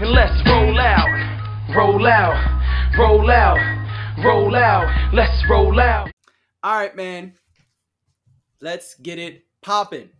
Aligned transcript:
and 0.00 0.10
let's 0.12 0.48
roll 0.48 0.78
out, 0.78 1.74
roll 1.74 2.06
out, 2.06 2.96
roll 2.96 3.28
out, 3.28 3.58
roll 4.24 4.54
out, 4.54 5.12
let's 5.12 5.42
roll 5.50 5.80
out. 5.80 6.08
All 6.62 6.78
right, 6.78 6.94
man. 6.94 7.32
Let's 8.60 8.94
get 8.94 9.18
it 9.18 9.44
popping. 9.60 10.10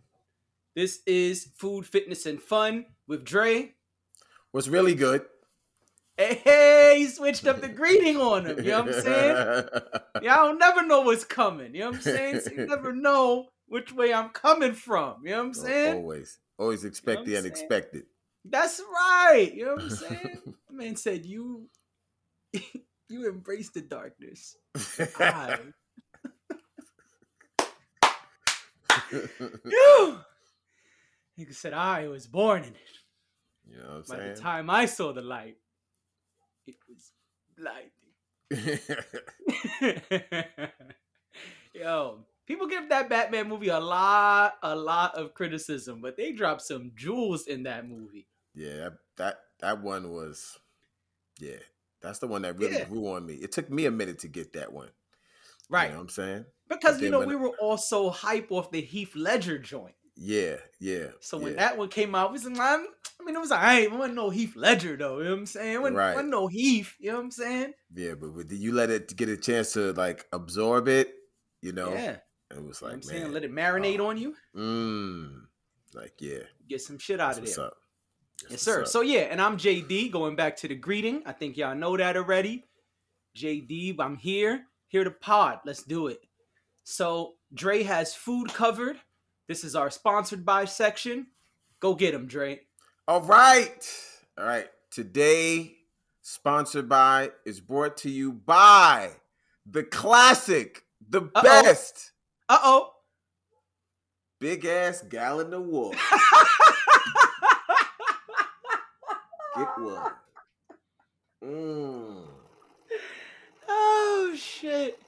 This 0.75 0.99
is 1.05 1.47
Food, 1.55 1.85
Fitness, 1.85 2.25
and 2.25 2.41
Fun 2.41 2.87
with 3.07 3.23
Dre. 3.23 3.71
What's 4.51 4.67
really 4.67 4.95
good? 4.95 5.21
Hey, 6.17 6.41
hey, 6.43 6.95
he 6.97 7.07
switched 7.07 7.47
up 7.47 7.61
the 7.61 7.69
greeting 7.69 8.17
on 8.17 8.47
him. 8.47 8.57
You 8.57 8.71
know 8.71 8.83
what 8.83 8.95
I'm 8.95 9.01
saying? 9.01 9.65
Y'all 10.23 10.57
never 10.57 10.85
know 10.85 11.01
what's 11.01 11.23
coming. 11.23 11.73
You 11.73 11.81
know 11.81 11.87
what 11.91 11.95
I'm 11.95 12.01
saying? 12.01 12.41
So 12.41 12.51
you 12.51 12.65
never 12.65 12.93
know 12.93 13.47
which 13.67 13.93
way 13.93 14.13
I'm 14.13 14.29
coming 14.29 14.73
from. 14.73 15.21
You 15.23 15.29
know 15.29 15.37
what 15.37 15.43
I'm 15.43 15.49
oh, 15.49 15.53
saying? 15.53 15.95
Always, 15.95 16.37
always 16.57 16.83
expect 16.83 17.19
what 17.19 17.27
the 17.27 17.37
I'm 17.37 17.43
saying? 17.43 18.03
That's 18.45 18.79
right. 18.79 19.51
You 19.53 19.65
know 19.65 19.73
what 19.75 19.83
I'm 19.83 19.89
saying? 19.89 20.41
The 20.69 20.75
man 20.75 20.95
said 20.95 21.25
you 21.25 21.67
you 23.09 23.27
embrace 23.27 23.69
the 23.71 23.81
darkness. 23.81 24.55
I. 25.19 25.57
You. 29.65 30.19
Nigga 31.39 31.53
said 31.53 31.73
I 31.73 32.07
was 32.07 32.27
born 32.27 32.63
in 32.63 32.69
it. 32.69 32.97
you 33.65 33.77
know 33.77 33.95
what 33.95 34.07
By 34.07 34.15
I'm 34.15 34.21
saying 34.21 34.35
the 34.35 34.41
time 34.41 34.69
I 34.69 34.85
saw 34.85 35.11
the 35.11 35.21
light, 35.21 35.57
it 36.67 36.75
was 36.87 37.11
blinding. 37.57 38.79
Yo, 41.73 42.25
people 42.45 42.67
give 42.67 42.89
that 42.89 43.09
Batman 43.09 43.47
movie 43.49 43.69
a 43.69 43.79
lot, 43.79 44.55
a 44.63 44.75
lot 44.75 45.15
of 45.15 45.33
criticism, 45.33 45.99
but 46.01 46.15
they 46.17 46.31
dropped 46.31 46.61
some 46.61 46.91
jewels 46.95 47.47
in 47.47 47.63
that 47.63 47.87
movie. 47.87 48.27
Yeah, 48.53 48.75
that, 48.77 48.93
that 49.17 49.39
that 49.61 49.81
one 49.81 50.11
was, 50.11 50.57
yeah, 51.39 51.57
that's 52.01 52.19
the 52.19 52.27
one 52.27 52.41
that 52.43 52.57
really 52.57 52.77
Yeah. 52.77 52.85
grew 52.85 53.07
on 53.11 53.25
me. 53.25 53.35
It 53.35 53.51
took 53.51 53.69
me 53.69 53.85
a 53.85 53.91
minute 53.91 54.19
to 54.19 54.27
get 54.27 54.53
that 54.53 54.71
one. 54.71 54.89
Right. 55.69 55.85
You 55.85 55.89
know 55.91 55.95
what 55.97 56.03
I'm 56.03 56.09
saying? 56.09 56.45
Because 56.67 57.01
you 57.01 57.09
know, 57.09 57.19
when- 57.19 57.29
we 57.29 57.35
were 57.35 57.55
all 57.59 57.77
so 57.77 58.09
hype 58.09 58.51
off 58.51 58.71
the 58.71 58.81
Heath 58.81 59.15
Ledger 59.15 59.57
joint. 59.59 59.95
Yeah, 60.15 60.57
yeah. 60.79 61.07
So 61.21 61.37
when 61.37 61.53
yeah. 61.53 61.59
that 61.59 61.77
one 61.77 61.87
came 61.89 62.13
out, 62.13 62.29
it 62.29 62.33
was 62.33 62.45
like, 62.45 62.59
I'm- 62.59 62.87
mean, 63.25 63.35
it 63.35 63.39
was 63.39 63.51
alright. 63.51 63.83
It 63.83 63.91
wasn't 63.91 64.15
no 64.15 64.29
Heath 64.29 64.55
Ledger 64.55 64.97
though. 64.97 65.19
You 65.19 65.25
know 65.25 65.29
what 65.31 65.39
I'm 65.39 65.45
saying? 65.45 65.81
Wasn't, 65.81 65.97
Right. 65.97 66.13
wasn't 66.15 66.29
no 66.31 66.47
Heath. 66.47 66.95
You 66.99 67.11
know 67.11 67.17
what 67.17 67.23
I'm 67.25 67.31
saying? 67.31 67.73
Yeah, 67.93 68.15
but, 68.15 68.35
but 68.35 68.47
did 68.47 68.59
you 68.59 68.73
let 68.73 68.89
it 68.89 69.15
get 69.15 69.29
a 69.29 69.37
chance 69.37 69.73
to 69.73 69.93
like 69.93 70.25
absorb 70.33 70.87
it? 70.87 71.13
You 71.61 71.73
know, 71.73 71.93
Yeah. 71.93 72.17
it 72.51 72.55
was 72.55 72.57
You 72.57 72.57
know 72.57 72.63
what 72.67 72.81
like, 72.81 72.93
I'm 72.93 73.01
saying? 73.03 73.23
man, 73.23 73.33
Let 73.33 73.43
it 73.43 73.51
marinate 73.51 73.99
oh. 73.99 74.07
on 74.07 74.17
you. 74.17 74.35
mm, 74.55 75.41
like 75.93 76.13
yeah, 76.19 76.39
Get 76.67 76.81
some 76.81 76.97
shit 76.97 77.19
out 77.19 77.27
that's 77.27 77.37
of 77.39 77.43
what's 77.43 77.55
there. 77.55 77.65
up. 77.65 77.77
Yes, 78.49 78.61
sir. 78.61 78.81
up. 78.81 78.87
So 78.87 79.01
yeah, 79.01 79.21
and 79.21 79.41
I'm 79.41 79.57
JD. 79.57 80.11
Going 80.11 80.35
back 80.35 80.55
to 80.57 80.67
the 80.67 80.75
greeting, 80.75 81.21
I 81.25 81.31
think 81.31 81.57
y'all 81.57 81.75
know 81.75 81.97
that 81.97 82.15
already. 82.17 82.63
JD, 83.35 83.95
I'm 83.99 84.15
here, 84.15 84.65
here 84.87 85.03
to 85.03 85.11
pod. 85.11 85.59
Let's 85.65 85.83
do 85.83 86.07
it. 86.07 86.19
So 86.83 87.33
Dre 87.53 87.83
has 87.83 88.13
food 88.15 88.53
covered. 88.53 88.97
This 89.47 89.63
is 89.63 89.75
our 89.75 89.89
sponsored 89.89 90.45
by 90.45 90.65
section. 90.65 91.27
Go 91.79 91.95
get 91.95 92.13
him, 92.13 92.27
Dre. 92.27 92.61
All 93.07 93.21
right. 93.21 93.87
All 94.37 94.45
right. 94.45 94.67
Today, 94.91 95.75
sponsored 96.21 96.87
by, 96.89 97.31
is 97.45 97.59
brought 97.59 97.97
to 97.97 98.09
you 98.09 98.31
by 98.33 99.11
the 99.65 99.83
classic, 99.83 100.83
the 101.07 101.21
Uh-oh. 101.21 101.41
best 101.41 102.11
Uh 102.47 102.57
oh. 102.63 102.91
big 104.39 104.65
ass 104.65 105.03
gallon 105.07 105.53
of 105.53 105.63
water. 105.65 105.97
Get 109.59 109.77
one. 109.77 110.11
Mm. 111.43 112.23
oh 113.67 114.33
shit. 114.35 114.99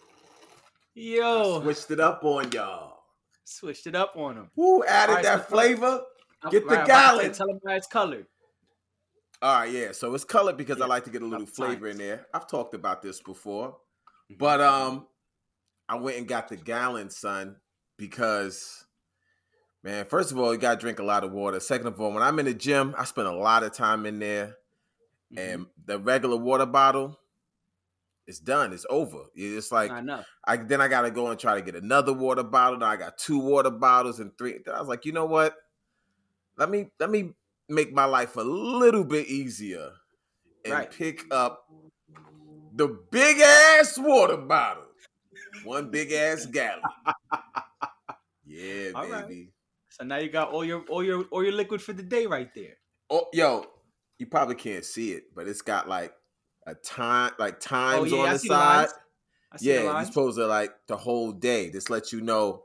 Yo, 0.94 1.62
Switched 1.62 1.92
it 1.92 2.00
up 2.00 2.24
on 2.24 2.52
y'all. 2.52 3.00
switched 3.46 3.88
it 3.88 3.96
up 3.96 4.14
on 4.18 4.36
them. 4.36 4.50
Who 4.56 4.84
added 4.86 5.12
Alright, 5.12 5.24
that 5.26 5.50
so- 5.50 5.56
flavor? 5.56 6.02
Get 6.50 6.68
the 6.68 6.76
I'm 6.80 6.86
about 6.86 6.86
to 6.86 6.86
say, 6.86 6.88
gallon. 7.22 7.34
Tell 7.34 7.50
him 7.50 7.60
how 7.68 7.74
it's 7.76 7.88
colored. 7.88 8.26
All 9.44 9.60
right, 9.60 9.72
yeah. 9.72 9.92
So 9.92 10.14
it's 10.16 10.24
colored 10.24 10.58
because 10.58 10.82
I 10.82 10.86
like 10.88 11.04
to 11.04 11.10
get 11.12 11.22
a 11.22 11.26
little 11.26 11.46
flavor 11.46 11.88
in 11.88 11.98
there. 11.98 12.26
I've 12.34 12.48
talked 12.48 12.74
about 12.74 13.02
this 13.04 13.22
before. 13.22 13.70
Mm-hmm. 13.70 14.36
But 14.40 14.60
um, 14.62 15.08
I 15.88 15.96
went 15.98 16.18
and 16.18 16.28
got 16.28 16.48
the 16.50 16.56
gallon, 16.58 17.10
son, 17.12 17.58
because 17.98 18.86
man, 19.84 20.06
first 20.06 20.32
of 20.32 20.40
all, 20.40 20.54
you 20.54 20.60
gotta 20.60 20.80
drink 20.80 21.00
a 21.00 21.04
lot 21.04 21.24
of 21.24 21.32
water. 21.32 21.60
Second 21.60 21.88
of 21.88 22.00
all, 22.00 22.12
when 22.14 22.24
I'm 22.24 22.40
in 22.40 22.46
the 22.46 22.54
gym, 22.54 22.94
I 22.98 23.06
spend 23.06 23.28
a 23.28 23.34
lot 23.34 23.64
of 23.64 23.74
time 23.74 24.06
in 24.06 24.20
there, 24.20 24.58
Mhm. 25.34 25.38
and 25.54 25.66
the 25.86 25.98
regular 26.00 26.38
water 26.38 26.66
bottle, 26.66 27.18
it's 28.28 28.40
done. 28.40 28.72
It's 28.74 28.86
over. 28.90 29.26
It's 29.36 29.72
like 29.72 29.92
I 30.46 30.58
then 30.58 30.82
I 30.82 30.88
gotta 30.88 31.12
go 31.12 31.28
and 31.28 31.40
try 31.40 31.56
to 31.56 31.62
get 31.62 31.76
another 31.76 32.14
water 32.14 32.44
bottle. 32.44 32.80
Now 32.80 32.88
I 32.88 32.96
got 32.96 33.18
two 33.18 33.40
water 33.40 33.72
bottles 33.72 34.20
and 34.20 34.38
three. 34.38 34.60
Then 34.64 34.76
I 34.76 34.80
was 34.80 34.88
like, 34.88 35.06
you 35.06 35.12
know 35.12 35.26
what? 35.26 35.56
Let 36.58 36.70
me 36.70 36.92
let 37.00 37.10
me 37.10 37.34
make 37.68 37.92
my 37.94 38.06
life 38.06 38.36
a 38.38 38.42
little 38.42 39.04
bit 39.04 39.28
easier 39.28 39.94
and 40.64 40.74
Right. 40.74 40.92
pick 40.92 41.26
up 41.34 41.68
the 42.74 42.88
big 42.88 43.40
ass 43.40 43.98
water 43.98 44.38
bottle. 44.38 44.86
One 45.64 45.90
big 45.90 46.12
ass 46.12 46.46
gallon. 46.46 46.84
Yeah, 48.46 48.92
All 48.96 49.08
right. 49.08 49.48
So 50.02 50.08
now 50.08 50.18
you 50.18 50.30
got 50.30 50.50
all 50.50 50.66
your 50.66 50.82
all 50.90 51.04
your 51.04 51.26
all 51.26 51.44
your 51.44 51.54
liquid 51.54 51.80
for 51.80 51.94
the 51.94 52.02
day 52.02 52.26
right 52.26 52.50
there. 52.56 52.78
Oh, 53.12 53.28
yo, 53.34 53.68
you 54.18 54.26
probably 54.26 54.56
can't 54.56 54.84
see 54.84 55.12
it, 55.12 55.26
but 55.36 55.48
it's 55.48 55.62
got 55.62 55.88
like 55.88 56.12
a 56.66 56.74
time, 56.74 57.34
like 57.38 57.60
times 57.60 58.02
Oh, 58.02 58.06
yeah, 58.06 58.24
on 58.24 58.30
I 58.30 58.34
the 58.34 58.40
side. 58.40 58.78
lines. 58.88 58.94
I 59.52 59.58
see 59.58 59.68
the 59.68 59.76
yeah, 59.76 59.98
you're 59.98 60.06
supposed 60.06 60.38
to 60.40 60.48
like 60.48 60.72
the 60.88 60.98
whole 60.98 61.32
day. 61.32 61.70
This 61.70 61.92
lets 61.92 62.12
you 62.12 62.20
know 62.20 62.64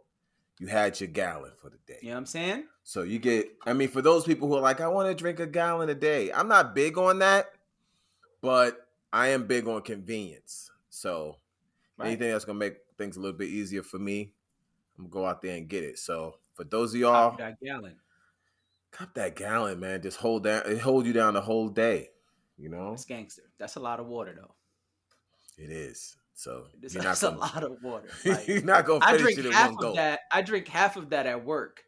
you 0.58 0.68
had 0.68 0.98
your 0.98 1.08
gallon 1.08 1.52
for 1.60 1.68
the 1.68 1.76
day. 1.86 1.98
You 2.00 2.08
know 2.08 2.14
what 2.14 2.20
I'm 2.20 2.26
saying? 2.26 2.68
So 2.84 3.02
you 3.02 3.18
get, 3.18 3.48
I 3.66 3.74
mean, 3.74 3.88
for 3.88 4.00
those 4.00 4.24
people 4.24 4.48
who 4.48 4.54
are 4.54 4.62
like, 4.62 4.80
I 4.80 4.88
want 4.88 5.10
to 5.10 5.14
drink 5.14 5.38
a 5.38 5.46
gallon 5.46 5.90
a 5.90 5.94
day. 5.94 6.32
I'm 6.32 6.48
not 6.48 6.74
big 6.74 6.96
on 6.96 7.18
that, 7.18 7.50
but 8.40 8.88
I 9.12 9.28
am 9.28 9.46
big 9.46 9.68
on 9.68 9.82
convenience. 9.82 10.70
So 10.88 11.36
Right. 11.98 12.06
anything 12.06 12.30
that's 12.30 12.46
gonna 12.46 12.58
make 12.58 12.76
things 12.96 13.18
a 13.18 13.20
little 13.20 13.36
bit 13.36 13.50
easier 13.50 13.82
for 13.82 13.98
me, 13.98 14.32
I'm 14.96 15.04
gonna 15.08 15.12
go 15.24 15.26
out 15.26 15.42
there 15.42 15.56
and 15.56 15.68
get 15.68 15.84
it. 15.84 15.98
So 15.98 16.36
for 16.56 16.64
those 16.64 16.92
of 16.94 17.00
y'all, 17.00 17.30
Copy 17.30 17.42
that 17.44 17.60
gallon. 17.62 17.96
cop 18.90 19.14
that 19.14 19.36
gallon, 19.36 19.78
man. 19.78 20.02
Just 20.02 20.16
hold 20.16 20.42
that. 20.44 20.66
it 20.66 20.78
hold 20.80 21.06
you 21.06 21.12
down 21.12 21.34
the 21.34 21.40
whole 21.40 21.68
day. 21.68 22.08
You 22.58 22.70
know, 22.70 22.90
That's 22.90 23.04
gangster. 23.04 23.42
That's 23.58 23.76
a 23.76 23.80
lot 23.80 24.00
of 24.00 24.06
water 24.06 24.34
though. 24.36 24.54
it 25.62 25.70
is. 25.70 26.16
So 26.34 26.64
This- 26.80 26.94
you're 26.94 27.02
not 27.04 27.10
That's 27.10 27.22
a 27.22 27.26
gonna, 27.28 27.38
lot 27.40 27.62
of 27.62 27.76
water. 27.82 28.08
Like, 28.24 28.48
you're 28.48 28.62
not 28.62 28.86
gonna 28.86 29.04
I 29.04 29.16
drink 29.16 29.38
it 29.38 29.44
half 29.52 29.66
one 29.72 29.74
of 29.74 29.80
go. 29.80 29.94
that. 29.94 30.20
I 30.32 30.42
drink 30.42 30.66
half 30.68 30.96
of 30.96 31.10
that 31.10 31.26
at 31.26 31.44
work, 31.44 31.84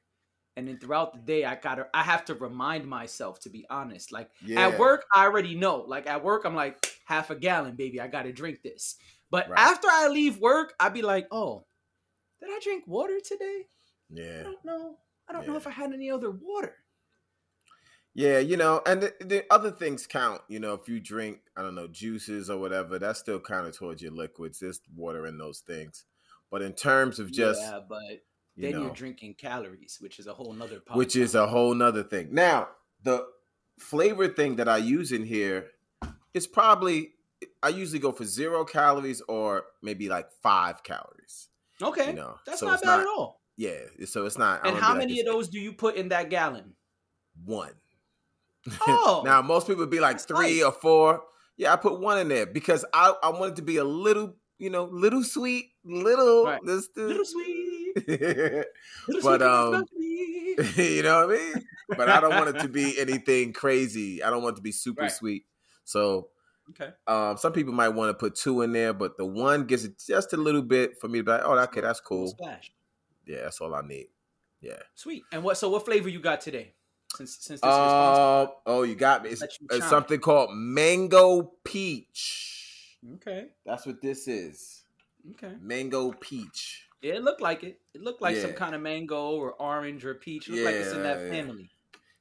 and 0.56 0.66
then 0.68 0.78
throughout 0.78 1.12
the 1.14 1.20
day, 1.20 1.44
I 1.44 1.54
gotta. 1.54 1.86
I 1.94 2.02
have 2.02 2.24
to 2.26 2.34
remind 2.34 2.86
myself 2.86 3.40
to 3.40 3.50
be 3.50 3.66
honest. 3.70 4.12
Like 4.12 4.30
Yeah. 4.44 4.68
at 4.68 4.78
work, 4.78 5.04
I 5.14 5.24
already 5.24 5.54
know. 5.54 5.76
Like 5.86 6.06
at 6.06 6.22
work, 6.22 6.44
I'm 6.44 6.54
like 6.54 6.98
half 7.06 7.30
a 7.30 7.34
gallon, 7.36 7.76
baby. 7.76 8.00
I 8.00 8.08
gotta 8.08 8.32
drink 8.32 8.62
this. 8.62 8.96
But 9.30 9.48
Right. 9.50 9.58
after 9.60 9.88
I 9.90 10.08
leave 10.08 10.38
work, 10.38 10.74
I'd 10.80 10.94
be 10.94 11.02
like, 11.02 11.28
oh, 11.30 11.64
did 12.40 12.48
I 12.50 12.58
drink 12.62 12.84
water 12.86 13.18
today? 13.24 13.66
I 14.12 14.42
don't 14.42 14.64
know. 14.64 14.96
I 15.28 15.32
don't 15.32 15.46
know 15.46 15.56
if 15.56 15.66
I 15.66 15.70
had 15.70 15.92
any 15.92 16.10
other 16.10 16.30
water. 16.30 16.74
Yeah, 18.14 18.38
you 18.38 18.56
know, 18.56 18.82
and 18.86 19.02
the, 19.02 19.14
the 19.20 19.44
other 19.50 19.70
things 19.70 20.06
count. 20.06 20.40
You 20.48 20.58
know, 20.58 20.74
if 20.74 20.88
you 20.88 20.98
drink, 20.98 21.38
I 21.56 21.62
don't 21.62 21.74
know, 21.74 21.86
juices 21.86 22.50
or 22.50 22.58
whatever, 22.58 22.98
that's 22.98 23.20
still 23.20 23.38
counted 23.38 23.74
towards 23.74 24.02
your 24.02 24.12
liquids. 24.12 24.58
There's 24.58 24.80
water 24.96 25.26
in 25.26 25.38
those 25.38 25.60
things. 25.60 26.04
But 26.50 26.62
in 26.62 26.72
terms 26.72 27.18
of 27.20 27.30
just, 27.30 27.60
yeah, 27.60 27.78
but 27.86 28.00
you 28.56 28.62
then 28.62 28.72
know, 28.72 28.82
you're 28.84 28.94
drinking 28.94 29.34
calories, 29.34 29.98
which 30.00 30.18
is 30.18 30.26
a 30.26 30.32
whole 30.32 30.52
nother. 30.52 30.80
which 30.94 31.14
is 31.14 31.34
a 31.34 31.46
whole 31.46 31.74
nother 31.74 32.02
thing. 32.02 32.28
Now, 32.32 32.68
the 33.02 33.26
flavor 33.78 34.26
thing 34.28 34.56
that 34.56 34.68
I 34.68 34.78
use 34.78 35.12
in 35.12 35.24
here 35.24 35.66
is 36.34 36.46
probably, 36.46 37.10
I 37.62 37.68
usually 37.68 38.00
go 38.00 38.10
for 38.10 38.24
zero 38.24 38.64
calories 38.64 39.20
or 39.28 39.66
maybe 39.82 40.08
like 40.08 40.32
five 40.42 40.82
calories. 40.82 41.48
okay. 41.80 42.08
You 42.08 42.14
know, 42.14 42.38
That's 42.46 42.60
so 42.60 42.66
not 42.66 42.80
bad 42.82 42.86
not- 42.88 43.00
at 43.00 43.06
all. 43.06 43.42
Yeah, 43.58 43.74
so 44.06 44.24
it's 44.24 44.38
not. 44.38 44.64
And 44.64 44.76
how 44.76 44.94
be 44.94 45.00
like, 45.00 45.08
many 45.08 45.20
of 45.20 45.26
those 45.26 45.48
do 45.48 45.58
you 45.58 45.72
put 45.72 45.96
in 45.96 46.10
that 46.10 46.30
gallon? 46.30 46.74
One. 47.44 47.72
Oh, 48.86 49.22
now 49.24 49.40
most 49.42 49.66
people 49.66 49.80
would 49.80 49.90
be 49.90 50.00
like 50.00 50.20
three 50.20 50.62
light. 50.62 50.66
or 50.66 50.72
four. 50.72 51.22
Yeah, 51.56 51.72
I 51.72 51.76
put 51.76 52.00
one 52.00 52.18
in 52.18 52.28
there 52.28 52.46
because 52.46 52.84
I, 52.92 53.14
I 53.22 53.30
want 53.30 53.52
it 53.52 53.56
to 53.56 53.62
be 53.62 53.78
a 53.78 53.84
little, 53.84 54.36
you 54.58 54.70
know, 54.70 54.84
little 54.84 55.24
sweet, 55.24 55.70
little 55.84 56.44
Right. 56.44 56.60
this, 56.64 56.88
little 56.96 57.24
sweet. 57.24 57.94
Little 58.06 58.64
But, 59.22 59.40
sweet 59.40 60.58
um, 60.58 60.66
you 60.76 61.02
know 61.02 61.26
what 61.26 61.36
I 61.36 61.38
mean? 61.38 61.66
But 61.88 62.08
I 62.08 62.20
don't 62.20 62.36
want 62.36 62.54
it 62.54 62.60
to 62.60 62.68
be 62.68 63.00
anything 63.00 63.52
crazy. 63.52 64.22
I 64.22 64.30
don't 64.30 64.42
want 64.42 64.54
it 64.54 64.58
to 64.58 64.62
be 64.62 64.72
super 64.72 65.02
Right. 65.02 65.10
sweet. 65.12 65.46
So 65.84 66.28
okay. 66.70 66.90
um, 67.08 67.38
some 67.38 67.52
people 67.52 67.72
might 67.72 67.88
want 67.88 68.10
to 68.10 68.14
put 68.14 68.36
two 68.36 68.62
in 68.62 68.72
there, 68.72 68.92
but 68.92 69.16
the 69.16 69.26
one 69.26 69.64
gives 69.64 69.84
it 69.84 70.00
just 70.06 70.32
a 70.32 70.36
little 70.36 70.62
bit 70.62 71.00
for 71.00 71.08
me 71.08 71.20
to 71.20 71.24
be 71.24 71.30
like, 71.32 71.42
oh, 71.44 71.58
okay, 71.58 71.80
that's 71.80 72.00
cool. 72.00 72.28
Splash. 72.28 72.70
Yeah, 73.28 73.42
that's 73.42 73.60
all 73.60 73.74
I 73.74 73.82
need. 73.82 74.06
Yeah. 74.60 74.80
Sweet. 74.94 75.22
And 75.32 75.44
what? 75.44 75.56
So 75.58 75.68
what 75.68 75.84
flavor 75.84 76.08
you 76.08 76.20
got 76.20 76.40
today? 76.40 76.72
Since 77.14 77.36
since 77.40 77.60
this 77.60 77.70
is 77.70 77.76
your 77.76 77.88
sponsor. 77.88 78.52
Uh, 78.52 78.54
oh, 78.66 78.82
you 78.82 78.94
got 78.94 79.22
me. 79.22 79.30
It's, 79.30 79.42
it's 79.70 79.88
something 79.88 80.18
called 80.18 80.50
mango 80.52 81.52
peach. 81.64 82.96
Okay. 83.14 83.46
That's 83.64 83.86
what 83.86 84.02
this 84.02 84.26
is. 84.26 84.82
Okay. 85.30 85.54
Mango 85.60 86.12
peach. 86.12 86.88
Yeah, 87.02 87.14
it 87.14 87.22
looked 87.22 87.40
like 87.40 87.62
it. 87.62 87.80
It 87.94 88.00
looked 88.00 88.20
like 88.20 88.36
some 88.36 88.54
kind 88.54 88.74
of 88.74 88.80
mango 88.80 89.30
or 89.30 89.52
orange 89.52 90.04
or 90.04 90.14
peach. 90.14 90.48
It 90.48 90.52
looked 90.54 90.64
like 90.64 90.74
it's 90.74 90.92
in 90.92 91.02
that 91.04 91.18
Yeah, 91.18 91.24
yeah. 91.24 91.30
family. 91.30 91.70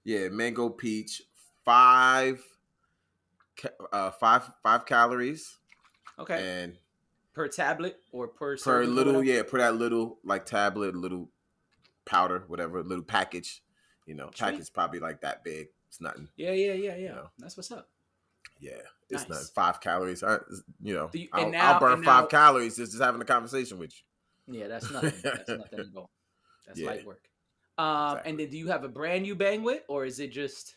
Yeah, 0.04 0.30
mango 0.30 0.70
peach. 0.70 1.24
Five, 1.66 2.42
uh, 3.92 4.12
five, 4.12 4.44
five 4.64 4.86
calories, 4.86 5.58
Okay. 6.18 6.64
and 6.64 6.78
per 7.38 7.48
tablet 7.48 8.00
or 8.12 8.28
per 8.28 8.58
per 8.58 8.84
little, 8.86 9.24
yeah, 9.24 9.44
per 9.44 9.60
that 9.60 9.76
little 9.76 10.18
like 10.24 10.46
tablet, 10.46 10.96
little 10.96 11.30
powder, 12.06 12.44
whatever, 12.48 12.82
little 12.84 13.04
package. 13.04 13.62
You 14.08 14.16
know, 14.16 14.26
Sweet. 14.34 14.40
package 14.40 14.74
probably 14.74 15.00
like 15.00 15.22
that 15.22 15.44
big. 15.44 15.68
It's 15.88 16.02
nothing. 16.02 16.30
Yeah, 16.36 16.52
yeah, 16.52 16.74
yeah, 16.74 16.96
yeah. 16.96 17.12
know. 17.12 17.30
That's 17.38 17.56
what's 17.56 17.72
up. 17.72 17.90
Yeah, 18.60 18.72
it's 19.10 19.22
Nice. 19.24 19.30
nothing. 19.30 19.46
Five 19.54 19.80
calories. 19.82 20.24
I, 20.24 20.38
you 20.82 20.96
know, 20.96 21.10
you- 21.14 21.28
I'll, 21.32 21.52
now- 21.52 21.74
I'll 21.74 21.80
burn 21.80 22.04
five 22.04 22.24
now- 22.24 22.28
calories 22.28 22.76
just, 22.78 22.92
just 22.94 23.04
having 23.04 23.22
a 23.22 23.26
conversation 23.26 23.78
with 23.78 23.94
you. 24.48 24.60
Yeah, 24.60 24.68
that's 24.68 24.90
nothing. 24.90 25.14
That's 25.24 25.50
nothing 25.50 25.80
at 25.80 25.86
all. 25.96 26.10
That's 26.66 26.80
Yeah. 26.80 26.88
light 26.88 27.06
work. 27.06 27.30
Um, 27.78 27.86
Exactly. 28.14 28.32
and 28.32 28.40
then 28.40 28.50
do 28.50 28.58
you 28.58 28.68
have 28.70 28.84
a 28.84 28.90
brand 28.90 29.22
new 29.24 29.36
bang 29.36 29.62
with, 29.64 29.84
or 29.88 30.06
is 30.06 30.20
it 30.20 30.32
just 30.32 30.76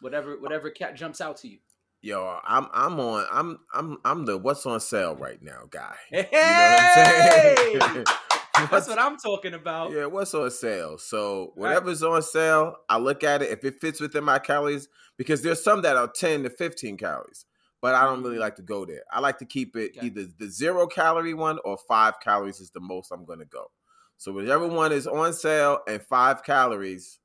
whatever 0.00 0.36
whatever 0.40 0.70
cat 0.70 0.96
jumps 0.96 1.20
out 1.20 1.36
to 1.38 1.48
you? 1.48 1.58
Yo, 2.02 2.38
I'm 2.44 2.66
I'm 2.72 2.98
on 2.98 3.26
I'm 3.30 3.58
I'm 3.74 3.98
I'm 4.04 4.24
the 4.24 4.38
what's 4.38 4.64
on 4.64 4.80
sale 4.80 5.14
right 5.16 5.42
now 5.42 5.64
guy. 5.70 5.94
Hey, 6.08 6.28
You 6.32 7.78
know 7.78 7.78
what 7.78 7.82
I'm 7.82 7.92
saying? 7.92 8.04
that's 8.70 8.88
what 8.88 8.98
I'm 8.98 9.18
talking 9.18 9.52
about. 9.52 9.92
Yeah, 9.92 10.06
what's 10.06 10.32
on 10.32 10.50
sale? 10.50 10.96
So 10.96 11.52
whatever's 11.56 12.02
on 12.02 12.22
sale, 12.22 12.76
I 12.88 12.96
look 12.98 13.22
at 13.22 13.42
it 13.42 13.50
if 13.50 13.64
it 13.64 13.80
fits 13.80 14.00
within 14.00 14.24
my 14.24 14.38
calories 14.38 14.88
because 15.18 15.42
there's 15.42 15.62
some 15.62 15.82
that 15.82 15.96
are 15.96 16.08
10 16.08 16.44
to 16.44 16.50
15 16.50 16.96
calories, 16.96 17.44
but 17.82 17.94
I 17.94 18.04
don't 18.04 18.22
really 18.22 18.34
mm-hmm. 18.34 18.40
like 18.40 18.56
to 18.56 18.62
go 18.62 18.86
there. 18.86 19.02
I 19.12 19.20
like 19.20 19.38
to 19.38 19.44
keep 19.44 19.76
it 19.76 19.92
Okay. 19.96 20.06
either 20.06 20.26
the 20.38 20.48
zero 20.48 20.86
calorie 20.86 21.34
one 21.34 21.58
or 21.66 21.76
five 21.76 22.14
calories 22.20 22.60
is 22.60 22.70
the 22.70 22.80
most 22.80 23.10
I'm 23.10 23.26
going 23.26 23.40
to 23.40 23.44
go. 23.44 23.70
So 24.16 24.32
whichever 24.32 24.66
one 24.68 24.92
is 24.92 25.06
on 25.06 25.34
sale 25.34 25.80
and 25.86 26.00
five 26.02 26.42
calories, 26.44 27.18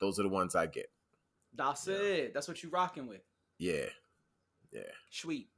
those 0.00 0.18
are 0.18 0.22
the 0.22 0.28
ones 0.30 0.54
I 0.54 0.66
get. 0.66 0.90
That's 1.54 1.86
Yeah. 1.86 1.96
it. 1.96 2.34
That's 2.34 2.48
what 2.48 2.62
you 2.62 2.70
rocking 2.70 3.06
with. 3.06 3.20
Yeah. 3.58 3.86
Sweet. 5.10 5.48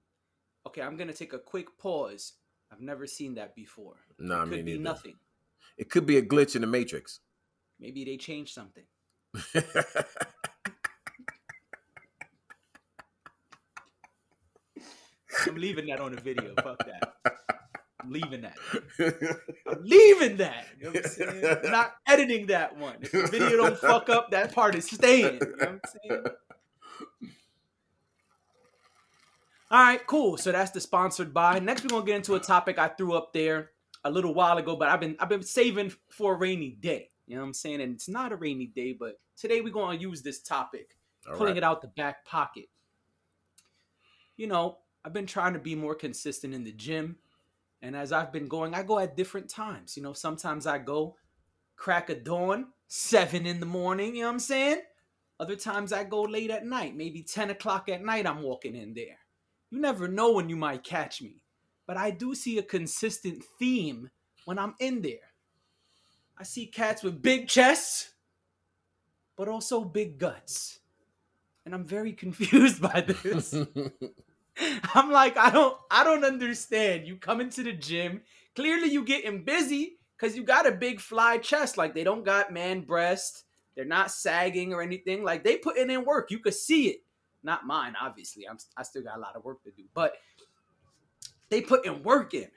Okay, 0.66 0.82
I'm 0.82 0.96
gonna 0.96 1.12
take 1.12 1.32
a 1.32 1.38
quick 1.38 1.78
pause. 1.78 2.34
I've 2.72 2.80
never 2.80 3.06
seen 3.06 3.34
that 3.36 3.54
before. 3.54 3.94
No, 4.18 4.42
it 4.42 4.46
me 4.46 4.56
could 4.56 4.64
be 4.66 4.72
neither. 4.72 4.82
nothing. 4.82 5.14
It 5.78 5.90
could 5.90 6.06
be 6.06 6.16
a 6.16 6.22
glitch 6.22 6.56
in 6.56 6.62
the 6.62 6.66
matrix. 6.66 7.20
Maybe 7.78 8.04
they 8.04 8.16
changed 8.16 8.54
something. 8.54 8.84
I'm 15.46 15.56
leaving 15.56 15.86
that 15.86 16.00
on 16.00 16.14
the 16.14 16.20
video. 16.20 16.54
Fuck 16.62 16.84
that. 16.86 17.14
I'm 18.02 18.10
leaving 18.10 18.42
that. 18.42 18.56
I'm 19.66 19.82
leaving 19.82 20.36
that. 20.38 20.66
You 20.78 20.86
know 20.86 20.90
what 20.92 21.04
I'm 21.04 21.10
saying? 21.10 21.58
I'm 21.64 21.70
not 21.70 21.94
editing 22.06 22.46
that 22.46 22.76
one. 22.76 22.96
If 23.00 23.12
the 23.12 23.26
video 23.26 23.56
don't 23.56 23.78
fuck 23.78 24.08
up, 24.08 24.30
that 24.30 24.54
part 24.54 24.74
is 24.74 24.86
staying. 24.86 25.34
You 25.34 25.40
know 25.40 25.56
what 25.58 25.68
I'm 25.68 25.80
saying? 26.02 26.24
All 29.70 29.82
right, 29.82 30.06
cool. 30.06 30.36
So 30.36 30.52
that's 30.52 30.70
the 30.70 30.80
sponsored 30.80 31.34
by. 31.34 31.58
Next, 31.58 31.82
we're 31.82 31.88
gonna 31.88 32.04
get 32.04 32.16
into 32.16 32.34
a 32.36 32.40
topic 32.40 32.78
I 32.78 32.88
threw 32.88 33.14
up 33.14 33.32
there 33.32 33.70
a 34.04 34.10
little 34.10 34.32
while 34.32 34.58
ago, 34.58 34.76
but 34.76 34.88
I've 34.88 35.00
been 35.00 35.16
I've 35.18 35.28
been 35.28 35.42
saving 35.42 35.92
for 36.08 36.34
a 36.34 36.38
rainy 36.38 36.70
day. 36.80 37.10
You 37.26 37.34
know 37.34 37.42
what 37.42 37.48
I'm 37.48 37.54
saying? 37.54 37.80
And 37.80 37.94
it's 37.94 38.08
not 38.08 38.32
a 38.32 38.36
rainy 38.36 38.66
day, 38.66 38.92
but 38.92 39.18
today 39.36 39.60
we're 39.60 39.72
gonna 39.72 39.98
use 39.98 40.22
this 40.22 40.40
topic, 40.40 40.96
All 41.28 41.36
pulling 41.36 41.54
right. 41.54 41.58
it 41.58 41.64
out 41.64 41.82
the 41.82 41.88
back 41.88 42.24
pocket. 42.24 42.66
You 44.36 44.46
know, 44.46 44.78
I've 45.04 45.12
been 45.12 45.26
trying 45.26 45.54
to 45.54 45.58
be 45.58 45.74
more 45.74 45.96
consistent 45.96 46.54
in 46.54 46.62
the 46.62 46.72
gym, 46.72 47.16
and 47.82 47.96
as 47.96 48.12
I've 48.12 48.32
been 48.32 48.46
going, 48.46 48.72
I 48.72 48.84
go 48.84 49.00
at 49.00 49.16
different 49.16 49.50
times. 49.50 49.96
You 49.96 50.02
know, 50.04 50.12
sometimes 50.12 50.68
I 50.68 50.78
go 50.78 51.16
crack 51.74 52.08
of 52.08 52.22
dawn, 52.22 52.68
seven 52.86 53.46
in 53.46 53.58
the 53.58 53.66
morning. 53.66 54.14
You 54.14 54.22
know 54.22 54.28
what 54.28 54.34
I'm 54.34 54.40
saying? 54.40 54.82
Other 55.40 55.56
times 55.56 55.92
I 55.92 56.04
go 56.04 56.22
late 56.22 56.50
at 56.50 56.64
night, 56.64 56.96
maybe 56.96 57.22
10 57.22 57.50
o'clock 57.50 57.88
at 57.88 58.02
night, 58.02 58.26
I'm 58.26 58.42
walking 58.42 58.74
in 58.74 58.94
there. 58.94 59.18
You 59.70 59.80
never 59.80 60.08
know 60.08 60.32
when 60.32 60.48
you 60.48 60.56
might 60.56 60.84
catch 60.84 61.20
me, 61.20 61.42
but 61.86 61.96
I 61.96 62.10
do 62.10 62.34
see 62.34 62.58
a 62.58 62.62
consistent 62.62 63.42
theme 63.58 64.10
when 64.44 64.58
I'm 64.58 64.74
in 64.78 65.02
there. 65.02 65.32
I 66.38 66.44
see 66.44 66.66
cats 66.66 67.02
with 67.02 67.22
big 67.22 67.48
chests, 67.48 68.12
but 69.36 69.48
also 69.48 69.84
big 69.84 70.18
guts. 70.18 70.80
And 71.64 71.74
I'm 71.74 71.84
very 71.84 72.12
confused 72.24 72.80
by 72.80 73.00
this. 73.00 73.54
I'm 74.94 75.10
like, 75.10 75.36
I 75.36 75.50
don't 75.50 75.76
I 75.90 76.04
don't 76.04 76.24
understand. 76.24 77.06
You 77.06 77.16
come 77.16 77.40
into 77.40 77.62
the 77.62 77.72
gym, 77.72 78.22
clearly 78.54 78.88
you 78.88 79.04
getting 79.04 79.44
busy 79.44 79.98
because 80.16 80.36
you 80.36 80.44
got 80.44 80.66
a 80.66 80.72
big 80.72 81.00
fly 81.00 81.38
chest. 81.38 81.76
Like 81.76 81.94
they 81.94 82.04
don't 82.04 82.24
got 82.24 82.52
man 82.52 82.82
breast. 82.82 83.44
They're 83.74 83.84
not 83.84 84.10
sagging 84.10 84.72
or 84.72 84.80
anything. 84.80 85.22
Like 85.22 85.44
they 85.44 85.58
putting 85.58 85.90
in 85.90 86.04
work. 86.04 86.30
You 86.30 86.38
could 86.38 86.54
see 86.54 86.88
it. 86.88 87.00
Not 87.46 87.64
mine, 87.64 87.94
obviously. 87.98 88.46
I'm 88.48 88.58
I 88.76 88.82
still 88.82 89.02
got 89.02 89.16
a 89.16 89.20
lot 89.20 89.36
of 89.36 89.44
work 89.44 89.62
to 89.62 89.70
do. 89.70 89.84
But 89.94 90.16
they 91.48 91.60
putting 91.62 92.02
work 92.02 92.34
in. 92.34 92.50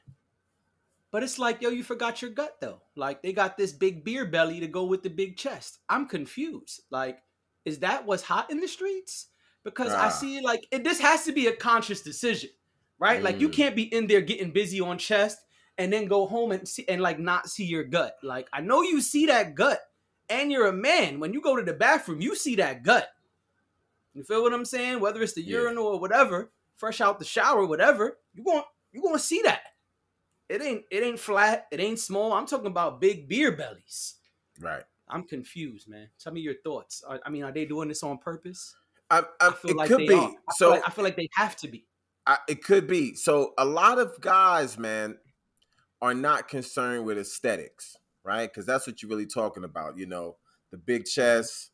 But 1.12 1.22
it's 1.24 1.38
like, 1.38 1.62
yo, 1.62 1.70
you 1.70 1.84
forgot 1.84 2.22
your 2.24 2.32
gut 2.32 2.58
though. 2.60 2.82
Like 2.96 3.22
they 3.22 3.32
got 3.32 3.56
this 3.56 3.72
big 3.72 4.04
beer 4.04 4.26
belly 4.26 4.60
to 4.60 4.68
go 4.68 4.86
with 4.86 5.04
the 5.04 5.10
big 5.12 5.38
chest. 5.38 5.78
I'm 5.88 6.08
confused. 6.08 6.82
Like, 6.90 7.20
is 7.66 7.80
that 7.80 8.06
what's 8.08 8.24
hot 8.24 8.50
in 8.50 8.60
the 8.60 8.68
streets? 8.68 9.28
Because 9.64 9.94
I 9.94 10.08
Ah. 10.08 10.10
see 10.10 10.42
like 10.42 10.66
it, 10.72 10.84
this 10.84 11.00
has 11.00 11.24
to 11.26 11.32
be 11.34 11.46
a 11.46 11.56
conscious 11.56 12.02
decision, 12.02 12.50
right? 12.98 13.22
Like 13.22 13.40
you 13.40 13.50
Mm. 13.50 13.54
can't 13.54 13.76
be 13.76 13.84
in 13.94 14.08
there 14.08 14.22
getting 14.22 14.52
busy 14.52 14.82
on 14.82 14.98
chest 14.98 15.38
and 15.78 15.94
then 15.94 16.08
go 16.08 16.26
home 16.26 16.52
and 16.52 16.68
see 16.68 16.86
and 16.88 17.00
like 17.00 17.20
not 17.20 17.48
see 17.48 17.66
your 17.66 17.84
gut. 17.84 18.16
Like 18.24 18.50
I 18.52 18.62
know 18.62 18.82
you 18.82 19.02
see 19.02 19.28
that 19.28 19.54
gut, 19.54 19.82
and 20.30 20.52
you're 20.52 20.68
a 20.68 20.74
man. 20.74 21.20
When 21.20 21.34
you 21.34 21.42
go 21.42 21.56
to 21.56 21.64
the 21.64 21.74
bathroom, 21.74 22.22
you 22.22 22.36
see 22.36 22.56
that 22.56 22.82
gut. 22.84 23.08
You 24.14 24.24
feel 24.24 24.42
what 24.42 24.54
I'm 24.54 24.66
saying? 24.66 25.00
Whether 25.00 25.22
it's 25.22 25.34
the 25.34 25.42
Yeah. 25.42 25.60
urinal 25.60 25.88
or 25.88 26.00
whatever, 26.00 26.52
fresh 26.76 27.02
out 27.02 27.20
the 27.20 27.26
shower, 27.26 27.66
whatever, 27.66 28.20
you 28.34 28.44
going 28.44 28.64
you 28.92 29.02
gonna 29.02 29.20
see 29.20 29.42
that. 29.44 29.62
It 30.50 30.62
ain't 30.62 30.86
it 30.92 31.04
ain't 31.04 31.20
flat. 31.20 31.68
It 31.72 31.80
ain't 31.80 32.00
small. 32.00 32.34
I'm 32.34 32.46
talking 32.48 32.68
about 32.68 33.00
big 33.02 33.28
beer 33.28 33.52
bellies. 33.52 34.16
right. 34.60 34.84
I'm 35.12 35.24
confused, 35.24 35.90
man. 35.90 36.10
Tell 36.20 36.32
me 36.32 36.42
your 36.42 36.54
thoughts. 36.64 37.02
Are, 37.08 37.20
I 37.26 37.30
mean, 37.32 37.44
are 37.44 37.52
they 37.52 37.66
doing 37.66 37.88
this 37.88 38.04
on 38.04 38.20
purpose? 38.20 38.76
I, 39.10 39.24
I, 39.42 39.48
I 39.48 39.52
feel 39.54 39.72
it 39.72 39.78
like 39.78 39.88
could 39.88 40.02
they 40.02 40.08
be. 40.08 40.14
are. 40.14 40.20
I 40.28 40.28
feel 40.28 40.36
So 40.56 40.70
like, 40.70 40.84
I 40.88 40.92
feel 40.92 41.04
like 41.04 41.16
they 41.16 41.30
have 41.36 41.56
to 41.58 41.68
be. 41.68 41.86
I, 42.28 42.38
it 42.48 42.64
could 42.64 42.86
be. 42.88 43.16
So 43.16 43.54
a 43.58 43.66
lot 43.66 43.98
of 43.98 44.20
guys, 44.22 44.78
man, 44.78 45.18
are 46.02 46.14
not 46.14 46.48
concerned 46.48 47.06
with 47.06 47.18
aesthetics, 47.18 47.98
right? 48.24 48.48
Because 48.48 48.68
that's 48.68 48.86
what 48.86 49.02
you're 49.02 49.10
really 49.10 49.26
talking 49.26 49.64
about. 49.64 49.98
You 49.98 50.06
know, 50.06 50.38
the 50.72 50.78
big 50.78 51.04
mm-hmm. 51.04 51.22
chest, 51.22 51.69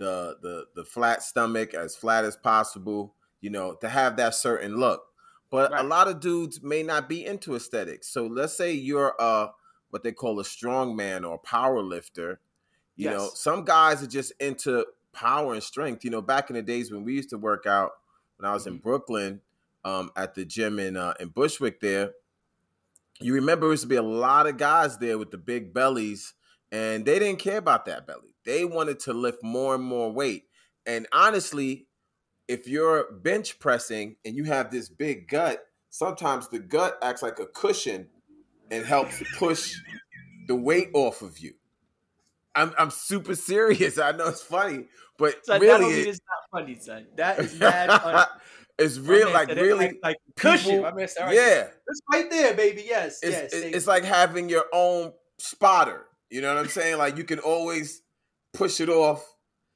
the 0.00 0.36
the 0.42 0.64
the 0.74 0.84
flat 0.84 1.22
stomach, 1.22 1.74
as 1.74 1.94
flat 1.94 2.24
as 2.24 2.36
possible. 2.36 3.14
You 3.40 3.50
know, 3.50 3.74
to 3.80 3.88
have 3.88 4.16
that 4.16 4.34
certain 4.34 4.76
look. 4.76 5.02
But 5.50 5.76
a 5.78 5.82
lot 5.82 6.08
of 6.08 6.20
dudes 6.20 6.62
may 6.62 6.82
not 6.82 7.08
be 7.08 7.24
into 7.24 7.54
aesthetics. 7.56 8.08
So 8.08 8.26
let's 8.26 8.56
say 8.56 8.72
you're 8.72 9.14
a 9.18 9.48
what 9.90 10.02
they 10.02 10.12
call 10.12 10.40
a 10.40 10.44
strong 10.44 10.96
man 10.96 11.24
or 11.24 11.36
a 11.36 11.38
power 11.38 11.82
lifter. 11.82 12.40
You 12.96 13.10
know, 13.10 13.30
some 13.34 13.64
guys 13.64 14.02
are 14.02 14.06
just 14.08 14.32
into 14.40 14.86
power 15.12 15.54
and 15.54 15.62
strength. 15.62 16.04
You 16.04 16.10
know, 16.10 16.22
back 16.22 16.50
in 16.50 16.56
the 16.56 16.62
days 16.62 16.92
when 16.92 17.04
we 17.04 17.14
used 17.14 17.30
to 17.30 17.38
work 17.38 17.66
out 17.66 17.92
when 18.36 18.48
I 18.48 18.54
was 18.54 18.66
in 18.66 18.74
Mm-hmm. 18.74 18.82
Brooklyn 18.82 19.40
um, 19.84 20.10
at 20.16 20.34
the 20.34 20.44
gym 20.44 20.78
in 20.78 20.96
uh, 20.96 21.14
in 21.18 21.28
Bushwick 21.28 21.80
there, 21.80 22.12
you 23.20 23.34
remember 23.34 23.66
there 23.66 23.72
used 23.72 23.82
to 23.82 23.88
be 23.88 23.96
a 23.96 24.02
lot 24.02 24.46
of 24.46 24.56
guys 24.56 24.98
there 24.98 25.18
with 25.18 25.30
the 25.30 25.38
big 25.38 25.74
bellies, 25.74 26.34
and 26.70 27.04
they 27.04 27.18
didn't 27.18 27.40
care 27.40 27.58
about 27.58 27.86
that 27.86 28.06
belly. 28.06 28.29
They 28.44 28.64
wanted 28.64 29.00
to 29.00 29.12
lift 29.12 29.42
more 29.42 29.74
and 29.74 29.84
more 29.84 30.10
weight. 30.12 30.44
And 30.86 31.06
honestly, 31.12 31.86
if 32.48 32.66
you're 32.66 33.12
bench 33.12 33.58
pressing 33.58 34.16
and 34.24 34.34
you 34.34 34.44
have 34.44 34.70
this 34.70 34.88
big 34.88 35.28
gut, 35.28 35.62
sometimes 35.90 36.48
the 36.48 36.58
gut 36.58 36.98
acts 37.02 37.22
like 37.22 37.38
a 37.38 37.46
cushion 37.46 38.08
and 38.70 38.84
helps 38.84 39.22
push 39.38 39.74
the 40.48 40.54
weight 40.56 40.88
off 40.94 41.22
of 41.22 41.38
you. 41.38 41.52
I'm 42.54 42.72
I'm 42.78 42.90
super 42.90 43.34
serious. 43.36 43.98
I 43.98 44.12
know 44.12 44.28
it's 44.28 44.42
funny, 44.42 44.86
but 45.18 45.44
Son, 45.46 45.60
really, 45.60 46.00
it- 46.00 46.08
it's 46.08 46.20
not 46.28 46.60
funny, 46.60 46.78
son. 46.80 47.06
That 47.16 47.38
is 47.38 47.56
mad 47.58 47.90
funny. 48.02 48.26
it's 48.78 48.98
real, 48.98 49.26
man 49.26 49.34
like 49.34 49.48
really, 49.50 49.86
like, 49.86 49.96
like 50.02 50.16
cushion. 50.36 50.78
people- 50.82 50.92
man 50.92 51.06
said, 51.08 51.20
all 51.22 51.26
right, 51.28 51.36
yeah. 51.36 51.66
It's 51.86 52.00
right 52.12 52.28
there, 52.30 52.54
baby. 52.54 52.84
Yes, 52.88 53.20
It's 53.22 53.32
yes. 53.32 53.52
it- 53.52 53.60
they- 53.60 53.70
it's 53.70 53.86
like 53.86 54.02
having 54.04 54.48
your 54.48 54.64
own 54.72 55.12
spotter. 55.38 56.06
You 56.30 56.40
know 56.40 56.52
what 56.54 56.60
I'm 56.60 56.68
saying? 56.68 56.98
Like 56.98 57.16
you 57.16 57.24
can 57.24 57.38
always 57.38 58.02
push 58.52 58.80
it 58.80 58.88
off 58.88 59.24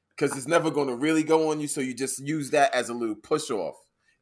because 0.09 0.35
it's 0.37 0.47
never 0.47 0.71
going 0.71 0.87
to 0.87 0.95
really 0.95 1.23
go 1.23 1.51
on 1.51 1.59
you. 1.59 1.67
So 1.67 1.81
you 1.81 1.93
just 1.93 2.19
use 2.19 2.51
that 2.51 2.73
as 2.73 2.89
a 2.89 2.93
little 2.93 3.15
push 3.15 3.49
off 3.49 3.75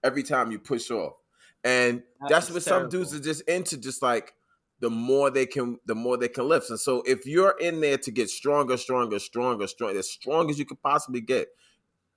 every 0.03 0.23
time 0.23 0.51
you 0.51 0.59
push 0.59 0.91
off. 0.91 1.13
And 1.63 2.03
That 2.21 2.29
that's 2.29 2.51
what 2.51 2.63
some 2.63 2.89
dudes 2.89 3.13
are 3.13 3.19
just 3.19 3.41
into, 3.41 3.77
just 3.77 4.01
like 4.01 4.33
the 4.79 4.89
more 4.89 5.29
they 5.29 5.45
can 5.45 5.79
the 5.85 5.95
more 5.95 6.17
they 6.17 6.27
can 6.27 6.47
lift. 6.47 6.69
And 6.69 6.79
so 6.79 7.03
if 7.05 7.25
you're 7.25 7.55
in 7.59 7.79
there 7.79 7.97
to 7.99 8.11
get 8.11 8.29
stronger, 8.29 8.75
stronger, 8.75 9.19
stronger, 9.19 9.67
stronger, 9.67 9.99
as 9.99 10.09
strong 10.09 10.49
as 10.49 10.59
you 10.59 10.65
could 10.65 10.81
possibly 10.81 11.21
get, 11.21 11.47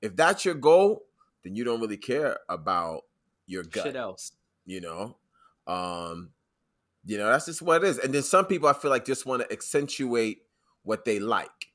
if 0.03 0.17
that's 0.17 0.45
your 0.45 0.55
goal, 0.55 1.05
then 1.45 1.55
you 1.55 1.63
don't 1.63 1.81
really 1.81 1.97
care 1.97 2.39
about 2.49 3.03
your 3.47 3.63
gut. 3.63 3.85
Shit 3.85 3.97
else. 3.97 4.33
You 4.65 4.81
know? 4.81 5.17
Um, 5.69 6.31
you 7.05 7.19
know, 7.19 7.31
that's 7.31 7.47
just 7.47 7.63
what 7.63 7.85
it 7.85 7.89
is. 7.89 7.99
And 7.99 8.13
then 8.13 8.25
some 8.25 8.47
people 8.47 8.69
I 8.69 8.73
feel 8.73 8.91
like 8.91 9.05
just 9.05 9.27
want 9.27 9.43
to 9.43 9.53
accentuate 9.53 10.43
what 10.83 11.05
they 11.05 11.21
like. 11.21 11.69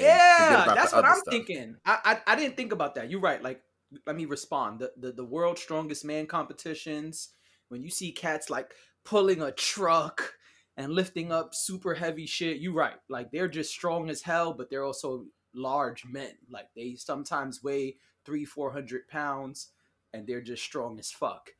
Yeah, 0.00 0.72
that's 0.74 0.92
what 0.92 1.04
I'm 1.04 1.16
stuff. 1.20 1.32
thinking. 1.32 1.76
I, 1.84 1.98
I 2.26 2.32
I 2.32 2.36
didn't 2.36 2.56
think 2.56 2.72
about 2.72 2.94
that. 2.96 3.10
You're 3.10 3.20
right. 3.20 3.42
Like, 3.42 3.62
let 4.06 4.16
me 4.16 4.24
respond. 4.24 4.80
The, 4.80 4.92
the 4.96 5.12
the 5.12 5.24
world's 5.24 5.62
strongest 5.62 6.04
man 6.04 6.26
competitions. 6.26 7.30
When 7.68 7.82
you 7.82 7.90
see 7.90 8.12
cats 8.12 8.48
like 8.50 8.72
pulling 9.04 9.42
a 9.42 9.52
truck 9.52 10.34
and 10.76 10.92
lifting 10.92 11.32
up 11.32 11.54
super 11.54 11.94
heavy 11.94 12.26
shit, 12.26 12.58
you're 12.58 12.72
right. 12.72 12.96
Like 13.08 13.30
they're 13.32 13.48
just 13.48 13.70
strong 13.72 14.08
as 14.10 14.22
hell, 14.22 14.52
but 14.52 14.70
they're 14.70 14.84
also 14.84 15.26
large 15.54 16.04
men. 16.04 16.32
Like 16.50 16.68
they 16.76 16.94
sometimes 16.96 17.62
weigh 17.62 17.96
three, 18.24 18.44
four 18.44 18.72
hundred 18.72 19.08
pounds, 19.08 19.68
and 20.12 20.26
they're 20.26 20.42
just 20.42 20.62
strong 20.62 20.98
as 20.98 21.10
fuck. 21.10 21.50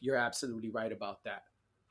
You're 0.00 0.16
absolutely 0.16 0.70
right 0.70 0.92
about 0.92 1.24
that. 1.24 1.42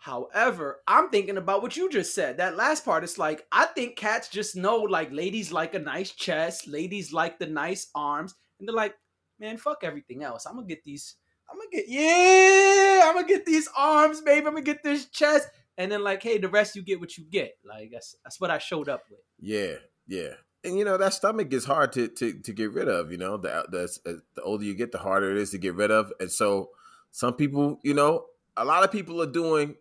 However, 0.02 0.82
I'm 0.88 1.10
thinking 1.10 1.38
about 1.38 1.62
what 1.62 1.78
you 1.78 1.88
just 1.88 2.16
said. 2.16 2.38
That 2.38 2.56
last 2.56 2.84
part 2.84 3.04
is 3.04 3.20
like, 3.20 3.46
I 3.52 3.66
think 3.68 3.96
cats 3.96 4.30
just 4.30 4.56
know 4.56 4.78
like 4.78 5.12
ladies 5.12 5.52
like 5.52 5.76
a 5.76 5.80
nice 5.80 6.10
chest, 6.10 6.68
ladies 6.68 7.14
like 7.14 7.38
the 7.38 7.46
nice 7.46 7.88
arms, 7.94 8.34
and 8.58 8.68
they're 8.68 8.76
like, 8.76 8.96
man, 9.40 9.58
fuck 9.58 9.84
everything 9.84 10.24
else. 10.24 10.48
I'm 10.48 10.56
gonna 10.56 10.66
get 10.66 10.84
these, 10.84 11.18
I'm 11.48 11.56
gonna 11.56 11.70
get, 11.72 11.86
yeah, 11.88 13.04
I'm 13.06 13.14
gonna 13.14 13.28
get 13.28 13.46
these 13.46 13.70
arms, 13.78 14.22
baby. 14.22 14.48
I'm 14.48 14.54
gonna 14.54 14.62
get 14.64 14.82
this 14.82 15.06
chest. 15.06 15.48
And 15.78 15.92
then 15.92 16.04
like, 16.04 16.24
hey, 16.24 16.40
the 16.40 16.50
rest 16.50 16.76
you 16.76 16.82
get 16.82 17.00
what 17.00 17.16
you 17.16 17.24
get. 17.30 17.52
Like 17.64 17.92
that's 17.94 18.16
that's 18.24 18.42
what 18.42 18.50
I 18.50 18.58
showed 18.58 18.90
up 18.90 19.04
with. 19.08 19.20
Yeah, 19.40 19.76
yeah. 20.08 20.34
And 20.64 20.80
you 20.80 20.84
know 20.84 20.98
that 20.98 21.14
stomach 21.14 21.54
is 21.54 21.66
hard 21.66 21.92
to 21.92 22.08
to, 22.08 22.40
to 22.40 22.54
get 22.54 22.74
rid 22.74 22.88
of. 22.88 23.12
You 23.12 23.20
know, 23.20 23.38
the, 23.38 23.68
the 23.70 24.22
the 24.34 24.42
older 24.42 24.64
you 24.64 24.74
get, 24.74 24.92
the 24.92 24.98
harder 24.98 25.30
it 25.30 25.38
is 25.38 25.52
to 25.52 25.60
get 25.60 25.76
rid 25.76 25.92
of. 25.92 26.12
And 26.20 26.32
so, 26.32 26.72
some 27.12 27.36
people, 27.36 27.80
you 27.84 27.94
know, 27.94 28.26
a 28.58 28.66
lot 28.66 28.84
of 28.84 28.92
people 28.92 29.22
are 29.22 29.32
doing 29.32 29.76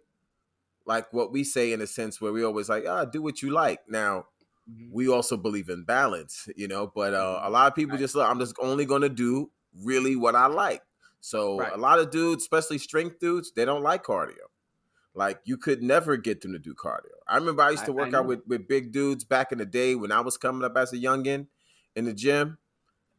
like 0.90 1.12
what 1.12 1.30
we 1.32 1.44
say 1.44 1.72
in 1.72 1.80
a 1.80 1.86
sense 1.86 2.20
where 2.20 2.32
we 2.32 2.42
always 2.44 2.68
like, 2.68 2.84
ah, 2.86 3.04
do 3.04 3.22
what 3.22 3.40
you 3.42 3.50
like. 3.50 3.78
Now, 3.88 4.26
we 4.90 5.08
also 5.08 5.36
believe 5.36 5.68
in 5.68 5.84
balance, 5.84 6.48
you 6.56 6.66
know, 6.66 6.90
but 6.92 7.14
uh, 7.14 7.40
a 7.44 7.50
lot 7.50 7.68
of 7.68 7.74
people 7.76 7.92
Right. 7.92 8.00
just, 8.00 8.16
I'm 8.16 8.40
just 8.40 8.56
only 8.60 8.84
going 8.84 9.02
to 9.02 9.08
do 9.08 9.50
really 9.84 10.16
what 10.16 10.34
I 10.34 10.46
like. 10.46 10.82
So 11.20 11.58
Right. 11.58 11.72
a 11.72 11.76
lot 11.76 12.00
of 12.00 12.10
dudes, 12.10 12.42
especially 12.42 12.78
strength 12.78 13.20
dudes, 13.20 13.52
they 13.54 13.64
don't 13.64 13.82
like 13.84 14.02
cardio. 14.04 14.46
Like 15.14 15.38
you 15.44 15.56
could 15.56 15.80
never 15.82 16.16
get 16.16 16.40
them 16.40 16.52
to 16.52 16.58
do 16.58 16.74
cardio. 16.74 17.16
I 17.28 17.36
remember 17.36 17.62
I 17.62 17.70
used 17.70 17.84
to 17.86 17.92
I- 17.92 17.94
I 17.94 17.98
work 17.98 18.10
know. 18.12 18.18
out 18.20 18.26
with, 18.26 18.40
with 18.48 18.66
big 18.68 18.90
dudes 18.92 19.24
back 19.24 19.52
in 19.52 19.58
the 19.58 19.66
day 19.66 19.94
when 19.94 20.10
I 20.12 20.20
was 20.20 20.36
coming 20.36 20.64
up 20.64 20.76
as 20.76 20.92
a 20.92 20.96
youngin 20.98 21.46
in 21.94 22.04
the 22.04 22.12
gym, 22.14 22.58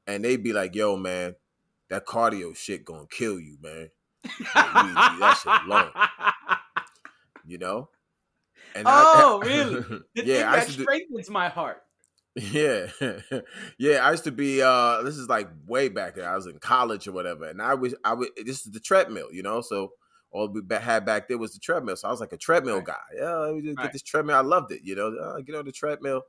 and 0.07 0.25
they'd 0.25 0.43
be 0.43 0.51
like, 0.53 0.73
"Yo, 0.75 0.95
man, 0.97 1.35
that 1.89 2.05
cardio 2.05 2.53
shit 2.55 2.83
gonna 2.85 3.07
kill 3.09 3.39
you, 3.39 3.57
man." 3.61 3.91
Yeah, 4.55 4.83
you 4.83 4.87
need 4.87 5.21
that 5.21 5.37
shit 5.41 5.61
alone. 5.65 5.91
You 7.51 7.57
know? 7.59 7.89
And 8.75 8.89
Oh, 8.89 9.39
really? 9.41 9.85
The 10.15 10.23
yeah, 10.23 10.51
I 10.51 10.55
that 10.55 10.67
used 10.67 10.69
to 10.69 10.73
do, 10.75 10.87
strengthens 10.87 11.29
my 11.29 11.49
heart. 11.49 11.83
yeah, 12.35 12.87
yeah. 13.77 13.97
I 13.97 14.11
used 14.11 14.23
to 14.23 14.31
be. 14.31 14.61
uh 14.61 15.01
This 15.03 15.17
is 15.17 15.27
like 15.27 15.49
way 15.65 15.89
back 15.89 16.15
there. 16.15 16.29
I 16.29 16.35
was 16.35 16.45
in 16.47 16.59
college 16.59 17.07
or 17.07 17.11
whatever, 17.11 17.45
and 17.45 17.61
I 17.61 17.73
was. 17.73 17.93
I 18.05 18.13
would. 18.13 18.29
This 18.37 18.65
is 18.65 18.71
the 18.71 18.79
treadmill, 18.79 19.33
you 19.33 19.43
know. 19.43 19.59
So 19.61 19.91
all 20.31 20.47
we 20.47 20.61
had 20.73 21.05
back 21.05 21.27
there 21.27 21.37
was 21.37 21.53
the 21.53 21.59
treadmill. 21.59 21.97
So 21.97 22.07
I 22.07 22.11
was 22.11 22.21
like 22.21 22.31
a 22.31 22.37
treadmill 22.37 22.79
Right. 22.79 22.83
guy. 22.83 23.01
Yeah, 23.15 23.35
let 23.39 23.55
me 23.55 23.61
just 23.61 23.79
Right. 23.79 23.81
get 23.81 23.91
this 23.91 24.01
treadmill. 24.01 24.37
I 24.37 24.41
loved 24.41 24.71
it. 24.71 24.81
You 24.83 24.95
know, 24.95 25.13
uh, 25.13 25.41
get 25.41 25.55
on 25.55 25.65
the 25.65 25.73
treadmill. 25.73 26.23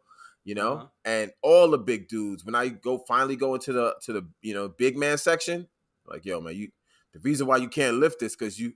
You 0.44 0.56
know, 0.56 0.82
Uh-huh. 0.82 0.88
and 1.04 1.30
all 1.40 1.70
the 1.70 1.78
big 1.78 2.08
dudes. 2.08 2.44
When 2.44 2.56
I 2.56 2.68
go 2.68 2.98
finally 2.98 3.36
go 3.36 3.54
into 3.54 3.72
the 3.72 3.94
to 4.02 4.12
the 4.12 4.28
you 4.40 4.54
know 4.54 4.68
big 4.68 4.96
man 4.96 5.18
section, 5.18 5.68
like 6.04 6.24
yo 6.24 6.40
man, 6.40 6.56
you 6.56 6.72
the 7.12 7.20
reason 7.20 7.46
why 7.46 7.58
you 7.58 7.68
can't 7.68 7.98
lift 7.98 8.18
this 8.18 8.34
because 8.34 8.58
you 8.58 8.72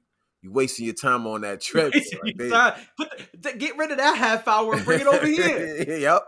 you 0.47 0.53
wasting 0.53 0.85
your 0.85 0.95
time 0.95 1.27
on 1.27 1.43
that 1.43 1.61
trip. 1.61 1.93
Like, 1.95 2.37
they- 2.37 2.49
the, 2.49 3.53
get 3.59 3.77
rid 3.77 3.91
of 3.91 3.99
that 3.99 4.17
half 4.17 4.49
hour 4.49 4.75
and 4.75 4.85
bring 4.85 5.01
it 5.01 5.07
over 5.07 5.27
here. 5.27 5.85
yep, 6.01 6.23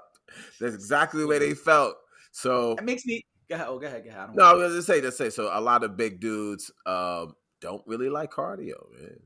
that's 0.60 0.75
exactly 0.75 1.20
the 1.20 1.26
way 1.26 1.38
they 1.38 1.54
felt. 1.54 1.96
So 2.32 2.72
It 2.72 2.84
makes 2.84 3.04
me. 3.06 3.25
Go 3.48 3.54
ahead. 3.54 3.66
Oh, 3.68 3.78
go 3.78 3.87
ahead. 3.87 4.04
Go 4.04 4.10
ahead. 4.10 4.28
I 4.30 4.34
no, 4.34 4.44
I 4.44 4.52
was 4.52 4.72
gonna 4.72 4.82
say, 4.82 5.00
just 5.00 5.16
say. 5.16 5.30
So 5.30 5.50
a 5.52 5.60
lot 5.60 5.82
of 5.82 5.96
big 5.96 6.20
dudes 6.20 6.70
um, 6.84 7.34
don't 7.60 7.82
really 7.87 8.10
like 8.10 8.30
cardio, 8.30 8.75
man. 8.92 9.20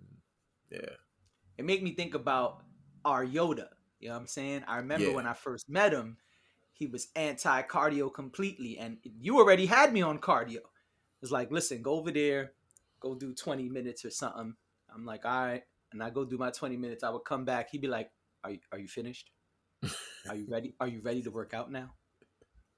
Yeah, 0.71 0.95
it 1.59 1.65
made 1.65 1.83
me 1.83 1.95
think 1.95 2.15
about 2.15 2.63
our 3.05 3.27
Yoda. 3.27 3.67
You 3.99 4.09
know 4.09 4.15
what 4.15 4.21
I'm 4.21 4.27
saying? 4.29 4.63
I 4.69 4.77
remember 4.77 5.09
Yeah. 5.09 5.15
when 5.15 5.27
I 5.27 5.33
first 5.33 5.69
met 5.69 5.93
him, 5.93 6.19
he 6.73 6.87
was 6.87 7.09
anti 7.17 7.63
cardio 7.63 8.13
completely, 8.15 8.79
and 8.79 8.99
you 9.03 9.39
already 9.39 9.67
had 9.67 9.93
me 9.93 10.03
on 10.03 10.19
cardio. 10.19 10.61
It's 11.21 11.31
like, 11.33 11.51
listen, 11.53 11.83
go 11.83 11.93
over 11.95 12.11
there, 12.11 12.53
go 13.01 13.15
do 13.15 13.33
20 13.35 13.69
minutes 13.69 14.05
or 14.05 14.11
something. 14.11 14.55
I'm 14.95 15.05
like, 15.05 15.25
all 15.25 15.47
right, 15.47 15.63
and 15.93 16.03
I 16.03 16.11
go 16.11 16.25
do 16.25 16.39
my 16.39 16.51
20 16.51 16.77
minutes. 16.77 17.05
I 17.05 17.11
would 17.11 17.25
come 17.25 17.45
back. 17.45 17.71
He'd 17.71 17.81
be 17.81 17.89
like, 17.89 18.11
are 18.45 18.51
you, 18.51 18.59
are 18.73 18.79
you 18.79 18.89
finished? 18.89 19.31
Are 20.29 20.37
you 20.37 20.47
ready? 20.49 20.75
Are 20.81 20.87
you 20.87 21.01
ready 21.03 21.23
to 21.23 21.31
work 21.31 21.55
out 21.55 21.71
now? 21.71 21.93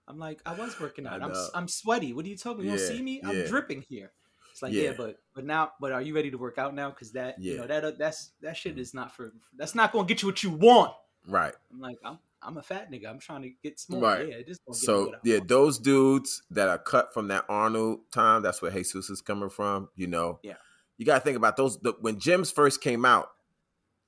I'm 0.08 0.18
like, 0.18 0.40
I 0.46 0.54
was 0.54 0.78
working 0.80 1.06
out. 1.06 1.22
I'm. 1.22 1.32
I'm 1.54 1.68
sweaty. 1.68 2.12
What 2.12 2.24
are 2.24 2.28
you 2.28 2.36
talking? 2.36 2.64
You 2.64 2.70
don't 2.70 2.78
see 2.78 3.02
me? 3.02 3.20
I'm 3.24 3.36
yeah. 3.36 3.46
dripping 3.46 3.84
here. 3.88 4.12
It's 4.52 4.62
like, 4.62 4.72
yeah. 4.72 4.82
Yeah. 4.82 4.92
but 4.96 5.16
but 5.34 5.44
now, 5.44 5.72
but 5.80 5.92
are 5.92 6.00
you 6.00 6.14
ready 6.14 6.30
to 6.30 6.38
work 6.38 6.58
out 6.58 6.74
now? 6.74 6.90
Because 6.90 7.12
that, 7.12 7.40
you 7.40 7.56
know, 7.56 7.66
that 7.66 7.84
uh, 7.84 7.92
that's 7.98 8.30
that 8.40 8.56
shit 8.56 8.78
is 8.78 8.94
not 8.94 9.14
for. 9.14 9.32
That's 9.56 9.74
not 9.74 9.92
going 9.92 10.06
to 10.06 10.14
get 10.14 10.22
you 10.22 10.28
what 10.28 10.42
you 10.42 10.50
want. 10.50 10.92
right. 11.26 11.52
I'm 11.72 11.80
like, 11.80 11.96
I'm 12.04 12.18
I'm 12.42 12.56
a 12.58 12.62
fat 12.62 12.90
nigga. 12.90 13.08
I'm 13.08 13.18
trying 13.18 13.42
to 13.42 13.50
get 13.62 13.80
small. 13.80 14.00
Right. 14.00 14.28
Yeah, 14.28 14.34
it 14.36 14.46
just 14.46 14.60
So 14.72 15.14
yeah, 15.24 15.38
want. 15.38 15.48
those 15.48 15.78
dudes 15.78 16.42
that 16.50 16.68
are 16.68 16.78
cut 16.78 17.12
from 17.12 17.28
that 17.28 17.44
Arnold 17.48 18.00
time, 18.12 18.42
that's 18.42 18.62
where 18.62 18.70
Jesus 18.70 19.10
is 19.10 19.20
coming 19.20 19.50
from. 19.50 19.88
You 19.96 20.06
know, 20.06 20.40
Yeah. 20.42 20.54
You 20.98 21.06
got 21.06 21.14
to 21.14 21.20
think 21.20 21.36
about 21.36 21.56
those. 21.56 21.78
The, 21.78 21.94
when 22.00 22.16
gyms 22.16 22.52
first 22.52 22.80
came 22.80 23.04
out, 23.04 23.28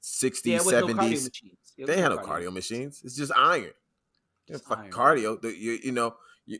sixties, 0.01 0.53
yeah, 0.53 0.59
with 0.59 0.75
no 0.75 1.03
seventies, 1.03 1.31
they 1.79 2.01
had 2.01 2.11
no 2.11 2.19
cardio 2.19 2.53
machines. 2.53 3.03
It's 3.05 3.17
just 3.17 3.33
iron. 3.37 3.73
Just 4.49 4.65
fuck 4.65 4.79
iron. 4.79 4.91
cardio. 4.91 5.41
The, 5.41 5.57
you, 5.57 5.79
you 5.83 5.93
know, 5.93 6.15
you, 6.47 6.59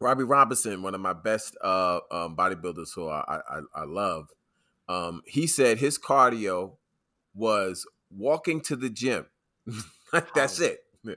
Robbie 0.00 0.24
Robinson, 0.24 0.82
one 0.82 0.94
of 0.94 1.00
my 1.00 1.12
best 1.12 1.56
uh, 1.62 2.00
um, 2.10 2.36
bodybuilders 2.36 2.94
who 2.94 3.08
I, 3.08 3.40
I, 3.48 3.60
I 3.74 3.84
love, 3.84 4.28
um, 4.88 5.22
he 5.26 5.46
said 5.46 5.78
his 5.78 5.98
cardio 5.98 6.76
was 7.34 7.86
walking 8.10 8.60
to 8.62 8.76
the 8.76 8.88
gym. 8.88 9.26
That's 10.34 10.60
it. 10.60 10.80
I 11.06 11.14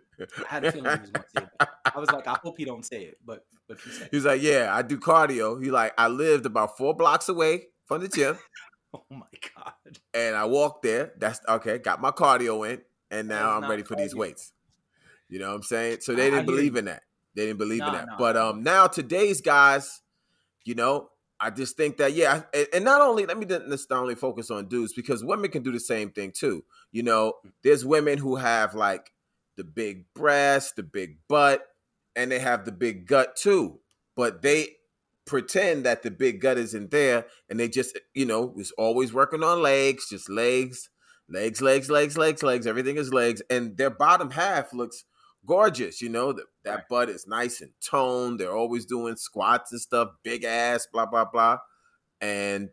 had 0.47 0.65
a 0.65 0.71
feeling 0.71 0.91
he 0.91 1.01
was 1.01 1.09
going 1.09 1.23
to 1.23 1.39
say 1.39 1.47
that. 1.59 1.69
I 1.95 1.99
was 1.99 2.11
like, 2.11 2.27
I 2.27 2.37
hope 2.43 2.57
he 2.57 2.65
don't 2.65 2.85
say 2.85 3.03
it, 3.03 3.17
but 3.25 3.45
but 3.67 3.83
you 3.85 3.91
said. 3.91 4.09
He's 4.11 4.25
like, 4.25 4.41
yeah, 4.41 4.69
I 4.73 4.81
do 4.81 4.97
cardio. 4.99 5.61
He 5.61 5.71
like, 5.71 5.93
I 5.97 6.07
lived 6.07 6.45
about 6.45 6.77
four 6.77 6.93
blocks 6.93 7.29
away 7.29 7.67
from 7.91 8.01
the 8.01 8.07
gym, 8.07 8.37
oh 8.93 9.03
my 9.09 9.25
god. 9.53 9.99
and 10.13 10.35
I 10.35 10.45
walked 10.45 10.83
there. 10.83 11.11
That's 11.17 11.41
okay. 11.47 11.77
Got 11.77 11.99
my 11.99 12.11
cardio 12.11 12.69
in, 12.71 12.81
and 13.09 13.27
now 13.27 13.51
I'm 13.51 13.69
ready 13.69 13.83
for 13.83 13.95
these 13.95 14.15
weights. 14.15 14.53
You 15.27 15.39
know 15.39 15.49
what 15.49 15.55
I'm 15.55 15.63
saying? 15.63 15.97
So 16.01 16.15
they 16.15 16.29
didn't 16.29 16.45
believe 16.45 16.77
in 16.77 16.85
that. 16.85 17.03
They 17.35 17.47
didn't 17.47 17.59
believe 17.59 17.81
in 17.81 17.91
that. 17.91 18.07
no, 18.07 18.13
but 18.17 18.37
um, 18.37 18.63
now 18.63 18.87
today's 18.87 19.41
guys, 19.41 20.01
you 20.63 20.75
know, 20.75 21.09
I 21.39 21.49
just 21.49 21.75
think 21.75 21.97
that 21.97 22.13
yeah, 22.13 22.43
and, 22.73 22.85
not 22.85 23.01
only 23.01 23.25
let 23.25 23.37
me 23.37 23.45
not 23.45 23.91
only 23.91 24.15
focus 24.15 24.49
on 24.51 24.67
dudes 24.67 24.93
because 24.93 25.23
women 25.23 25.51
can 25.51 25.63
do 25.63 25.71
the 25.73 25.79
same 25.79 26.11
thing 26.11 26.31
too. 26.31 26.63
You 26.93 27.03
know, 27.03 27.33
there's 27.63 27.83
women 27.83 28.17
who 28.17 28.37
have 28.37 28.73
like 28.73 29.11
the 29.57 29.65
big 29.65 30.05
breast, 30.13 30.77
the 30.77 30.83
big 30.83 31.17
butt, 31.27 31.65
and 32.15 32.31
they 32.31 32.39
have 32.39 32.63
the 32.63 32.71
big 32.71 33.05
gut 33.05 33.35
too. 33.35 33.79
But 34.15 34.41
they 34.41 34.75
pretend 35.31 35.85
that 35.85 36.03
the 36.03 36.11
big 36.11 36.41
gut 36.41 36.57
isn't 36.59 36.91
there, 36.91 37.25
and 37.49 37.59
they 37.59 37.67
just 37.69 37.97
you 38.13 38.25
know 38.27 38.53
is 38.57 38.71
always 38.77 39.13
working 39.13 39.43
on 39.43 39.61
legs, 39.63 40.09
just 40.09 40.29
legs, 40.29 40.89
legs, 41.29 41.61
legs, 41.61 41.89
legs, 41.89 42.17
legs, 42.17 42.43
legs. 42.43 42.67
Everything 42.67 42.97
is 42.97 43.13
legs, 43.13 43.41
and 43.49 43.77
their 43.77 43.89
bottom 43.89 44.31
half 44.31 44.73
looks 44.73 45.05
gorgeous. 45.45 46.01
You 46.01 46.09
know 46.09 46.33
that 46.33 46.45
that 46.65 46.75
Right. 46.75 46.89
butt 46.89 47.09
is 47.09 47.25
nice 47.27 47.61
and 47.61 47.71
toned. 47.81 48.39
They're 48.39 48.55
always 48.55 48.85
doing 48.85 49.15
squats 49.15 49.71
and 49.71 49.81
stuff, 49.81 50.09
big 50.23 50.43
ass, 50.43 50.85
blah 50.91 51.05
blah 51.07 51.25
blah, 51.25 51.59
and 52.19 52.69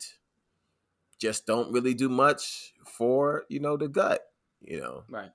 just 1.19 1.47
don't 1.47 1.73
really 1.73 1.95
do 1.95 2.09
much 2.09 2.73
for 2.87 3.45
you 3.49 3.61
know 3.61 3.77
the 3.77 3.89
gut. 3.89 4.21
You 4.61 4.81
know, 4.81 5.05
Right. 5.09 5.31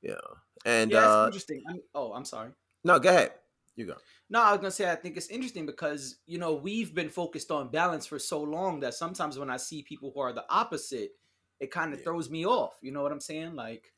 yeah 0.00 0.16
and 0.64 0.90
yeah, 0.92 1.06
uh, 1.22 1.26
interesting. 1.26 1.62
I 1.68 1.72
mean, 1.74 1.82
oh, 1.94 2.12
I'm 2.14 2.24
sorry. 2.24 2.50
no, 2.84 2.98
go 2.98 3.10
ahead. 3.10 3.32
You 3.76 3.86
go. 3.86 3.96
No, 4.32 4.40
I 4.40 4.52
was 4.52 4.60
gonna 4.60 4.70
say 4.70 4.90
I 4.90 4.94
think 4.94 5.18
it's 5.18 5.28
interesting 5.28 5.66
because 5.66 6.16
you 6.26 6.38
know 6.38 6.54
we've 6.54 6.94
been 6.94 7.10
focused 7.10 7.50
on 7.50 7.70
balance 7.70 8.06
for 8.06 8.18
so 8.18 8.40
long 8.42 8.80
that 8.80 8.94
sometimes 8.94 9.38
when 9.38 9.50
I 9.50 9.58
see 9.58 9.82
people 9.82 10.10
who 10.14 10.20
are 10.20 10.32
the 10.32 10.46
opposite, 10.48 11.10
it 11.60 11.70
kind 11.70 11.92
of 11.92 11.98
Yeah. 11.98 12.04
throws 12.04 12.30
me 12.30 12.46
off. 12.46 12.78
You 12.80 12.92
know 12.92 13.02
what 13.02 13.12
I'm 13.12 13.20
saying? 13.20 13.54
Like 13.54 13.92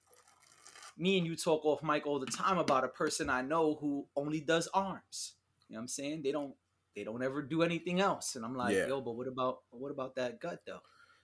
me 0.99 1.19
and 1.19 1.27
you 1.27 1.37
talk 1.37 1.65
off 1.65 1.85
mic 1.85 2.05
all 2.05 2.19
the 2.19 2.27
time 2.27 2.59
about 2.59 2.83
a 2.83 2.89
person 2.89 3.31
I 3.31 3.43
know 3.43 3.77
who 3.81 4.09
only 4.17 4.41
does 4.41 4.67
arms. 4.75 5.35
You 5.69 5.75
know 5.75 5.79
what 5.79 5.83
I'm 5.83 5.89
saying? 5.89 6.23
They 6.25 6.33
don't 6.33 6.57
they 6.97 7.05
don't 7.05 7.23
ever 7.23 7.41
do 7.41 7.63
anything 7.63 8.01
else. 8.01 8.35
And 8.35 8.45
I'm 8.45 8.57
like, 8.57 8.75
Yeah. 8.75 8.89
yo, 8.89 9.01
but 9.01 9.13
what 9.13 9.29
about 9.29 9.59
what 9.71 9.93
about 9.93 10.17
that 10.17 10.41
gut 10.41 10.63
though? 10.67 10.81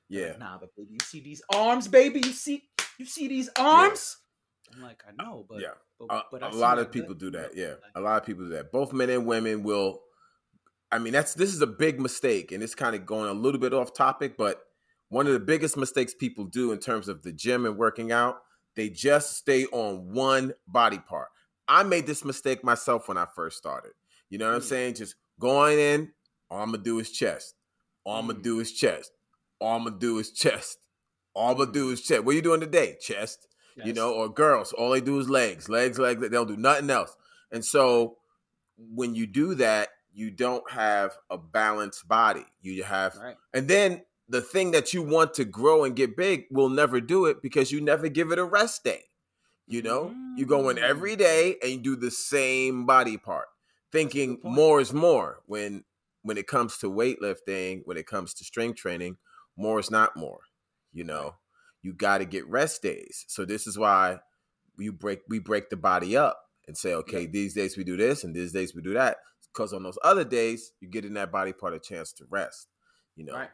Yeah, 0.09 0.29
like, 0.29 0.39
nah, 0.39 0.59
but 0.59 0.75
baby, 0.77 0.93
you 0.93 0.99
see 1.05 1.21
these 1.21 1.43
arms, 1.53 1.89
baby. 1.89 2.21
You 2.21 2.33
see 2.33 2.71
You 2.97 3.07
see 3.07 3.27
these 3.27 3.49
arms? 3.59 4.19
I'm 4.75 4.83
like, 4.83 5.03
I 5.09 5.23
know, 5.23 5.45
but 5.49 5.61
yeah. 5.61 5.75
but, 5.99 6.07
A, 6.15 6.23
but 6.31 6.43
a 6.43 6.57
lot 6.57 6.79
of 6.79 6.93
people 6.93 7.15
gut, 7.15 7.19
do 7.19 7.31
that. 7.33 7.57
Yeah, 7.57 7.75
a 7.95 8.01
lot 8.01 8.21
of 8.21 8.27
people 8.27 8.45
do 8.45 8.51
that. 8.51 8.73
Both 8.73 8.93
men 8.93 9.11
and 9.11 9.27
women 9.27 9.63
will. 9.63 10.01
I 10.93 10.99
mean, 10.99 11.13
that's 11.13 11.35
this 11.35 11.53
is 11.55 11.61
a 11.61 11.67
big 11.67 12.01
mistake, 12.01 12.53
and 12.53 12.63
it's 12.63 12.75
kind 12.75 12.95
of 12.95 13.07
going 13.07 13.29
a 13.29 13.33
little 13.33 13.61
bit 13.61 13.75
off 13.75 13.93
topic, 13.95 14.37
but 14.37 14.61
one 15.09 15.27
of 15.27 15.33
the 15.33 15.41
biggest 15.41 15.77
mistakes 15.77 16.15
people 16.15 16.45
do 16.45 16.73
in 16.73 16.79
terms 16.79 17.09
of 17.09 17.23
the 17.23 17.33
gym 17.33 17.67
and 17.67 17.77
working 17.77 18.13
out, 18.13 18.37
they 18.77 18.89
just 18.89 19.37
stay 19.37 19.67
on 19.67 20.13
one 20.15 20.53
body 20.69 20.99
part. 20.99 21.29
I 21.69 21.83
made 21.83 22.07
this 22.07 22.25
mistake 22.25 22.65
myself 22.65 23.09
when 23.09 23.17
I 23.19 23.27
first 23.35 23.57
started. 23.57 23.93
You 24.29 24.39
know 24.39 24.47
what 24.47 24.55
I'm 24.55 24.61
Mm. 24.61 24.65
saying? 24.69 24.95
Just 24.95 25.17
going 25.39 25.79
in, 25.79 26.13
all 26.49 26.63
I'm 26.63 26.71
gonna 26.73 26.83
do 26.83 26.99
is 27.01 27.11
chest. 27.11 27.55
All 28.05 28.19
I'm 28.19 28.27
gonna 28.29 28.39
Mm. 28.39 28.43
do 28.43 28.61
is 28.61 28.73
chest. 28.73 29.13
All 29.61 29.77
I'm 29.77 29.85
gonna 29.85 29.99
do 29.99 30.19
is 30.19 30.33
chest. 30.33 30.79
All 31.35 31.51
I'm 31.53 31.59
gonna 31.59 31.73
do 31.73 31.91
is 31.91 32.03
chest. 32.03 32.25
What 32.25 32.33
are 32.33 32.37
you 32.37 32.43
doing 32.43 32.61
today? 32.61 32.97
Chest 33.01 33.47
you 33.85 33.93
know, 33.93 34.13
or 34.13 34.29
girls, 34.29 34.73
all 34.73 34.91
they 34.91 35.01
do 35.01 35.19
is 35.19 35.29
legs, 35.29 35.69
legs, 35.69 35.99
legs. 35.99 36.29
They'll 36.29 36.45
do 36.45 36.57
nothing 36.57 36.91
else. 36.91 37.17
And 37.53 37.65
so 37.65 38.17
when 38.77 39.15
you 39.15 39.27
do 39.27 39.55
that, 39.57 39.89
you 40.13 40.31
don't 40.31 40.69
have 40.71 41.17
a 41.31 41.39
balanced 41.39 42.09
body. 42.09 42.45
You 42.61 42.83
have, 42.83 43.17
right. 43.17 43.37
and 43.55 43.69
then 43.69 44.03
the 44.29 44.41
thing 44.41 44.71
that 44.73 44.93
you 44.95 45.03
want 45.03 45.35
to 45.35 45.45
grow 45.45 45.85
and 45.85 45.95
get 45.97 46.17
big 46.17 46.45
will 46.51 46.69
never 46.69 47.01
do 47.01 47.27
it 47.27 47.43
because 47.43 47.73
you 47.73 47.81
never 47.81 48.09
give 48.09 48.31
it 48.33 48.39
a 48.39 48.45
rest 48.45 48.85
day. 48.85 49.03
You 49.67 49.83
know, 49.83 50.13
you 50.37 50.47
go 50.47 50.69
in 50.69 50.77
Mm. 50.79 50.83
every 50.83 51.15
day 51.15 51.57
and 51.63 51.71
you 51.71 51.79
do 51.79 51.95
the 51.97 52.11
same 52.11 52.87
body 52.87 53.17
part, 53.17 53.47
thinking 53.93 54.39
more 54.43 54.81
is 54.81 54.93
more. 54.93 55.43
When 55.47 55.85
when 56.23 56.37
it 56.37 56.49
comes 56.49 56.77
to 56.79 56.91
weightlifting, 56.91 57.83
when 57.85 57.97
it 57.97 58.07
comes 58.07 58.35
to 58.35 58.45
strength 58.45 58.79
training, 58.79 59.17
more 59.57 59.79
is 59.79 59.91
not 59.91 60.17
more. 60.17 60.41
You 60.93 61.05
know, 61.05 61.37
you 61.83 61.93
got 61.93 62.19
to 62.19 62.25
get 62.25 62.47
rest 62.49 62.83
days. 62.83 63.25
So 63.29 63.45
this 63.45 63.67
is 63.67 63.79
why 63.79 64.21
we 64.77 64.89
break 64.91 65.21
we 65.29 65.39
break 65.39 65.71
the 65.71 65.77
body 65.77 66.17
up 66.17 66.39
and 66.67 66.77
say, 66.77 66.95
okay, 66.95 67.27
these 67.27 67.55
days 67.55 67.77
we 67.77 67.85
do 67.85 67.97
this 67.97 68.25
and 68.25 68.35
these 68.35 68.53
days 68.53 68.75
we 68.75 68.83
do 68.83 68.95
that. 68.95 69.19
Because 69.53 69.73
on 69.73 69.83
those 69.83 69.99
other 70.05 70.25
days, 70.25 70.73
you're 70.81 70.91
getting 70.91 71.15
that 71.15 71.33
body 71.33 71.53
part 71.53 71.75
a 71.75 71.81
chance 71.81 72.13
to 72.15 72.25
rest. 72.31 72.69
You 73.17 73.25
know, 73.25 73.35
Right. 73.35 73.51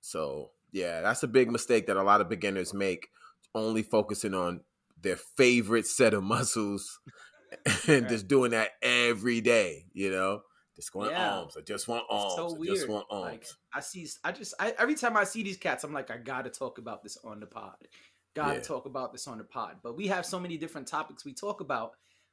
so 0.00 0.50
yeah, 0.72 1.02
that's 1.02 1.22
a 1.22 1.28
big 1.28 1.50
mistake 1.50 1.86
that 1.86 1.96
a 1.96 2.02
lot 2.02 2.20
of 2.20 2.28
beginners 2.28 2.72
make, 2.74 3.08
only 3.54 3.82
focusing 3.82 4.34
on 4.34 4.60
their 5.00 5.16
favorite 5.16 5.86
set 5.86 6.14
of 6.14 6.22
muscles 6.34 7.00
and 7.86 8.02
Right. 8.04 8.08
just 8.08 8.26
doing 8.28 8.52
that 8.52 8.70
every 8.82 9.40
day. 9.40 9.84
You 9.92 10.10
know, 10.10 10.42
just 10.76 10.92
going 10.92 11.10
Yeah. 11.10 11.36
arms. 11.38 11.56
I 11.56 11.60
just 11.60 11.86
want 11.88 12.04
arms. 12.10 12.34
so 12.36 12.54
I 12.54 12.58
weird. 12.58 12.74
just 12.76 12.88
want 12.88 13.06
arms. 13.10 13.24
Like 13.32 13.46
I 13.72 13.80
see, 13.80 14.08
I 14.24 14.32
just 14.32 14.54
I, 14.58 14.74
every 14.78 14.94
time 14.94 15.16
I 15.16 15.24
see 15.24 15.42
these 15.42 15.56
cats, 15.56 15.84
I'm 15.84 15.92
like, 15.92 16.10
I 16.10 16.16
gotta 16.18 16.50
talk 16.50 16.78
about 16.78 17.02
this 17.02 17.16
on 17.24 17.40
the 17.40 17.46
pod. 17.46 17.76
Gotta 18.34 18.54
Yeah. 18.54 18.60
talk 18.60 18.86
about 18.86 19.12
this 19.12 19.28
on 19.28 19.38
the 19.38 19.44
pod. 19.44 19.76
But 19.82 19.96
we 19.96 20.06
have 20.08 20.26
so 20.26 20.40
many 20.40 20.56
different 20.58 20.88
topics 20.88 21.24
we 21.24 21.32
talk 21.34 21.60
about. 21.60 21.92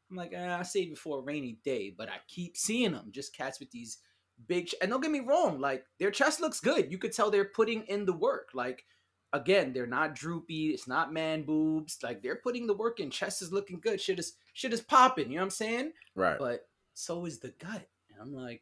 I'm 0.10 0.18
like, 0.18 0.34
eh, 0.34 0.58
I 0.58 0.64
save 0.64 0.92
it 0.92 0.98
for 0.98 1.20
a 1.20 1.22
rainy 1.22 1.60
day, 1.64 1.94
but 1.96 2.10
I 2.10 2.16
keep 2.28 2.58
seeing 2.58 2.92
them. 2.92 3.10
Just 3.12 3.36
cats 3.36 3.60
with 3.60 3.72
these 3.72 4.00
big, 4.48 4.68
ch- 4.68 4.76
and 4.82 4.90
don't 4.92 5.02
get 5.02 5.12
me 5.12 5.20
wrong, 5.22 5.60
like 5.60 5.86
their 6.00 6.12
chest 6.12 6.42
looks 6.42 6.60
good. 6.60 6.92
You 6.92 6.98
could 6.98 7.14
tell 7.14 7.30
they're 7.32 7.46
putting 7.46 7.84
in 7.84 8.06
the 8.06 8.14
work. 8.14 8.50
Like 8.54 8.86
again, 9.34 9.72
they're 9.72 9.88
not 9.88 10.16
droopy. 10.16 10.72
It's 10.72 10.88
not 10.88 11.14
man 11.14 11.44
boobs. 11.44 12.00
Like 12.04 12.22
they're 12.24 12.36
putting 12.38 12.68
the 12.68 12.74
work 12.74 13.00
in. 13.00 13.10
Chest 13.12 13.42
is 13.42 13.54
looking 13.54 13.80
good. 13.80 14.02
Shit 14.02 14.20
is 14.20 14.34
shit 14.54 14.74
is 14.74 14.82
popping. 14.82 15.30
You 15.30 15.36
know 15.36 15.42
what 15.44 15.46
I'm 15.46 15.50
saying? 15.52 15.92
right. 16.16 16.38
but 16.40 16.68
so 16.94 17.26
is 17.26 17.40
the 17.40 17.54
gut. 17.60 17.88
And 18.22 18.36
I'm 18.38 18.44
like, 18.44 18.62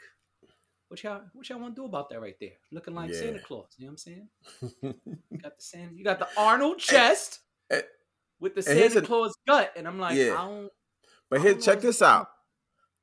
what 0.87 1.03
y'all 1.03 1.21
what 1.33 1.47
y'all 1.49 1.59
want 1.59 1.75
to 1.75 1.81
do 1.81 1.85
about 1.85 2.09
that 2.09 2.21
right 2.21 2.35
there? 2.39 2.53
Looking 2.71 2.95
like 2.95 3.13
Santa 3.13 3.39
Claus. 3.39 3.67
You 3.77 3.85
know 3.85 3.91
what 3.91 3.93
I'm 3.93 3.97
saying? 3.97 4.27
You 5.31 5.39
got 5.43 5.57
the 5.57 5.61
Santa, 5.61 5.93
you 5.95 6.03
got 6.03 6.19
the 6.19 6.27
Arnold 6.37 6.79
chest 6.79 7.39
eh, 7.69 7.81
with 8.39 8.55
the 8.55 8.69
and 8.69 8.79
Santa 8.93 8.99
a- 8.99 9.07
Claus 9.07 9.35
gut, 9.47 9.71
and 9.75 9.87
I'm 9.87 9.99
like, 9.99 10.15
Yeah. 10.17 10.33
I 10.33 10.45
don't. 10.47 10.69
But 11.29 11.41
here, 11.41 11.53
check 11.55 11.81
this 11.81 12.01
out. 12.01 12.27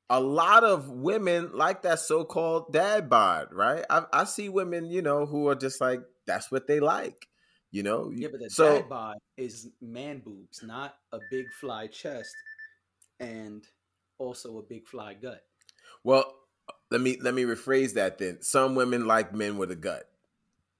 A 0.09 0.19
lot 0.19 0.63
of 0.63 0.89
women 0.89 1.51
like 1.53 1.81
that 1.83 1.99
so-called 1.99 2.73
dad 2.73 3.09
bod, 3.09 3.49
right? 3.53 3.85
I, 3.89 4.03
I 4.11 4.23
see 4.25 4.49
women, 4.49 4.89
you 4.89 5.01
know, 5.01 5.25
who 5.25 5.47
are 5.49 5.55
just 5.55 5.79
like 5.79 6.01
that's 6.25 6.51
what 6.51 6.67
they 6.67 6.79
like, 6.81 7.27
you 7.71 7.83
know. 7.83 8.11
Yeah, 8.13 8.29
but 8.31 8.39
the 8.41 8.49
so 8.49 8.79
dad 8.79 8.89
bod 8.89 9.17
is 9.37 9.69
man 9.81 10.19
boobs, 10.19 10.61
not 10.63 10.95
a 11.13 11.19
big 11.31 11.45
fly 11.53 11.87
chest, 11.87 12.35
and 13.19 13.65
also 14.17 14.57
a 14.59 14.61
big 14.63 14.87
fly 14.87 15.13
gut. 15.13 15.41
well, 16.03 16.33
let 16.91 17.01
me 17.01 17.17
let 17.21 17.33
me 17.33 17.43
rephrase 17.43 17.93
that 17.95 18.17
then. 18.17 18.41
Some 18.41 18.75
women 18.75 19.05
like 19.07 19.33
men 19.33 19.57
with 19.57 19.71
a 19.71 19.75
gut. 19.75 20.09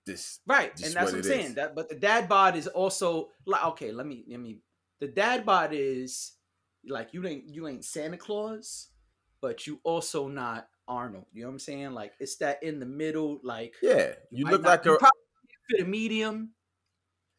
This 0.05 0.39
Right, 0.47 0.71
and 0.81 0.93
that's 0.93 1.11
what 1.11 1.17
I'm 1.17 1.23
saying. 1.23 1.45
is. 1.47 1.55
That, 1.55 1.75
but 1.75 1.89
the 1.89 1.95
dad 1.95 2.29
bod 2.29 2.55
is 2.55 2.67
also 2.67 3.29
like 3.45 3.63
okay. 3.65 3.91
Let 3.91 4.05
me 4.07 4.23
let 4.29 4.39
me. 4.39 4.59
The 4.99 5.07
dad 5.07 5.45
bod 5.45 5.71
is 5.73 6.33
like 6.87 7.13
you 7.13 7.27
ain't 7.27 7.45
you 7.53 7.67
ain't 7.67 7.83
Santa 7.83 8.17
Claus, 8.17 8.87
but 9.41 9.67
you 9.67 9.79
also 9.83 10.27
not 10.29 10.69
Arnold. 10.87 11.25
You 11.33 11.41
know 11.41 11.49
what 11.49 11.53
I'm 11.55 11.59
saying? 11.59 11.91
Like 11.93 12.13
it's 12.19 12.37
that 12.37 12.63
in 12.63 12.79
the 12.79 12.85
middle. 12.85 13.39
Like 13.43 13.73
yeah, 13.81 14.13
you 14.31 14.45
might 14.45 14.51
look 14.53 14.61
not- 14.61 14.69
like 14.69 14.85
you 14.85 14.95
a 14.95 14.97
probably 14.99 15.19
fit 15.69 15.81
a 15.81 15.85
medium. 15.85 16.51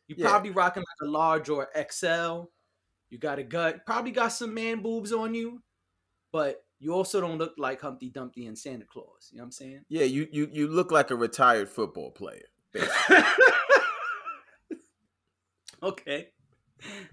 You 0.09 0.17
Yeah. 0.19 0.29
probably 0.29 0.51
rocking 0.51 0.83
like 0.83 1.09
a 1.09 1.11
large 1.11 1.49
or 1.49 1.69
XL. 1.75 2.45
You 3.11 3.19
got 3.19 3.39
a 3.39 3.43
gut. 3.43 3.87
Probably 3.87 4.11
got 4.11 4.29
some 4.29 4.53
man 4.53 4.83
boobs 4.83 5.13
on 5.13 5.35
you, 5.35 5.63
but 6.33 6.63
you 6.81 6.93
also 6.95 7.21
don't 7.21 7.39
look 7.39 7.55
like 7.59 7.81
Humpty 7.81 8.11
Dumpty 8.11 8.47
and 8.47 8.57
Santa 8.59 8.85
Claus. 8.85 9.29
You 9.33 9.39
know 9.39 9.43
what 9.43 9.47
I'm 9.47 9.53
saying? 9.53 9.81
yeah, 9.89 10.05
you 10.05 10.29
you 10.31 10.49
you 10.53 10.69
look 10.69 10.91
like 10.93 11.11
a 11.11 11.17
retired 11.17 11.69
football 11.69 12.11
player. 12.11 12.45
okay. 15.83 16.29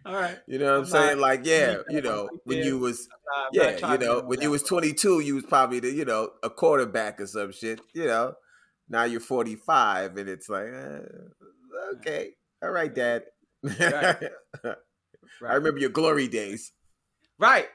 All 0.06 0.14
right. 0.14 0.38
You 0.48 0.60
know 0.60 0.66
what 0.66 0.74
I'm, 0.74 0.80
I'm 0.82 0.86
saying? 0.86 1.18
not- 1.18 1.28
Like, 1.28 1.42
yeah, 1.46 1.78
you 1.90 2.02
know, 2.02 2.30
when 2.44 2.60
you 2.60 2.78
was 2.78 3.08
not 3.08 3.50
yeah, 3.54 3.92
you 3.94 3.98
know, 3.98 4.22
when 4.22 4.42
you 4.42 4.52
was 4.52 4.62
22, 4.64 5.22
you 5.22 5.36
was 5.36 5.44
probably 5.46 5.80
the, 5.80 5.92
you 5.92 6.06
know, 6.06 6.30
a 6.44 6.50
quarterback 6.50 7.20
or 7.20 7.28
some 7.28 7.52
shit, 7.52 7.80
you 7.94 8.06
know. 8.06 8.34
Now 8.90 9.06
you're 9.06 9.20
45 9.20 10.18
and 10.18 10.30
it's 10.30 10.48
like, 10.50 10.68
eh, 10.68 11.00
okay. 11.96 12.34
All 12.62 12.70
right, 12.70 12.94
dad. 12.94 13.24
Right. 13.64 14.18
I 15.44 15.54
remember 15.54 15.80
your 15.80 15.90
glory 15.90 16.28
days. 16.28 16.72
Right. 17.40 17.68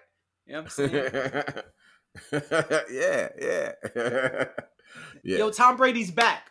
You 0.47 0.53
know 0.55 0.63
what 0.63 0.79
I'm 0.79 0.89
saying? 0.91 1.43
yeah, 2.33 3.29
yeah. 3.41 3.73
yeah. 3.95 4.45
Yo, 5.39 5.51
Tom 5.51 5.77
Brady's 5.77 6.11
back. 6.11 6.51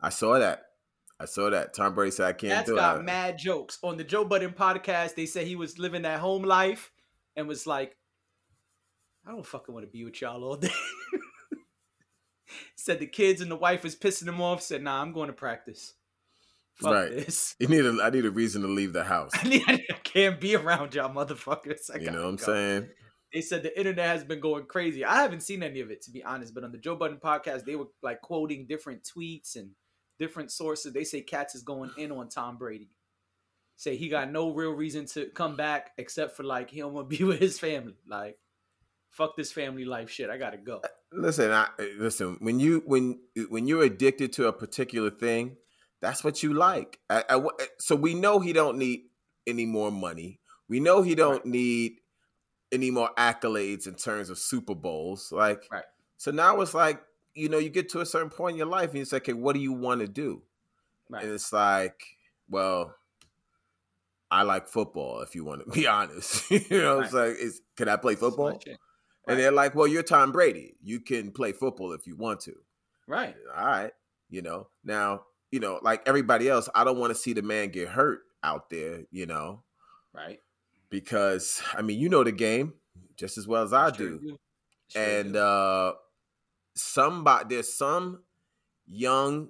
I 0.00 0.08
saw 0.10 0.38
that. 0.38 0.62
I 1.18 1.24
saw 1.24 1.50
that. 1.50 1.72
Tom 1.74 1.94
Brady 1.94 2.10
said 2.10 2.26
I 2.26 2.32
can't 2.32 2.50
That's 2.50 2.68
do 2.70 2.76
got 2.76 2.98
it. 3.00 3.04
mad 3.04 3.38
jokes. 3.38 3.78
On 3.82 3.96
the 3.96 4.04
Joe 4.04 4.24
Budden 4.24 4.52
podcast, 4.52 5.14
they 5.14 5.26
said 5.26 5.46
he 5.46 5.56
was 5.56 5.78
living 5.78 6.02
that 6.02 6.20
home 6.20 6.42
life 6.42 6.90
and 7.34 7.48
was 7.48 7.66
like, 7.66 7.96
I 9.26 9.30
don't 9.32 9.46
fucking 9.46 9.74
want 9.74 9.86
to 9.86 9.90
be 9.90 10.04
with 10.04 10.20
y'all 10.20 10.44
all 10.44 10.56
day. 10.58 10.68
said 12.76 12.98
the 13.00 13.06
kids 13.06 13.40
and 13.40 13.50
the 13.50 13.56
wife 13.56 13.82
was 13.82 13.96
pissing 13.96 14.28
him 14.28 14.40
off. 14.40 14.62
Said, 14.62 14.82
nah, 14.82 15.00
I'm 15.00 15.12
going 15.12 15.28
to 15.28 15.32
practice. 15.32 15.94
Fuck 16.74 16.92
Right. 16.92 17.10
this. 17.10 17.56
You 17.58 17.68
need 17.68 17.84
a, 17.86 17.98
I 18.02 18.10
need 18.10 18.26
a 18.26 18.30
reason 18.30 18.62
to 18.62 18.68
leave 18.68 18.92
the 18.92 19.04
house. 19.04 19.32
I, 19.34 19.48
need, 19.48 19.64
I 19.68 19.78
can't 20.04 20.38
be 20.40 20.54
around 20.54 20.94
y'all 20.94 21.12
motherfuckers. 21.12 21.90
I 21.94 21.98
You 21.98 22.10
know 22.10 22.22
what 22.22 22.28
I'm 22.28 22.36
go. 22.36 22.44
saying? 22.44 22.88
They 23.32 23.40
said 23.40 23.62
the 23.62 23.76
internet 23.78 24.06
has 24.08 24.24
been 24.24 24.40
going 24.40 24.66
crazy. 24.66 25.04
I 25.04 25.16
haven't 25.22 25.42
seen 25.42 25.62
any 25.62 25.80
of 25.80 25.90
it 25.90 26.02
to 26.02 26.10
be 26.10 26.22
honest, 26.24 26.54
but 26.54 26.64
on 26.64 26.72
the 26.72 26.78
Joe 26.78 26.96
Budden 26.96 27.18
podcast, 27.18 27.64
they 27.64 27.76
were 27.76 27.86
like 28.02 28.20
quoting 28.20 28.66
different 28.68 29.02
tweets 29.02 29.56
and 29.56 29.70
different 30.18 30.50
sources. 30.52 30.92
They 30.92 31.04
say 31.04 31.20
cats 31.22 31.54
is 31.54 31.62
going 31.62 31.90
in 31.98 32.12
on 32.12 32.28
Tom 32.28 32.56
Brady. 32.56 32.90
Say 33.76 33.96
he 33.96 34.08
got 34.08 34.30
no 34.30 34.54
real 34.54 34.70
reason 34.70 35.04
to 35.06 35.26
come 35.26 35.56
back 35.56 35.90
except 35.98 36.36
for 36.36 36.44
like 36.44 36.70
he 36.70 36.80
don't 36.80 36.94
want 36.94 37.10
to 37.10 37.16
be 37.18 37.24
with 37.24 37.40
his 37.40 37.58
family. 37.58 37.96
Like, 38.08 38.38
fuck 39.10 39.36
this 39.36 39.52
family 39.52 39.84
life 39.84 40.08
shit. 40.10 40.30
I 40.30 40.38
gotta 40.38 40.56
go. 40.56 40.80
Uh, 40.82 40.88
listen, 41.12 41.50
I 41.50 41.64
uh, 41.78 41.84
listen. 41.98 42.36
When 42.40 42.58
you 42.58 42.82
when 42.86 43.18
when 43.50 43.66
you're 43.66 43.82
addicted 43.82 44.32
to 44.34 44.46
a 44.48 44.52
particular 44.52 45.10
thing, 45.10 45.56
that's 46.00 46.24
what 46.24 46.42
you 46.42 46.54
like. 46.54 46.98
I, 47.10 47.24
I- 47.28 47.34
uh, 47.34 47.48
so 47.78 47.96
we 47.96 48.14
know 48.14 48.40
he 48.40 48.52
don't 48.54 48.78
need 48.78 49.00
any 49.46 49.66
more 49.66 49.90
money. 49.92 50.40
We 50.68 50.80
know 50.80 51.02
he 51.02 51.14
don't 51.14 51.44
need 51.44 51.98
any 52.72 52.90
more 52.90 53.10
accolades 53.18 53.86
in 53.86 53.94
terms 53.94 54.30
of 54.30 54.38
Super 54.38 54.74
Bowls. 54.74 55.30
Like, 55.32 55.66
Right. 55.70 55.84
so 56.16 56.30
now 56.30 56.60
it's 56.60 56.74
like 56.74 57.02
you 57.34 57.48
know 57.48 57.58
you 57.58 57.68
get 57.68 57.88
to 57.90 58.00
a 58.00 58.06
certain 58.06 58.30
point 58.30 58.52
in 58.54 58.58
your 58.58 58.66
life 58.66 58.90
and 58.90 58.98
it's 59.00 59.12
like, 59.12 59.22
okay, 59.22 59.32
what 59.34 59.54
do 59.54 59.60
you 59.60 59.72
want 59.72 60.00
to 60.00 60.08
do? 60.08 60.42
Right. 61.10 61.22
And 61.24 61.32
it's 61.32 61.52
like, 61.52 62.00
well, 62.48 62.94
I 64.30 64.42
like 64.42 64.68
football. 64.68 65.20
If 65.20 65.34
you 65.34 65.44
want 65.44 65.64
to 65.64 65.70
be 65.80 65.86
honest, 65.86 66.50
you 66.50 66.62
know, 66.70 67.00
it's 67.00 67.12
like, 67.12 67.36
is 67.38 67.60
can 67.76 67.88
I 67.88 67.96
play 67.96 68.14
football? 68.14 68.58
shit. 68.64 68.78
And 69.28 69.38
they're 69.40 69.50
like, 69.52 69.74
well, 69.74 69.88
you're 69.88 70.04
Tom 70.04 70.30
Brady. 70.30 70.76
You 70.82 71.00
can 71.00 71.32
play 71.32 71.50
football 71.50 71.92
if 71.92 72.06
you 72.06 72.14
want 72.16 72.40
to. 72.42 72.54
Right. 73.08 73.34
All 73.56 73.66
right. 73.66 73.90
You 74.30 74.40
know, 74.40 74.68
now, 74.84 75.22
you 75.50 75.58
know, 75.58 75.80
like 75.82 76.02
everybody 76.06 76.48
else, 76.48 76.68
I 76.76 76.84
don't 76.84 76.98
want 76.98 77.10
to 77.10 77.14
see 77.16 77.32
the 77.32 77.42
man 77.42 77.70
get 77.70 77.88
hurt 77.88 78.20
out 78.44 78.70
there, 78.70 79.02
you 79.10 79.26
know, 79.26 79.62
Right. 80.12 80.40
Because 80.96 81.62
I 81.76 81.82
mean, 81.82 81.98
you 82.00 82.08
know 82.08 82.24
the 82.24 82.32
game 82.32 82.72
just 83.16 83.36
as 83.36 83.46
well 83.46 83.62
as 83.62 83.72
I 83.74 83.92
Sure 83.92 84.08
do. 84.18 84.36
Sure 84.88 85.02
and 85.02 85.34
do. 85.34 85.38
uh 85.38 85.92
somebody 86.74 87.54
there's 87.56 87.72
some 87.74 88.22
young 88.86 89.48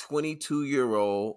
22 0.00 0.64
year 0.64 0.92
old 0.96 1.36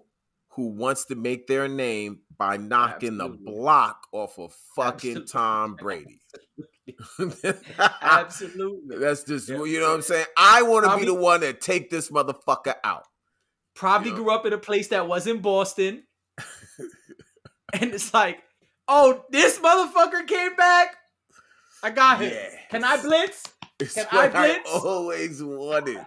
who 0.54 0.68
wants 0.68 1.04
to 1.06 1.14
make 1.14 1.46
their 1.46 1.68
name 1.68 2.20
by 2.36 2.56
knocking 2.56 3.20
Absolutely. 3.20 3.44
the 3.44 3.50
block 3.52 4.06
off 4.12 4.36
of 4.38 4.52
fucking 4.74 5.18
Absolutely. 5.18 5.26
Tom 5.32 5.76
Brady. 5.80 6.18
Absolutely. 8.02 8.98
That's 9.00 9.22
just 9.24 9.48
Yeah. 9.48 9.62
you 9.64 9.78
know 9.80 9.88
what 9.90 9.94
I'm 9.96 10.02
saying. 10.02 10.26
I 10.36 10.62
want 10.62 10.84
to 10.90 10.96
be 10.96 11.04
the 11.06 11.14
one 11.14 11.40
that 11.40 11.60
take 11.60 11.88
this 11.90 12.10
motherfucker 12.10 12.74
out. 12.82 13.04
Probably 13.74 14.10
Yeah. 14.10 14.16
grew 14.16 14.30
up 14.32 14.44
in 14.46 14.52
a 14.52 14.58
place 14.58 14.88
that 14.88 15.06
wasn't 15.08 15.40
Boston. 15.42 16.02
and 17.72 17.94
it's 17.94 18.12
like, 18.12 18.42
oh, 18.92 19.24
this 19.30 19.58
motherfucker 19.58 20.26
came 20.26 20.54
back. 20.56 20.96
I 21.82 21.90
got 21.90 22.20
him. 22.20 22.30
Yeah. 22.32 22.48
Can 22.70 22.84
I 22.84 23.00
blitz? 23.02 23.42
It's 23.80 23.94
Can 23.94 24.06
what 24.10 24.36
I 24.36 24.48
I, 24.52 24.62
always 24.66 25.42
wanted. 25.42 25.96
know 25.96 26.04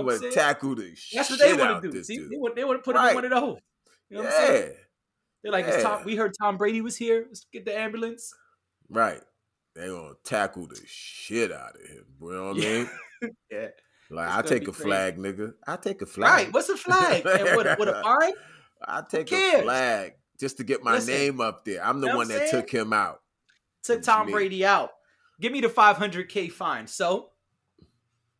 I'm 0.00 0.04
what 0.06 0.20
gonna 0.20 0.32
tackle 0.32 0.74
the 0.76 0.94
That's 1.12 1.30
what 1.30 1.38
shit 1.40 1.56
they 1.56 1.62
out 1.62 1.70
want 1.70 1.82
to 1.82 1.90
do. 1.90 2.04
See, 2.04 2.16
dude. 2.18 2.30
they 2.30 2.36
want 2.36 2.54
they 2.56 2.64
want 2.64 2.78
to 2.78 2.82
put 2.82 2.94
him 2.96 3.02
Right. 3.02 3.08
in 3.10 3.14
one 3.16 3.24
of 3.24 3.30
those. 3.30 3.58
You 4.10 4.16
know 4.18 4.22
what 4.24 4.32
I'm 4.32 4.46
saying? 4.46 4.72
They're 5.42 5.52
like, 5.52 5.66
it's 5.66 5.82
Tom, 5.82 6.04
we 6.04 6.14
heard 6.16 6.32
Tom 6.40 6.56
Brady 6.56 6.80
was 6.80 6.96
here. 6.96 7.24
Let's 7.28 7.46
get 7.52 7.64
the 7.64 7.76
ambulance. 7.78 8.32
right. 8.90 9.20
They 9.74 9.88
gonna 9.88 10.14
tackle 10.24 10.66
the 10.68 10.80
shit 10.86 11.52
out 11.52 11.74
of 11.74 11.82
him. 11.90 12.04
You 12.22 12.32
know 12.32 12.48
what 12.48 12.56
I 12.56 12.60
mean? 12.60 12.90
Yeah. 13.50 13.68
Like 14.10 14.28
I 14.30 14.42
take 14.42 14.62
a 14.68 14.72
crazy. 14.72 14.82
flag, 14.84 15.18
nigga. 15.18 15.54
I 15.66 15.76
take 15.76 16.00
a 16.02 16.06
flag. 16.06 16.30
Right. 16.30 16.52
What's 16.52 16.68
a 16.68 16.76
flag? 16.76 17.26
and 17.26 17.56
what, 17.56 17.78
what 17.78 17.88
a 17.88 18.00
fine? 18.02 18.32
I 18.86 19.02
take 19.10 19.32
a 19.32 19.62
flag 19.62 20.12
just 20.38 20.56
to 20.58 20.64
get 20.64 20.82
my 20.82 20.94
Listen, 20.94 21.14
name 21.14 21.40
up 21.40 21.64
there. 21.64 21.84
I'm 21.84 22.00
the 22.00 22.08
one 22.08 22.22
I'm 22.22 22.28
that 22.28 22.48
saying? 22.48 22.62
took 22.62 22.70
him 22.70 22.92
out. 22.92 23.20
Took 23.82 24.02
Tom 24.02 24.26
me. 24.26 24.32
Brady 24.32 24.64
out. 24.64 24.90
Give 25.40 25.52
me 25.52 25.60
the 25.60 25.68
500K 25.68 26.50
fine. 26.50 26.86
So, 26.86 27.30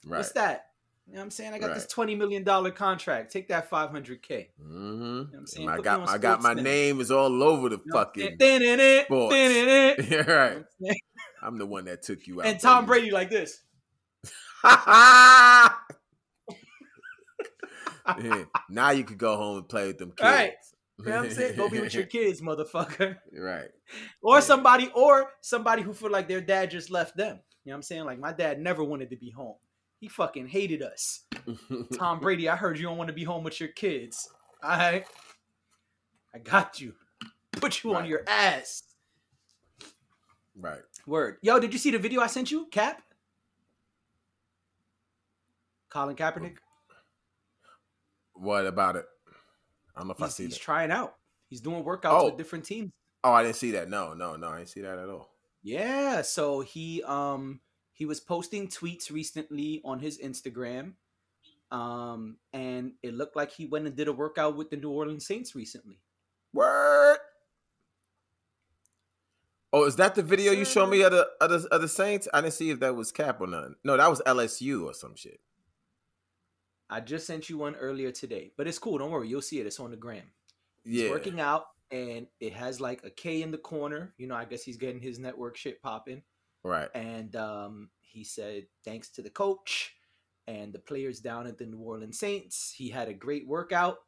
Right. 0.07 0.19
what's 0.19 0.33
that? 0.33 0.67
You 1.07 1.13
know 1.15 1.19
what 1.21 1.25
I'm 1.27 1.31
saying? 1.31 1.53
I 1.53 1.59
got 1.59 1.75
this 1.75 1.87
$20 1.87 2.17
million 2.19 2.45
contract. 2.73 3.31
Take 3.33 3.49
that 3.49 3.71
500K. 3.71 4.49
Mm-hmm. 4.61 5.19
what 5.19 5.39
I'm 5.39 5.47
saying? 5.47 5.69
I 5.69 5.79
got 5.79 6.09
I 6.09 6.19
got 6.19 6.43
my 6.43 6.55
SportsCenter. 6.55 6.63
name 6.63 7.01
is 7.01 7.11
all 7.13 7.43
over 7.45 7.69
the 7.69 7.77
You 7.77 7.83
know 7.87 7.99
fucking. 7.99 8.37
sports. 9.05 9.35
Yeah, 10.11 10.31
right. 10.31 10.53
You 10.53 10.89
know 10.89 10.91
I'm? 10.91 10.95
I'm 11.43 11.59
the 11.59 11.67
one 11.67 11.85
that 11.85 12.03
took 12.03 12.27
you 12.27 12.41
out. 12.41 12.47
And 12.49 12.59
Tom. 12.59 12.87
Brady 12.87 13.11
like 13.13 13.31
this. 13.31 13.61
Yeah, 18.23 18.45
now 18.71 18.91
you 18.91 19.05
could 19.05 19.19
go 19.19 19.37
home 19.37 19.59
and 19.59 19.69
play 19.69 19.89
with 19.89 19.99
them 19.99 20.11
kids. 20.11 20.23
Right. 20.23 20.53
You 20.99 21.05
know 21.11 21.17
what 21.19 21.25
I'm 21.27 21.31
saying? 21.33 21.57
Go 21.57 21.69
be 21.69 21.81
with 21.81 21.93
your 21.95 22.05
kids, 22.07 22.41
motherfucker. 22.41 23.17
right. 23.39 23.69
Or 24.23 24.37
Yeah. 24.37 24.41
somebody, 24.41 24.91
or 24.95 25.31
somebody 25.43 25.83
who 25.83 25.93
feel 25.93 26.11
like 26.11 26.27
their 26.29 26.41
dad 26.41 26.71
just 26.71 26.91
left 26.91 27.17
them. 27.17 27.39
You 27.65 27.71
know 27.71 27.75
what 27.75 27.77
I'm 27.77 27.83
saying? 27.83 28.05
Like 28.05 28.19
my 28.19 28.33
dad 28.33 28.61
never 28.61 28.83
wanted 28.83 29.11
to 29.11 29.17
be 29.17 29.31
home. 29.31 29.57
He 29.99 30.09
fucking 30.09 30.49
hated 30.49 30.83
us. 30.83 31.25
Tom 31.99 32.21
Brady, 32.21 32.49
I 32.49 32.57
heard 32.57 32.79
you 32.79 32.85
don't 32.85 32.97
want 32.99 33.09
to 33.09 33.15
be 33.15 33.25
home 33.25 33.45
with 33.45 33.61
your 33.61 33.69
kids. 33.71 34.29
All 34.63 34.71
right. 34.71 35.05
I 36.35 36.39
got 36.39 36.81
you. 36.81 36.95
Put 37.53 37.83
you 37.83 37.95
on 37.95 38.07
your 38.07 38.23
ass. 38.27 38.83
right. 40.55 40.81
Word. 41.07 41.39
Yo, 41.43 41.59
did 41.61 41.73
you 41.73 41.79
see 41.79 41.91
the 41.91 41.99
video 41.99 42.21
I 42.21 42.27
sent 42.27 42.51
you? 42.51 42.67
Cap? 42.71 43.03
Colin 45.89 46.17
Kaepernick? 46.17 46.57
What 48.35 48.67
about 48.67 48.97
it? 48.97 49.07
I 49.97 50.01
don't 50.01 50.09
know 50.09 50.15
if 50.15 50.23
I 50.23 50.29
see 50.29 50.45
he's 50.45 50.55
that. 50.55 50.61
trying 50.61 50.91
out. 50.91 51.15
He's 51.49 51.61
doing 51.61 51.83
workouts 51.85 52.11
Oh. 52.21 52.25
with 52.27 52.37
different 52.37 52.65
teams. 52.65 52.91
oh, 53.25 53.33
I 53.33 53.43
didn't 53.43 53.57
see 53.57 53.71
that. 53.73 53.89
No, 53.89 54.15
no, 54.15 54.37
no. 54.37 54.49
I 54.49 54.59
didn't 54.59 54.69
see 54.71 54.83
that 54.83 54.99
at 54.99 55.09
all. 55.09 55.31
Yeah, 55.63 56.23
so 56.23 56.61
he 56.61 57.03
um 57.05 57.61
he 57.93 58.05
was 58.05 58.21
posting 58.21 58.69
tweets 58.69 59.11
recently 59.11 59.81
on 59.85 59.99
his 60.01 60.19
Instagram. 60.19 60.93
Um 61.71 62.37
and 62.53 62.93
it 63.03 63.15
looked 63.15 63.35
like 63.37 63.51
he 63.53 63.67
went 63.67 63.87
and 63.87 63.97
did 63.97 64.07
a 64.09 64.13
workout 64.13 64.57
with 64.57 64.71
the 64.71 64.77
New 64.77 64.91
Orleans 64.91 65.27
Saints 65.27 65.55
recently. 65.55 65.99
Word. 66.53 67.19
Oh, 69.73 69.85
is 69.85 69.97
that 69.97 70.15
the 70.15 70.23
video 70.23 70.53
you 70.53 70.65
showed 70.65 70.87
me 70.89 71.03
of 71.03 71.13
the 71.13 71.29
of 71.41 71.51
the, 71.51 71.69
of 71.71 71.81
the 71.83 71.89
Saints? 71.89 72.29
I 72.33 72.41
didn't 72.41 72.55
see 72.55 72.71
if 72.71 72.81
that 72.81 72.95
was 72.95 73.11
Cap 73.13 73.41
or 73.41 73.47
none. 73.47 73.75
No, 73.85 73.97
that 73.97 74.09
was 74.09 74.23
LSU 74.27 74.85
or 74.85 74.95
some 74.95 75.17
shit. 75.17 75.41
I 76.89 77.01
just 77.01 77.27
sent 77.27 77.49
you 77.49 77.59
one 77.59 77.75
earlier 77.77 78.13
today, 78.13 78.53
but 78.57 78.67
it's 78.69 78.79
cool. 78.79 78.99
Don't 78.99 79.11
worry, 79.11 79.29
you'll 79.29 79.43
see 79.43 79.59
it. 79.61 79.67
It's 79.67 79.81
on 79.81 79.91
the 79.91 79.97
gram. 79.97 80.23
He's 80.85 81.03
Yeah. 81.03 81.11
working 81.11 81.41
out, 81.41 81.67
and 81.91 82.27
it 82.41 82.53
has 82.53 82.81
like 82.81 83.03
a 83.05 83.11
K 83.11 83.43
in 83.43 83.51
the 83.51 83.59
corner. 83.59 84.15
You 84.19 84.27
know, 84.29 84.37
I 84.37 84.45
guess 84.45 84.63
he's 84.63 84.77
getting 84.77 85.01
his 85.01 85.19
network 85.19 85.57
shit 85.57 85.83
popping. 85.83 86.23
Right. 86.63 86.89
And 86.95 87.35
um, 87.37 87.91
he 88.01 88.23
said 88.25 88.67
thanks 88.85 89.11
to 89.11 89.23
the 89.23 89.31
coach 89.31 89.95
and 90.47 90.73
the 90.73 90.79
players 90.79 91.19
down 91.21 91.47
at 91.49 91.59
the 91.59 91.67
New 91.67 91.79
Orleans 91.81 92.19
Saints. 92.19 92.73
He 92.77 92.89
had 92.89 93.09
a 93.09 93.15
great 93.15 93.47
workout, 93.49 93.99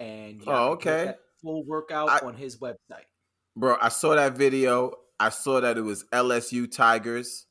and 0.00 0.42
Oh, 0.46 0.72
okay. 0.72 1.14
full 1.42 1.64
workout 1.64 2.08
I- 2.10 2.26
on 2.26 2.34
his 2.34 2.56
website. 2.58 3.04
Bro, 3.56 3.76
I 3.82 3.88
saw 3.88 4.14
that 4.14 4.34
video. 4.36 4.94
I 5.20 5.30
saw 5.30 5.60
that 5.60 5.76
it 5.76 5.82
was 5.82 6.04
LSU 6.12 6.66
Tigers. 6.70 7.46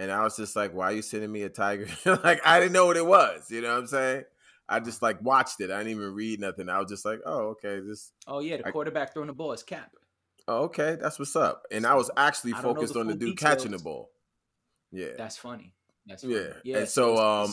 And 0.00 0.10
I 0.10 0.22
was 0.24 0.34
just 0.34 0.56
like, 0.56 0.72
why 0.72 0.86
are 0.86 0.92
you 0.94 1.02
sending 1.02 1.30
me 1.30 1.42
a 1.42 1.50
tiger? 1.50 1.86
like, 2.24 2.40
I 2.46 2.58
didn't 2.58 2.72
know 2.72 2.86
what 2.86 2.96
it 2.96 3.04
was. 3.04 3.50
You 3.50 3.60
know 3.60 3.74
what 3.74 3.80
I'm 3.80 3.86
saying? 3.86 4.24
I 4.66 4.80
just 4.80 5.02
like 5.02 5.20
watched 5.20 5.60
it. 5.60 5.70
I 5.70 5.78
didn't 5.78 5.92
even 6.00 6.14
read 6.14 6.40
nothing. 6.40 6.70
I 6.70 6.78
was 6.78 6.88
just 6.90 7.04
like, 7.04 7.18
oh, 7.26 7.48
okay. 7.58 7.80
This 7.80 8.12
Oh 8.26 8.38
yeah, 8.40 8.56
the 8.56 8.68
I- 8.68 8.70
quarterback 8.70 9.12
throwing 9.12 9.26
the 9.26 9.34
ball 9.34 9.52
is 9.52 9.62
Cap. 9.62 9.90
oh, 10.48 10.62
okay, 10.64 10.96
that's 10.98 11.18
what's 11.18 11.36
up. 11.36 11.64
And 11.70 11.86
I 11.86 11.94
was 11.96 12.10
actually 12.16 12.54
I 12.54 12.62
focused 12.62 12.94
the 12.94 13.00
on 13.00 13.08
the 13.08 13.14
dude 13.14 13.36
catching 13.36 13.72
the 13.72 13.78
ball. 13.78 14.10
Yeah. 14.90 15.08
That's 15.18 15.36
funny. 15.36 15.74
That's 16.06 16.24
Yeah, 16.24 16.54
funny. 16.64 16.72
and 16.74 16.88
so, 16.88 17.18
um, 17.18 17.52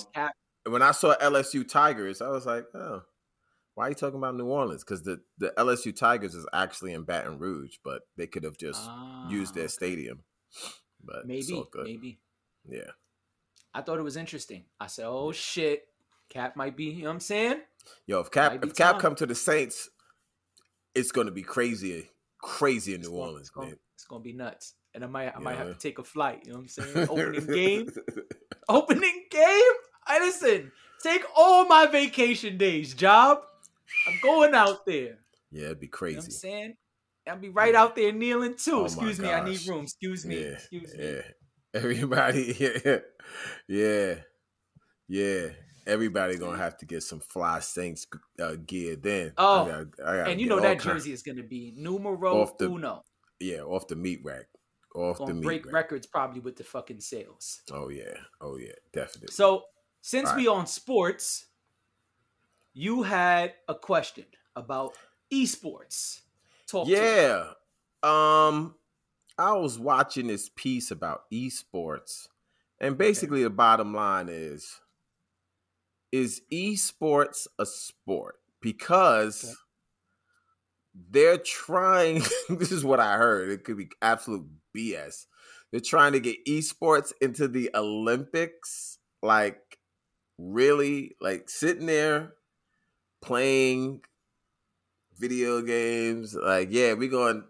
when 0.70 0.82
I 0.82 0.92
saw 0.92 1.16
LSU 1.18 1.68
Tigers, 1.68 2.22
I 2.22 2.30
was 2.30 2.46
like, 2.46 2.66
oh, 2.74 3.02
why 3.76 3.88
are 3.88 3.90
you 3.90 3.96
talking 3.96 4.18
about 4.20 4.36
New 4.36 4.46
Orleans? 4.48 4.84
Because 4.86 5.04
the, 5.04 5.20
the 5.38 5.54
LSU 5.58 5.94
Tigers 5.96 6.34
is 6.34 6.46
actually 6.54 6.94
in 6.94 7.04
Baton 7.04 7.40
Rouge, 7.40 7.76
but 7.84 8.04
they 8.16 8.26
could 8.26 8.44
have 8.44 8.58
just 8.58 8.82
used 9.30 9.52
Ah, 9.52 9.56
their 9.56 9.64
okay. 9.66 9.68
stadium. 9.68 10.24
But 11.04 11.28
Maybe, 11.28 11.64
maybe. 11.84 12.20
Yeah. 12.70 12.92
I 13.74 13.82
thought 13.82 14.00
it 14.00 14.04
was 14.04 14.18
interesting. 14.18 14.66
I 14.80 14.88
said, 14.88 15.06
"Oh 15.08 15.32
shit, 15.32 15.88
Cap 16.30 16.56
might 16.56 16.76
be." 16.76 16.86
You 16.86 17.04
know 17.04 17.10
what 17.10 17.14
I'm 17.16 17.20
saying? 17.20 17.62
Yo, 18.06 18.20
if 18.20 18.32
Cap 18.32 18.64
if 18.64 18.76
Cap 18.76 18.94
time. 18.94 19.02
come 19.02 19.16
to 19.16 19.26
the 19.26 19.36
Saints, 19.36 19.90
it's 20.96 21.12
gonna 21.12 21.32
be 21.32 21.44
crazy, 21.44 22.10
crazy 22.42 22.94
in 22.94 23.02
It's 23.02 23.10
New 23.10 23.16
gonna- 23.16 23.28
Orleans, 23.30 23.48
it's 23.50 23.58
man. 23.58 23.78
it's 23.96 24.06
gonna 24.06 24.24
be 24.24 24.34
nuts. 24.34 24.74
And 24.94 25.04
I 25.04 25.08
might, 25.08 25.36
I 25.36 25.40
might 25.40 25.58
have 25.58 25.68
to 25.68 25.76
take 25.78 26.00
a 26.00 26.04
flight. 26.04 26.42
You 26.46 26.54
know 26.54 26.60
what 26.60 26.64
I'm 26.64 26.70
saying? 26.70 27.08
Opening 27.10 27.46
game, 27.46 27.90
opening 28.68 29.26
game. 29.30 29.74
I 30.08 30.20
listen. 30.20 30.72
Take 31.04 31.24
all 31.36 31.66
my 31.68 31.86
vacation 31.86 32.58
days, 32.58 32.96
job. 32.96 33.42
I'm 34.08 34.18
going 34.24 34.56
out 34.56 34.86
there. 34.88 35.20
yeah, 35.52 35.66
it'd 35.66 35.80
be 35.80 35.86
You 35.86 35.90
know 35.90 35.92
what 35.92 35.92
crazy. 35.92 36.18
I'm 36.18 36.32
saying? 36.32 36.74
I'll 37.28 37.38
be 37.38 37.50
right 37.50 37.76
out 37.76 37.96
there 37.96 38.12
kneeling 38.12 38.56
too. 38.56 38.72
Oh 38.80 38.86
Excuse 38.86 39.20
me, 39.20 39.30
I 39.32 39.44
need 39.48 39.68
room. 39.68 39.84
Excuse 39.84 40.26
me. 40.26 40.40
yeah, 40.42 40.48
Excuse 40.54 40.94
me. 40.98 41.20
Everybody, 41.78 42.56
yeah, 42.60 42.98
yeah, 43.68 44.16
yeah. 45.08 45.48
Everybody 45.86 46.36
gonna 46.38 46.58
have 46.58 46.76
to 46.80 46.86
get 46.86 47.02
some 47.04 47.20
fly 47.22 47.60
Saints 47.62 48.06
uh, 48.42 48.56
gear 48.66 48.98
then. 48.98 49.32
I 49.38 49.42
Oh, 49.42 49.66
gotta- 49.66 49.90
I 50.10 50.18
gotta 50.18 50.32
And 50.32 50.42
you 50.42 50.48
know 50.48 50.60
that 50.60 50.82
jersey 50.82 51.14
is 51.14 51.24
gonna 51.24 51.44
be 51.44 51.74
numero 51.78 52.42
Off 52.42 52.58
the- 52.58 52.70
uno. 52.70 53.04
yeah, 53.40 53.62
off 53.62 53.88
the 53.88 53.96
meat 53.96 54.20
rack, 54.24 54.48
off 54.96 55.18
the 55.20 55.26
Gonna 55.28 55.36
meat 55.36 55.44
break 55.46 55.66
rack. 55.66 55.74
records 55.74 56.06
probably 56.08 56.42
with 56.42 56.58
the 56.58 56.66
fucking 56.66 57.00
sales. 57.00 57.62
Oh 57.72 57.88
yeah, 57.90 58.18
oh 58.42 58.58
yeah, 58.58 58.74
definitely. 58.92 59.34
So 59.34 59.64
since 60.02 60.34
we 60.36 60.48
on 60.50 60.68
sports, 60.68 61.46
you 62.74 63.04
had 63.04 63.54
a 63.70 63.76
question 63.76 64.26
about 64.58 64.94
esports. 65.32 66.22
Talk 66.68 66.88
to. 66.88 66.92
Yeah. 66.92 67.54
Um 68.04 68.76
I 69.38 69.54
was 69.54 69.80
watching 69.80 70.28
this 70.28 70.50
piece 70.50 70.92
about 70.92 71.30
esports 71.32 72.28
and 72.80 72.98
basically 72.98 73.44
the 73.44 73.50
bottom 73.50 73.94
line 73.94 74.30
is 74.30 74.82
is 76.12 76.42
esports 76.52 77.48
a 77.60 77.66
sport 77.66 78.40
because 78.62 79.44
Okay. 79.44 79.58
they're 80.94 81.38
trying 81.38 82.22
this 82.50 82.72
is 82.72 82.84
what 82.84 83.00
I 83.00 83.18
heard 83.18 83.50
it 83.50 83.64
could 83.64 83.78
be 83.78 83.90
absolute 84.02 84.48
BS 84.74 85.28
they're 85.72 85.82
trying 85.82 86.14
to 86.14 86.20
get 86.20 86.44
esports 86.46 87.14
into 87.22 87.48
the 87.48 87.70
Olympics 87.76 89.00
like 89.22 89.78
really 90.38 91.16
like 91.22 91.50
sitting 91.50 91.88
there 91.88 92.36
playing 93.22 94.04
video 95.16 95.62
games. 95.62 96.36
Like, 96.36 96.70
yeah, 96.72 96.94
we're 96.94 97.10
going 97.10 97.44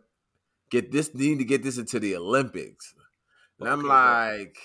get 0.70 0.92
this, 0.92 1.14
need 1.14 1.40
to 1.40 1.46
get 1.46 1.64
this 1.64 1.78
into 1.78 2.00
the 2.00 2.16
Olympics. 2.16 2.94
And 3.60 3.68
I'm 3.68 3.82
like, 3.84 4.58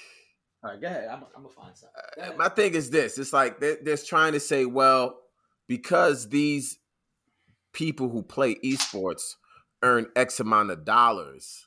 all 0.62 0.70
right, 0.70 0.80
go 0.80 0.86
ahead. 0.86 1.08
I'm, 1.08 1.24
I'm 1.36 1.42
gonna 1.42 1.48
find 1.48 1.76
something. 1.76 2.30
Go 2.32 2.36
my 2.36 2.48
thing 2.48 2.74
is 2.74 2.90
this 2.90 3.18
it's 3.18 3.32
like 3.32 3.58
they're, 3.60 3.78
they're 3.82 3.96
trying 3.96 4.32
to 4.34 4.40
say, 4.40 4.64
well, 4.64 5.18
because 5.66 6.28
these 6.28 6.78
people 7.72 8.08
who 8.08 8.22
play 8.22 8.56
esports 8.56 9.34
earn 9.82 10.06
X 10.14 10.40
amount 10.40 10.70
of 10.70 10.84
dollars, 10.84 11.66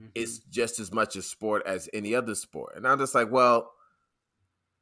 Mhm. 0.00 0.10
it's 0.14 0.38
just 0.38 0.78
as 0.78 0.92
much 0.92 1.16
a 1.16 1.22
sport 1.22 1.62
as 1.66 1.88
any 1.92 2.14
other 2.14 2.34
sport. 2.34 2.74
And 2.76 2.86
I'm 2.86 2.98
just 2.98 3.14
like, 3.14 3.30
well, 3.30 3.72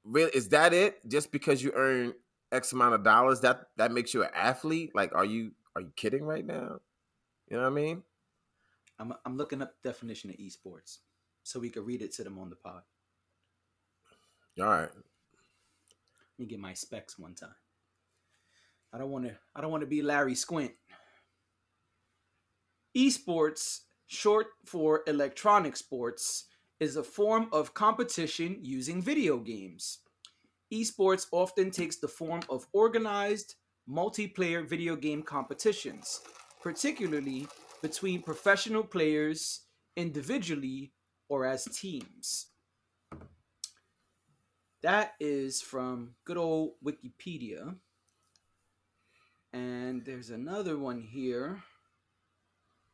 really, 0.05 0.31
is 0.35 0.51
that 0.51 0.73
it? 0.73 0.99
Just 1.09 1.33
because 1.33 1.63
you 1.63 1.73
earn 1.75 2.15
X 2.53 2.73
amount 2.73 2.95
of 2.95 3.03
dollars, 3.03 3.41
that 3.41 3.63
that 3.77 3.93
makes 3.93 4.15
you 4.15 4.23
an 4.23 4.31
athlete? 4.35 4.93
Like, 4.95 5.15
are 5.15 5.25
you 5.25 5.53
are 5.75 5.81
you 5.83 5.93
kidding 5.97 6.23
right 6.25 6.45
now? 6.45 6.79
You 7.49 7.57
know 7.57 7.63
what 7.63 7.73
I 7.73 7.75
mean? 7.75 8.03
I'm 8.99 9.13
I'm 9.25 9.37
looking 9.37 9.63
up 9.63 9.75
definition 9.83 10.31
of 10.31 10.37
esports 10.37 10.99
so 11.43 11.61
we 11.61 11.71
could 11.71 11.87
read 11.87 12.03
it 12.03 12.13
to 12.15 12.25
them 12.25 12.39
on 12.39 12.51
the 12.51 12.57
pod. 12.57 12.83
All 14.59 14.67
right. 14.67 14.89
Let 14.91 16.39
me 16.39 16.47
get 16.47 16.59
my 16.59 16.75
specs 16.75 17.19
one 17.19 17.35
time. 17.35 17.55
I 18.93 18.99
don't 18.99 19.11
want 19.11 19.27
to. 19.27 19.37
I 19.55 19.61
don't 19.61 19.71
want 19.71 19.83
to 19.83 19.87
be 19.87 20.03
Larry 20.03 20.35
Squint. 20.35 20.73
Esports, 22.97 23.81
short 24.07 24.47
for 24.65 25.03
electronic 25.07 25.77
sports, 25.77 26.45
is 26.81 26.97
a 26.97 27.03
form 27.03 27.49
of 27.53 27.75
competition 27.75 28.59
using 28.63 29.03
video 29.03 29.39
games. 29.39 29.99
Esports 30.73 31.27
often 31.31 31.71
takes 31.71 31.97
the 31.97 32.09
form 32.09 32.41
of 32.49 32.67
organized 32.73 33.55
multiplayer 33.89 34.67
video 34.67 34.97
game 34.97 35.23
competitions, 35.23 36.23
particularly 36.63 37.47
between 37.83 38.23
professional 38.23 38.83
players 38.83 39.63
individually 39.97 40.93
or 41.29 41.47
as 41.47 41.65
teams. 41.65 42.47
That 44.83 45.15
is 45.19 45.61
from 45.61 46.15
good 46.25 46.37
old 46.37 46.75
Wikipedia. 46.85 47.77
And 49.53 50.05
there's 50.05 50.31
another 50.31 50.79
one 50.79 51.01
here 51.01 51.63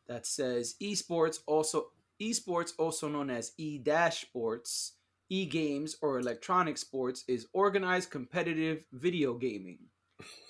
that 0.07 0.27
says 0.27 0.75
esports 0.81 1.41
also 1.47 1.89
esports 2.21 2.73
also 2.79 3.09
known 3.09 3.31
as 3.31 3.53
e-sports, 3.59 4.93
e-games 5.29 5.97
or 6.01 6.19
electronic 6.19 6.79
sports 6.79 7.25
is 7.27 7.47
organized 7.53 8.11
competitive 8.11 8.85
video 8.93 9.35
gaming. 9.35 9.79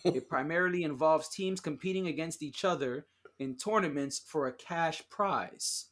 it 0.04 0.28
primarily 0.28 0.84
involves 0.84 1.28
teams 1.28 1.60
competing 1.60 2.08
against 2.08 2.42
each 2.42 2.64
other 2.64 3.06
in 3.42 3.56
tournaments 3.56 4.18
for 4.18 4.46
a 4.46 4.52
cash 4.52 5.02
prize. 5.10 5.86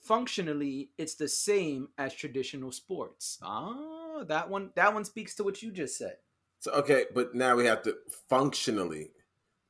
Functionally, 0.00 0.90
it's 0.98 1.14
the 1.14 1.28
same 1.28 1.88
as 1.96 2.14
traditional 2.14 2.70
sports. 2.70 3.38
Ah, 3.42 4.24
that 4.28 4.50
one 4.50 4.70
that 4.76 4.92
one 4.92 5.04
speaks 5.04 5.34
to 5.36 5.44
what 5.44 5.62
you 5.62 5.72
just 5.72 5.96
said. 5.96 6.16
So 6.60 6.72
okay, 6.72 7.06
but 7.14 7.34
now 7.34 7.56
we 7.56 7.64
have 7.66 7.82
to 7.82 7.96
functionally 8.28 9.12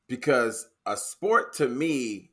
because 0.07 0.67
a 0.85 0.97
sport 0.97 1.53
to 1.53 1.67
me 1.67 2.31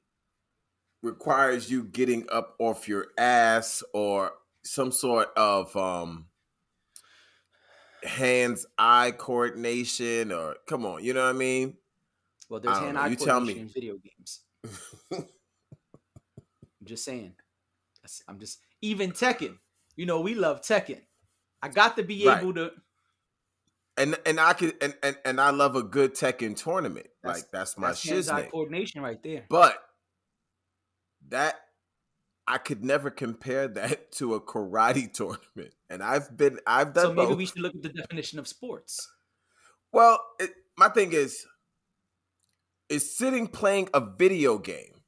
requires 1.03 1.71
you 1.71 1.85
getting 1.85 2.27
up 2.31 2.57
off 2.59 2.89
your 2.89 3.09
ass 3.19 3.83
or 3.93 4.33
some 4.65 4.93
sort 4.93 5.29
of 5.37 5.77
um 5.77 6.29
hands 8.05 8.67
eye 8.79 9.13
coordination 9.17 10.33
or 10.33 10.57
come 10.67 10.85
on, 10.85 11.05
you 11.05 11.13
know 11.13 11.25
what 11.25 11.35
I 11.35 11.39
mean? 11.39 11.77
Well, 12.49 12.61
there's 12.61 12.79
hand 12.79 12.99
eye 12.99 13.11
coordination 13.11 13.63
in 13.63 13.69
video 13.69 13.99
games. 13.99 14.41
I'm 15.13 15.27
just 16.85 17.05
saying. 17.05 17.35
I'm 18.29 18.39
just 18.41 18.59
even 18.81 19.13
Tekken. 19.13 19.59
You 19.97 20.07
know, 20.07 20.21
we 20.21 20.35
love 20.35 20.63
Tekken. 20.63 21.01
I 21.63 21.69
got 21.69 21.97
to 21.97 22.03
be 22.03 22.27
Right. 22.27 22.41
able 22.43 22.55
to. 22.55 22.73
And 23.97 24.19
and 24.27 24.41
I 24.41 24.55
could 24.55 24.75
and 24.83 24.95
and, 25.03 25.17
and 25.25 25.41
I 25.41 25.51
love 25.51 25.77
a 25.77 25.83
good 25.83 26.15
Tekken 26.15 26.57
tournament. 26.57 27.07
That's- 27.23 27.43
like 27.43 27.51
that's 27.53 27.79
my 27.79 27.89
That's 27.89 28.05
shiznit. 28.05 28.51
coordination 28.51 29.03
right 29.03 29.23
there. 29.23 29.45
But 29.49 29.79
that 31.29 31.57
I 32.49 32.59
could 32.59 32.83
never 32.85 33.11
compare 33.11 33.69
that 33.69 34.11
to 34.19 34.35
a 34.35 34.41
karate 34.41 35.13
tournament. 35.13 35.75
And 35.91 36.03
I've 36.03 36.37
been 36.37 36.59
I've 36.67 36.93
done 36.95 37.05
So 37.07 37.15
maybe 37.15 37.29
both. 37.29 37.39
we 37.39 37.47
should 37.47 37.61
look 37.61 37.75
at 37.75 37.83
the 37.83 37.91
definition 37.91 38.39
of 38.39 38.49
sports. 38.49 39.09
Well, 39.93 40.19
it, 40.41 40.51
my 40.79 40.89
thing 40.89 41.13
is, 41.13 41.47
is 42.89 43.17
sitting 43.17 43.47
playing 43.47 43.89
a 43.95 44.01
video 44.01 44.59
game. 44.59 45.01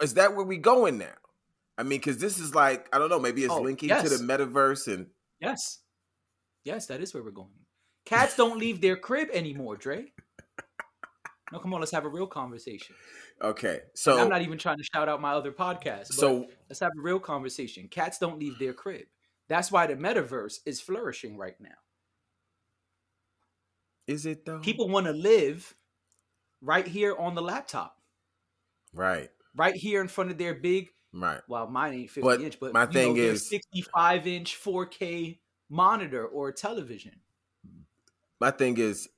Is 0.00 0.14
that 0.14 0.36
where 0.36 0.44
we 0.44 0.58
going 0.58 0.98
now? 0.98 1.14
I 1.78 1.82
mean, 1.82 1.98
because 1.98 2.18
this 2.18 2.38
is 2.38 2.54
like 2.54 2.88
I 2.94 2.98
don't 2.98 3.08
know. 3.08 3.18
Maybe 3.18 3.42
it's 3.44 3.52
Oh, 3.52 3.62
linking 3.62 3.88
yes. 3.88 4.02
to 4.02 4.16
the 4.16 4.22
metaverse, 4.22 4.92
and 4.92 5.06
Yes. 5.40 5.78
Yes, 6.64 6.86
that 6.86 7.00
is 7.00 7.12
where 7.14 7.22
we're 7.22 7.30
going. 7.30 7.48
Cats 8.04 8.36
don't 8.36 8.58
leave 8.58 8.80
their 8.80 8.96
crib 8.96 9.28
anymore, 9.32 9.76
Dre. 9.76 10.12
No, 11.50 11.58
come 11.58 11.74
on, 11.74 11.80
let's 11.80 11.92
have 11.92 12.04
a 12.04 12.08
real 12.08 12.26
conversation. 12.26 12.94
okay. 13.42 13.74
And 13.74 13.80
So 13.94 14.18
I'm 14.18 14.28
not 14.28 14.42
even 14.42 14.58
trying 14.58 14.78
to 14.78 14.84
shout 14.94 15.08
out 15.08 15.20
my 15.20 15.32
other 15.32 15.52
podcast. 15.52 16.08
But 16.08 16.12
so 16.14 16.46
let's 16.68 16.80
have 16.80 16.92
a 16.98 17.02
real 17.02 17.18
conversation. 17.20 17.88
Cats 17.88 18.18
don't 18.18 18.38
leave 18.38 18.58
their 18.58 18.72
crib. 18.72 19.04
That's 19.48 19.70
why 19.72 19.86
the 19.86 19.94
metaverse 19.96 20.60
is 20.66 20.80
flourishing 20.80 21.36
right 21.36 21.56
now. 21.60 21.68
is 24.06 24.26
it 24.26 24.44
though? 24.44 24.60
People 24.60 24.88
want 24.88 25.06
to 25.06 25.12
live 25.12 25.74
right 26.62 26.86
here 26.86 27.14
on 27.16 27.34
the 27.34 27.42
laptop, 27.42 27.98
right, 28.94 29.28
right 29.54 29.74
here 29.74 30.00
in 30.00 30.08
front 30.08 30.30
of 30.30 30.38
their 30.38 30.54
big. 30.54 30.88
right. 31.12 31.40
Well, 31.48 31.66
mine 31.68 31.92
ain't 31.94 32.10
50 32.10 32.22
But 32.22 32.40
inch, 32.40 32.58
but 32.60 32.72
my 32.72 32.86
thing 32.86 33.16
know, 33.16 33.20
is- 33.22 33.46
65 33.48 34.26
inch 34.26 34.56
4K 34.56 35.38
monitor 35.68 36.26
or 36.26 36.52
television. 36.52 37.20
My 38.40 38.50
thing 38.50 38.78
is, 38.78 39.08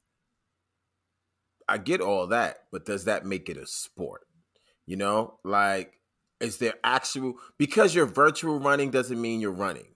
I 1.69 1.79
get 1.79 2.01
all 2.01 2.27
that, 2.29 2.65
but 2.71 2.85
does 2.85 3.05
that 3.05 3.25
make 3.25 3.49
it 3.49 3.57
a 3.57 3.67
sport? 3.67 4.27
You 4.87 4.97
know, 4.97 5.39
like, 5.45 5.99
is 6.41 6.59
there 6.59 6.75
actual 6.85 7.35
because 7.57 7.95
you're 7.95 8.05
virtual 8.07 8.59
running 8.61 8.91
doesn't 8.91 9.21
mean 9.21 9.41
you're 9.41 9.51
running. 9.53 9.87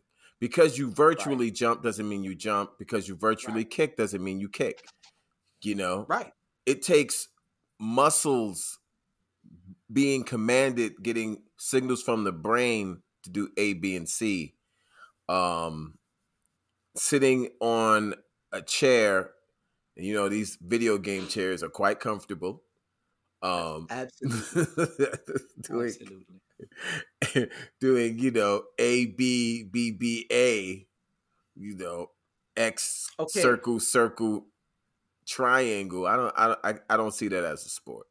Because 0.41 0.79
you 0.79 0.89
virtually 0.89 1.51
jump 1.51 1.83
doesn't 1.83 2.09
mean 2.09 2.23
you 2.23 2.35
jump. 2.35 2.79
Because 2.79 3.09
you 3.09 3.17
virtually 3.17 3.63
Right. 3.65 3.71
kick 3.71 3.97
doesn't 3.97 4.23
mean 4.23 4.39
you 4.41 4.49
kick. 4.49 4.87
You 5.63 5.75
know, 5.75 6.07
Right. 6.09 6.33
it 6.65 6.81
takes 6.83 7.29
muscles 7.79 8.81
being 9.93 10.25
commanded, 10.25 11.03
getting 11.03 11.43
signals 11.59 12.03
from 12.03 12.25
the 12.25 12.33
brain 12.33 13.03
to 13.23 13.31
do 13.31 13.49
A, 13.57 13.75
B, 13.75 13.97
and 13.97 14.09
C. 14.09 14.55
Um, 15.29 15.99
sitting 16.97 17.51
on 17.61 18.15
a 18.53 18.63
chair, 18.63 19.33
you 19.97 20.15
know, 20.15 20.29
these 20.29 20.59
video 20.61 20.99
game 20.99 21.29
chairs 21.29 21.63
are 21.63 21.71
quite 21.71 22.01
comfortable. 22.01 22.65
Um, 23.43 23.91
Absolutely. 23.91 24.63
doing, 25.71 25.97
Absolutely. 26.01 26.41
doing, 27.81 28.19
you 28.19 28.31
know, 28.31 28.65
A, 28.79 29.07
B, 29.07 29.65
B, 29.65 29.91
B, 29.91 30.27
A, 30.33 30.87
you 31.57 31.77
know, 31.77 32.09
X, 32.57 33.11
Okay. 33.19 33.53
circle, 33.53 33.81
circle, 33.81 34.47
triangle. 35.29 36.07
I 36.07 36.17
don't, 36.17 36.35
I, 36.37 36.57
I, 36.65 36.75
I 36.91 36.97
don't 36.97 37.15
see 37.15 37.29
that 37.29 37.45
as 37.45 37.65
a 37.65 37.69
sport. 37.69 38.07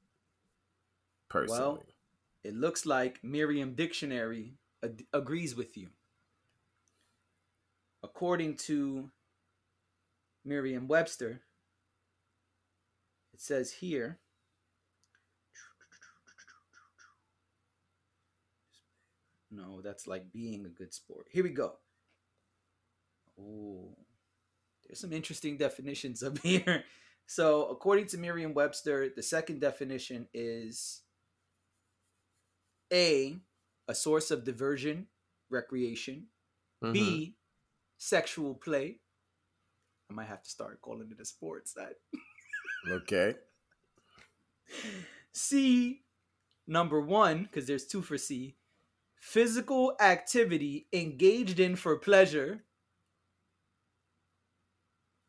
Personally, 1.30 1.60
Well, 1.62 1.84
it 2.44 2.56
looks 2.56 2.86
like 2.86 3.20
Merriam 3.24 3.74
Dictionary 3.74 4.54
ad- 4.84 5.04
agrees 5.12 5.56
with 5.56 5.76
you. 5.76 5.90
According 8.04 8.56
to 8.58 9.10
Merriam 10.46 10.88
Webster, 10.88 11.42
it 13.34 13.42
says 13.42 13.72
here 13.74 14.20
No, 19.50 19.82
that's 19.82 20.08
like 20.08 20.32
being 20.32 20.66
a 20.66 20.70
good 20.70 20.94
sport. 20.94 21.28
Here 21.32 21.44
we 21.44 21.50
go. 21.50 21.74
Oh, 23.40 23.96
there's 24.86 25.00
some 25.00 25.14
interesting 25.14 25.58
definitions 25.58 26.22
up 26.22 26.38
here. 26.44 26.84
So, 27.28 27.68
according 27.68 28.08
to 28.08 28.18
Merriam 28.18 28.54
Webster, 28.54 29.10
the 29.10 29.24
second 29.24 29.62
definition 29.62 30.30
is 30.34 31.04
A, 32.92 33.40
a 33.88 33.96
source 33.96 34.30
of 34.32 34.44
diversion, 34.44 35.10
recreation. 35.50 36.30
Mhm. 36.82 37.18
B, 37.26 37.38
sexual 37.98 38.56
play. 38.56 39.02
I 40.10 40.14
might 40.14 40.26
have 40.26 40.44
to 40.44 40.50
start 40.50 40.82
calling 40.82 41.12
it 41.12 41.20
a 41.20 41.26
sports. 41.26 41.74
That 41.76 42.00
okay, 42.90 43.36
C, 45.32 46.04
number 46.68 47.02
one, 47.02 47.44
because 47.44 47.68
there's 47.68 47.88
two 47.88 48.02
for 48.04 48.18
C, 48.18 48.58
physical 49.16 49.98
activity 50.00 50.90
engaged 50.94 51.60
in 51.60 51.76
for 51.78 51.98
pleasure. 52.00 52.66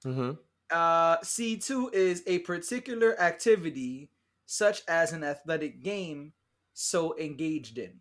hmm 0.05 0.39
Uh, 0.70 1.18
C2 1.18 1.94
is 1.94 2.22
a 2.26 2.40
particular 2.40 3.18
activity, 3.20 4.11
such 4.46 4.83
as 4.88 5.12
an 5.12 5.24
athletic 5.24 5.83
game, 5.83 6.33
so 6.74 7.16
engaged 7.18 7.78
in. 7.78 8.00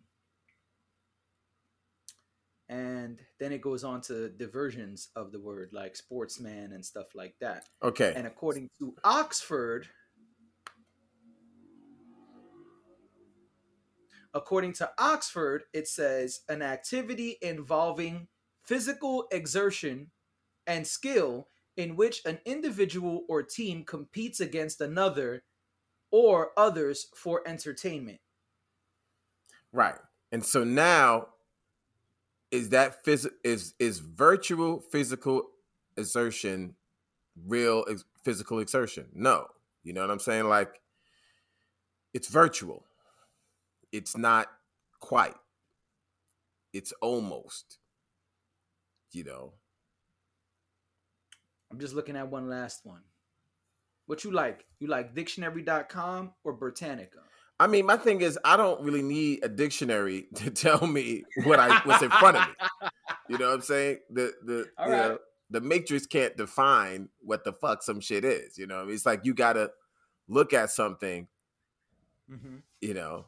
And 2.68 3.18
then 3.40 3.52
it 3.52 3.62
goes 3.62 3.82
on 3.82 4.02
to 4.02 4.28
diversions 4.28 5.08
of 5.16 5.32
the 5.32 5.40
word, 5.40 5.70
like 5.72 5.96
sportsman 5.96 6.72
and 6.72 6.84
stuff 6.84 7.14
like 7.14 7.34
that. 7.40 7.64
okay. 7.82 8.12
And 8.14 8.26
according 8.26 8.68
to 8.78 8.94
Oxford, 9.04 9.88
according 14.34 14.74
to 14.74 14.90
Oxford, 14.98 15.64
it 15.72 15.88
says 15.88 16.40
an 16.48 16.60
activity 16.60 17.38
involving 17.40 18.28
physical 18.62 19.26
exertion 19.32 20.10
and 20.66 20.86
skill 20.86 21.48
in 21.78 21.94
which 21.94 22.20
an 22.26 22.40
individual 22.44 23.22
or 23.28 23.42
team 23.42 23.84
competes 23.84 24.40
against 24.40 24.80
another 24.80 25.44
or 26.10 26.50
others 26.56 27.06
for 27.14 27.40
entertainment. 27.46 28.18
Right. 29.72 29.94
And 30.32 30.44
so 30.44 30.64
now 30.64 31.28
is 32.50 32.70
that 32.70 33.04
phys- 33.04 33.30
is 33.44 33.74
is 33.78 34.00
virtual 34.00 34.80
physical 34.80 35.42
exertion 35.96 36.74
real 37.46 37.84
ex- 37.88 38.04
physical 38.24 38.58
exertion? 38.58 39.06
No. 39.14 39.46
You 39.84 39.92
know 39.92 40.00
what 40.00 40.10
I'm 40.10 40.18
saying? 40.18 40.48
Like 40.48 40.80
it's 42.12 42.28
virtual. 42.28 42.84
It's 43.92 44.16
not 44.16 44.48
quite. 44.98 45.36
It's 46.72 46.92
almost. 47.00 47.78
You 49.12 49.24
know. 49.24 49.52
I'm 51.70 51.78
just 51.78 51.94
looking 51.94 52.16
at 52.16 52.30
one 52.30 52.48
last 52.48 52.84
one. 52.84 53.02
What 54.06 54.24
you 54.24 54.30
like? 54.30 54.64
You 54.80 54.88
like 54.88 55.14
dictionary.com 55.14 56.32
or 56.44 56.52
Britannica? 56.54 57.18
I 57.60 57.66
mean, 57.66 57.86
my 57.86 57.96
thing 57.96 58.20
is, 58.20 58.38
I 58.44 58.56
don't 58.56 58.80
really 58.82 59.02
need 59.02 59.44
a 59.44 59.48
dictionary 59.48 60.28
to 60.36 60.50
tell 60.50 60.86
me 60.86 61.24
what 61.44 61.58
I 61.58 61.80
what's 61.80 62.02
in 62.02 62.10
front 62.10 62.36
of 62.36 62.48
me. 62.48 62.88
You 63.28 63.38
know 63.38 63.48
what 63.48 63.54
I'm 63.54 63.60
saying? 63.62 63.98
The 64.10 64.32
the 64.44 64.66
All 64.78 64.88
you 64.88 64.94
right. 64.94 65.18
the 65.50 65.60
matrix 65.60 66.06
can't 66.06 66.36
define 66.36 67.08
what 67.20 67.44
the 67.44 67.52
fuck 67.52 67.82
some 67.82 68.00
shit 68.00 68.24
is. 68.24 68.56
You 68.56 68.66
know, 68.66 68.88
it's 68.88 69.04
like 69.04 69.24
you 69.24 69.34
gotta 69.34 69.72
look 70.28 70.52
at 70.52 70.70
something. 70.70 71.26
Mm-hmm. 72.30 72.56
You 72.80 72.94
know, 72.94 73.26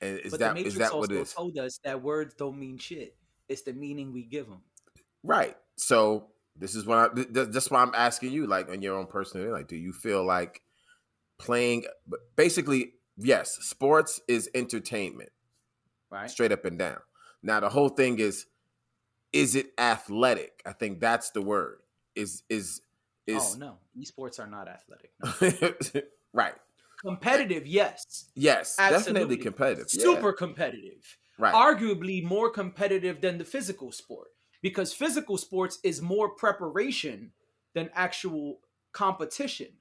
and 0.00 0.18
is 0.20 0.30
but 0.30 0.40
that 0.40 0.48
the 0.48 0.54
Matrix 0.54 0.74
is 0.74 0.78
that 0.78 0.96
what 0.96 1.10
it 1.10 1.16
is? 1.16 1.32
told 1.32 1.58
us 1.58 1.78
that 1.84 2.02
words 2.02 2.34
don't 2.34 2.58
mean 2.58 2.78
shit. 2.78 3.16
It's 3.48 3.62
the 3.62 3.72
meaning 3.72 4.12
we 4.12 4.22
give 4.22 4.46
them. 4.46 4.62
Right. 5.22 5.56
So 5.76 6.28
this 6.56 6.74
is 6.74 6.86
what 6.86 6.98
I. 6.98 7.14
th- 7.14 7.32
th- 7.32 7.48
That's 7.48 7.70
why 7.70 7.82
I'm 7.82 7.94
asking 7.94 8.32
you, 8.32 8.46
like 8.46 8.68
on 8.68 8.82
your 8.82 8.96
own 8.96 9.06
personal, 9.06 9.50
like, 9.52 9.68
do 9.68 9.76
you 9.76 9.92
feel 9.92 10.24
like 10.24 10.62
playing? 11.38 11.84
But 12.06 12.20
basically, 12.36 12.92
yes, 13.16 13.58
sports 13.60 14.20
is 14.28 14.48
entertainment. 14.54 15.30
Right? 16.10 16.30
straight 16.30 16.52
up 16.52 16.64
and 16.64 16.78
down. 16.78 16.98
Now 17.42 17.58
the 17.58 17.68
whole 17.68 17.88
thing 17.88 18.20
is, 18.20 18.46
is 19.32 19.56
it 19.56 19.72
athletic? 19.76 20.62
I 20.64 20.72
think 20.72 21.00
that's 21.00 21.30
the 21.30 21.42
word. 21.42 21.78
Is 22.14 22.44
is 22.48 22.82
is? 23.26 23.42
oh 23.42 23.48
is 23.48 23.56
no, 23.58 23.78
esports 23.98 24.38
are 24.38 24.46
not 24.46 24.68
athletic. 24.68 25.10
No. 25.92 26.02
right? 26.32 26.54
Competitive, 27.04 27.66
yes. 27.66 28.30
Yes, 28.36 28.76
definitely 28.76 28.96
Absolutely. 28.96 29.36
competitive. 29.38 29.86
Yeah, 29.92 30.02
Super 30.04 30.32
competitive. 30.32 31.18
right. 31.36 31.52
Arguably 31.52 32.22
more 32.22 32.48
competitive 32.48 33.20
than 33.20 33.38
the 33.38 33.44
physical 33.44 33.90
sport 33.90 34.28
because 34.64 34.94
physical 34.94 35.38
sports 35.38 35.80
is 35.84 36.02
more 36.02 36.34
preparation 36.36 37.34
than 37.76 37.90
actual 37.94 38.62
competition. 38.94 39.78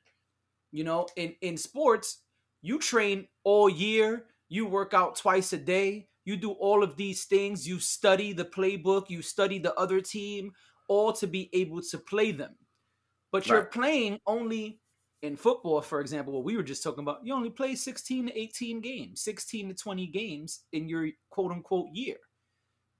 You 0.71 0.83
know, 0.83 1.07
in 1.15 1.35
in 1.41 1.57
sports, 1.57 2.23
you 2.61 2.79
train 2.79 3.27
all 3.43 3.69
year, 3.69 4.27
you 4.49 4.65
work 4.65 4.93
out 4.93 5.15
twice 5.15 5.53
a 5.53 5.57
day, 5.57 6.09
you 6.25 6.37
do 6.37 6.51
all 6.53 6.83
of 6.83 6.97
these 6.97 7.25
things, 7.25 7.67
you 7.67 7.79
study 7.79 8.33
the 8.33 8.45
playbook, 8.45 9.09
you 9.09 9.21
study 9.21 9.59
the 9.59 9.75
other 9.75 10.01
team, 10.01 10.53
all 10.87 11.13
to 11.13 11.27
be 11.27 11.49
able 11.53 11.81
to 11.81 11.97
play 11.99 12.31
them. 12.31 12.57
But 13.31 13.49
you're 13.49 13.63
Right. 13.63 13.67
playing 13.67 14.19
only 14.27 14.81
in 15.21 15.37
football, 15.37 15.81
for 15.81 16.01
example, 16.01 16.33
what 16.33 16.43
we 16.45 16.57
were 16.57 16.63
just 16.63 16.83
talking 16.83 17.03
about, 17.03 17.25
you 17.25 17.33
only 17.33 17.49
play 17.49 17.75
16 17.75 18.27
to 18.27 18.37
18 18.39 18.81
games, 18.81 19.21
16 19.21 19.69
to 19.69 19.75
20 19.75 20.07
games 20.07 20.65
in 20.71 20.89
your 20.89 21.09
quote 21.29 21.51
unquote 21.51 21.89
year. 21.93 22.17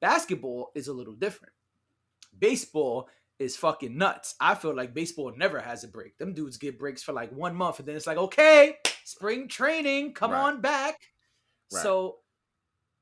Basketball 0.01 0.71
is 0.75 0.87
a 0.87 0.93
little 0.93 1.15
different. 1.15 1.52
Baseball 2.37 3.09
is 3.39 3.57
fucking 3.57 3.97
nuts. 3.97 4.35
I 4.39 4.55
feel 4.55 4.75
like 4.75 4.93
baseball 4.93 5.33
never 5.35 5.59
has 5.59 5.83
a 5.83 5.87
break. 5.87 6.17
Them 6.17 6.33
dudes 6.33 6.57
get 6.57 6.79
breaks 6.79 7.03
for 7.03 7.13
like 7.13 7.31
one 7.31 7.55
month, 7.55 7.79
and 7.79 7.87
then 7.87 7.95
it's 7.95 8.07
like, 8.07 8.17
okay, 8.17 8.75
spring 9.03 9.47
training, 9.47 10.13
come 10.13 10.31
Right. 10.31 10.41
on 10.41 10.61
back. 10.61 10.99
Right. 11.71 11.81
So, 11.81 12.19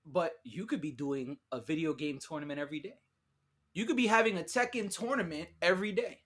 but 0.06 0.34
you 0.44 0.65
could 0.65 0.82
be 0.82 0.91
doing 0.91 1.38
a 1.52 1.62
video 1.62 1.94
game 1.94 2.20
tournament 2.20 2.60
every 2.60 2.80
day. 2.80 2.96
You 3.74 3.86
could 3.86 3.98
be 3.98 4.08
having 4.08 4.38
a 4.38 4.44
Tekken 4.44 4.94
tournament 4.94 5.50
every 5.62 5.91
day 5.91 6.22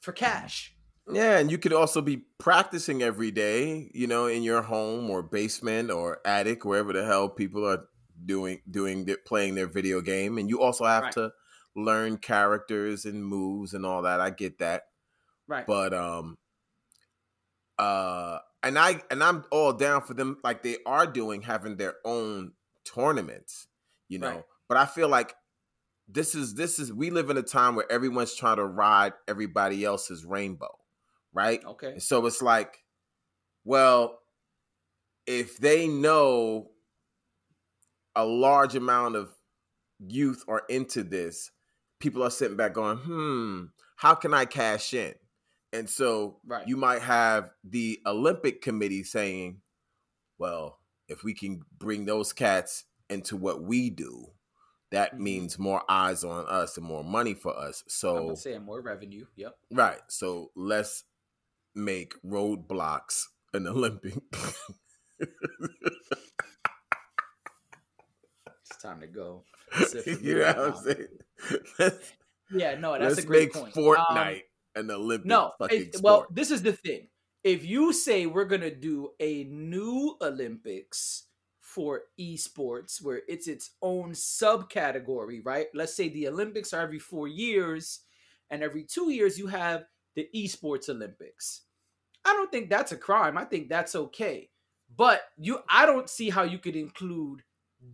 for 0.00 0.12
cash. 0.12 0.74
Yeah, 1.12 1.38
and 1.38 1.50
you 1.50 1.58
could 1.58 1.72
also 1.72 2.00
be 2.02 2.18
practicing 2.38 3.02
every 3.02 3.30
day, 3.32 3.90
you 3.94 4.06
know, 4.06 4.26
in 4.26 4.42
your 4.44 4.62
home 4.62 5.10
or 5.10 5.22
basement 5.22 5.90
or 5.90 6.20
attic, 6.24 6.64
wherever 6.64 6.92
the 6.92 7.04
hell 7.04 7.28
people 7.28 7.66
are 7.66 7.86
doing 8.24 8.60
doing 8.70 9.06
their, 9.06 9.16
playing 9.16 9.54
their 9.54 9.66
video 9.66 10.00
game, 10.00 10.38
and 10.38 10.48
you 10.48 10.60
also 10.60 10.84
have 10.84 11.04
Right. 11.04 11.12
to 11.14 11.32
learn 11.76 12.16
characters 12.18 13.04
and 13.04 13.24
moves 13.24 13.74
and 13.74 13.84
all 13.86 14.02
that. 14.02 14.20
I 14.20 14.30
get 14.30 14.58
that. 14.58 14.82
Right. 15.48 15.66
but 15.66 15.92
um 15.92 16.38
uh 17.78 18.38
and 18.62 18.78
i 18.78 19.00
and 19.10 19.22
i'm 19.22 19.44
all 19.50 19.72
down 19.72 20.02
for 20.02 20.14
them 20.14 20.38
like 20.44 20.62
they 20.62 20.76
are 20.86 21.06
doing 21.06 21.42
having 21.42 21.76
their 21.76 21.94
own 22.04 22.52
tournaments 22.84 23.66
you 24.08 24.18
know 24.18 24.28
Right. 24.28 24.44
but 24.68 24.76
i 24.76 24.86
feel 24.86 25.08
like 25.08 25.34
this 26.08 26.34
is 26.36 26.54
this 26.54 26.78
is 26.78 26.92
we 26.92 27.10
live 27.10 27.30
in 27.30 27.36
a 27.36 27.42
time 27.42 27.74
where 27.74 27.90
everyone's 27.90 28.34
trying 28.34 28.56
to 28.58 28.64
ride 28.64 29.12
everybody 29.26 29.84
else's 29.84 30.24
rainbow 30.24 30.70
right 31.32 31.64
okay. 31.64 31.92
and 31.92 32.02
so 32.02 32.24
it's 32.26 32.42
like 32.42 32.84
well 33.64 34.18
if 35.26 35.58
they 35.58 35.88
know 35.88 36.70
a 38.14 38.24
large 38.24 38.74
amount 38.76 39.16
of 39.16 39.30
youth 39.98 40.44
are 40.48 40.62
into 40.68 41.02
this 41.02 41.50
people 42.00 42.22
are 42.24 42.30
sitting 42.30 42.56
back 42.56 42.74
going 42.74 42.96
hmm 42.98 43.64
how 43.96 44.14
can 44.14 44.34
i 44.34 44.44
cash 44.44 44.92
in 44.94 45.14
and 45.72 45.88
so 45.88 46.40
Right. 46.44 46.66
you 46.66 46.76
might 46.76 47.02
have 47.02 47.50
the 47.62 48.00
olympic 48.06 48.62
committee 48.62 49.04
saying 49.04 49.60
well 50.38 50.78
if 51.08 51.22
we 51.22 51.34
can 51.34 51.62
bring 51.78 52.06
those 52.06 52.32
cats 52.32 52.84
into 53.08 53.36
what 53.36 53.62
we 53.62 53.90
do 53.90 54.32
that 54.90 55.14
Mhm. 55.14 55.18
means 55.20 55.58
more 55.58 55.82
eyes 55.88 56.24
on 56.24 56.46
us 56.46 56.76
and 56.76 56.84
more 56.86 57.04
money 57.04 57.34
for 57.34 57.56
us 57.56 57.82
I'm 57.86 57.90
so 57.90 58.14
gonna 58.24 58.36
say 58.36 58.58
more 58.58 58.80
revenue. 58.80 59.26
Yep. 59.36 59.56
Right. 59.70 60.00
So 60.08 60.50
let's 60.56 61.04
make 61.76 62.14
Roblox 62.24 63.26
an 63.54 63.66
Olympic. 63.68 64.14
It's 68.46 68.69
time 68.82 69.00
to 69.00 69.06
go. 69.06 69.44
you 70.20 70.38
know 70.38 70.46
what 70.46 70.58
I'm 70.58 70.76
saying? 70.76 71.06
Let's, 71.78 72.12
Yeah, 72.52 72.74
no, 72.78 72.92
that's 72.92 73.16
let's 73.16 73.18
a 73.18 73.26
great 73.26 73.54
make 73.54 73.62
point. 73.62 73.74
Fortnite 73.74 74.42
Um, 74.76 74.84
an 74.84 74.90
Olympic 74.90 75.26
no, 75.26 75.52
fucking 75.58 75.80
it- 75.80 75.94
sport. 75.96 76.02
well, 76.04 76.26
this 76.30 76.50
is 76.50 76.62
the 76.62 76.72
thing. 76.72 77.08
If 77.44 77.64
you 77.64 77.92
say 77.92 78.26
we're 78.26 78.44
gonna 78.44 78.74
do 78.74 79.10
a 79.20 79.44
new 79.44 80.16
Olympics 80.20 81.24
for 81.60 82.02
esports, 82.18 83.00
where 83.02 83.22
it's 83.28 83.46
its 83.48 83.70
own 83.80 84.10
subcategory, 84.10 85.40
right? 85.44 85.68
Let's 85.74 85.94
say 85.94 86.08
the 86.08 86.28
Olympics 86.28 86.72
are 86.72 86.80
every 86.82 86.98
four 86.98 87.28
years, 87.28 88.00
and 88.50 88.62
every 88.62 88.84
two 88.84 89.10
years 89.10 89.38
you 89.38 89.46
have 89.46 89.84
the 90.16 90.28
esports 90.34 90.88
Olympics. 90.88 91.62
I 92.24 92.32
don't 92.34 92.50
think 92.50 92.68
that's 92.68 92.92
a 92.92 92.96
crime. 92.96 93.38
I 93.38 93.44
think 93.44 93.68
that's 93.68 93.94
okay. 93.94 94.50
But 94.94 95.22
you, 95.38 95.60
I 95.70 95.86
don't 95.86 96.10
see 96.10 96.28
how 96.30 96.42
you 96.42 96.58
could 96.58 96.76
include 96.76 97.42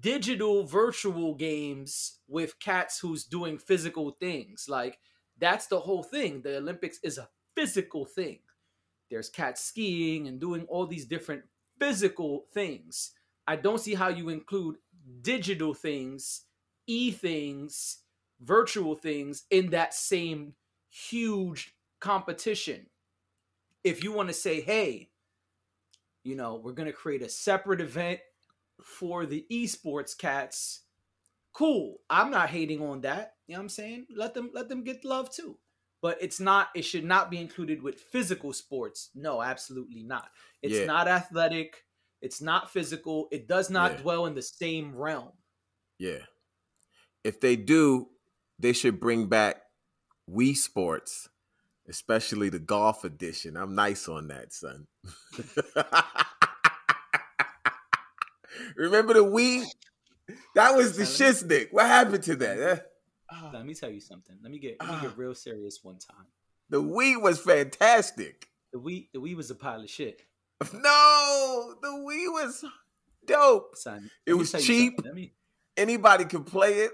digital 0.01 0.65
virtual 0.65 1.35
games 1.35 2.19
with 2.29 2.59
cats 2.59 2.99
who's 2.99 3.25
doing 3.25 3.59
physical 3.59 4.11
things. 4.11 4.67
Like 4.69 4.99
that's 5.39 5.67
the 5.67 5.81
whole 5.81 6.03
thing. 6.03 6.43
The 6.43 6.59
Olympics 6.59 6.99
is 7.03 7.19
a 7.19 7.29
physical 7.55 8.05
thing. 8.05 8.41
There's 9.11 9.29
cats 9.29 9.63
skiing 9.63 10.27
and 10.27 10.41
doing 10.41 10.67
all 10.69 10.87
these 10.87 11.07
different 11.07 11.45
physical 11.79 12.47
things. 12.53 13.13
I 13.47 13.57
don't 13.57 13.81
see 13.81 13.95
how 13.95 14.09
you 14.09 14.29
include 14.29 14.77
digital 15.23 15.75
things, 15.75 16.43
e 16.87 17.13
things, 17.13 17.99
virtual 18.41 18.97
things 18.97 19.45
in 19.51 19.71
that 19.71 19.95
same 19.95 20.55
huge 20.91 21.75
competition. 22.01 22.87
If 23.85 24.03
you 24.03 24.13
want 24.13 24.29
to 24.29 24.35
say, 24.35 24.61
hey, 24.61 25.11
you 26.25 26.35
know, 26.35 26.57
we're 26.57 26.73
going 26.73 26.89
to 26.89 26.93
create 26.93 27.23
a 27.23 27.29
separate 27.29 27.81
event 27.81 28.19
for 28.83 29.27
the 29.27 29.45
esports 29.51 30.17
cats, 30.17 30.83
cool. 31.53 31.97
I'm 32.11 32.31
not 32.31 32.51
hating 32.51 32.83
on 32.83 33.01
that. 33.03 33.35
You 33.47 33.55
know 33.55 33.61
what 33.61 33.65
I'm 33.65 33.69
saying? 33.71 34.07
Let 34.15 34.35
them 34.35 34.51
let 34.53 34.69
them 34.69 34.85
get 34.85 35.05
love 35.05 35.31
too. 35.31 35.59
But 36.03 36.19
it's 36.21 36.41
not 36.41 36.69
it 36.75 36.83
should 36.83 37.05
not 37.05 37.31
be 37.31 37.39
included 37.41 37.83
with 37.83 38.01
physical 38.01 38.53
sports. 38.53 39.11
No, 39.15 39.43
absolutely 39.43 40.03
not. 40.03 40.29
It's 40.63 40.79
Yeah. 40.81 40.85
not 40.87 41.09
athletic. 41.09 41.85
It's 42.23 42.41
not 42.41 42.71
physical. 42.71 43.29
It 43.31 43.47
does 43.49 43.71
not 43.71 43.93
Yeah. 43.93 43.99
dwell 44.03 44.27
in 44.27 44.35
the 44.35 44.43
same 44.43 44.95
realm. 44.95 45.33
yeah. 45.99 46.27
If 47.25 47.41
they 47.41 47.57
do, 47.57 48.11
they 48.59 48.73
should 48.73 49.01
bring 49.01 49.27
back 49.27 49.63
Wii 50.31 50.57
Sports, 50.57 51.29
especially 51.89 52.49
the 52.51 52.61
golf 52.61 53.03
edition. 53.05 53.57
I'm 53.57 53.75
nice 53.75 54.09
on 54.09 54.29
that, 54.29 54.53
son. 54.53 54.87
Remember 58.77 59.15
the 59.15 59.25
Wii? 59.25 59.65
That 60.55 60.75
was 60.77 60.97
the 60.97 61.05
shiznick. 61.05 61.69
What 61.73 61.87
happened 61.87 62.23
to 62.25 62.37
that? 62.37 62.91
Let 63.53 63.65
me 63.67 63.75
tell 63.75 63.91
you 63.91 64.01
something. 64.01 64.37
Let 64.43 64.51
me 64.53 64.59
get 64.59 64.77
let 64.81 64.89
me 64.89 64.95
Ah. 64.97 65.01
get 65.03 65.17
real 65.19 65.35
serious 65.35 65.81
one 65.83 65.99
time. 65.99 66.27
The 66.71 66.83
Wii 66.83 67.21
was 67.21 67.39
fantastic. 67.41 68.49
The 68.73 68.79
Wii, 68.79 69.09
the 69.13 69.21
Wii 69.21 69.37
was 69.37 69.51
a 69.51 69.55
pile 69.55 69.83
of 69.83 69.91
shit. 69.91 70.23
No, 70.73 71.75
the 71.83 71.89
Wii 71.89 72.33
was 72.33 72.65
dope. 73.27 73.77
Son, 73.77 74.11
It 74.25 74.35
was 74.35 74.53
cheap. 74.53 75.05
me- 75.13 75.33
Anybody 75.77 76.25
could 76.25 76.47
play 76.47 76.79
it. 76.81 76.93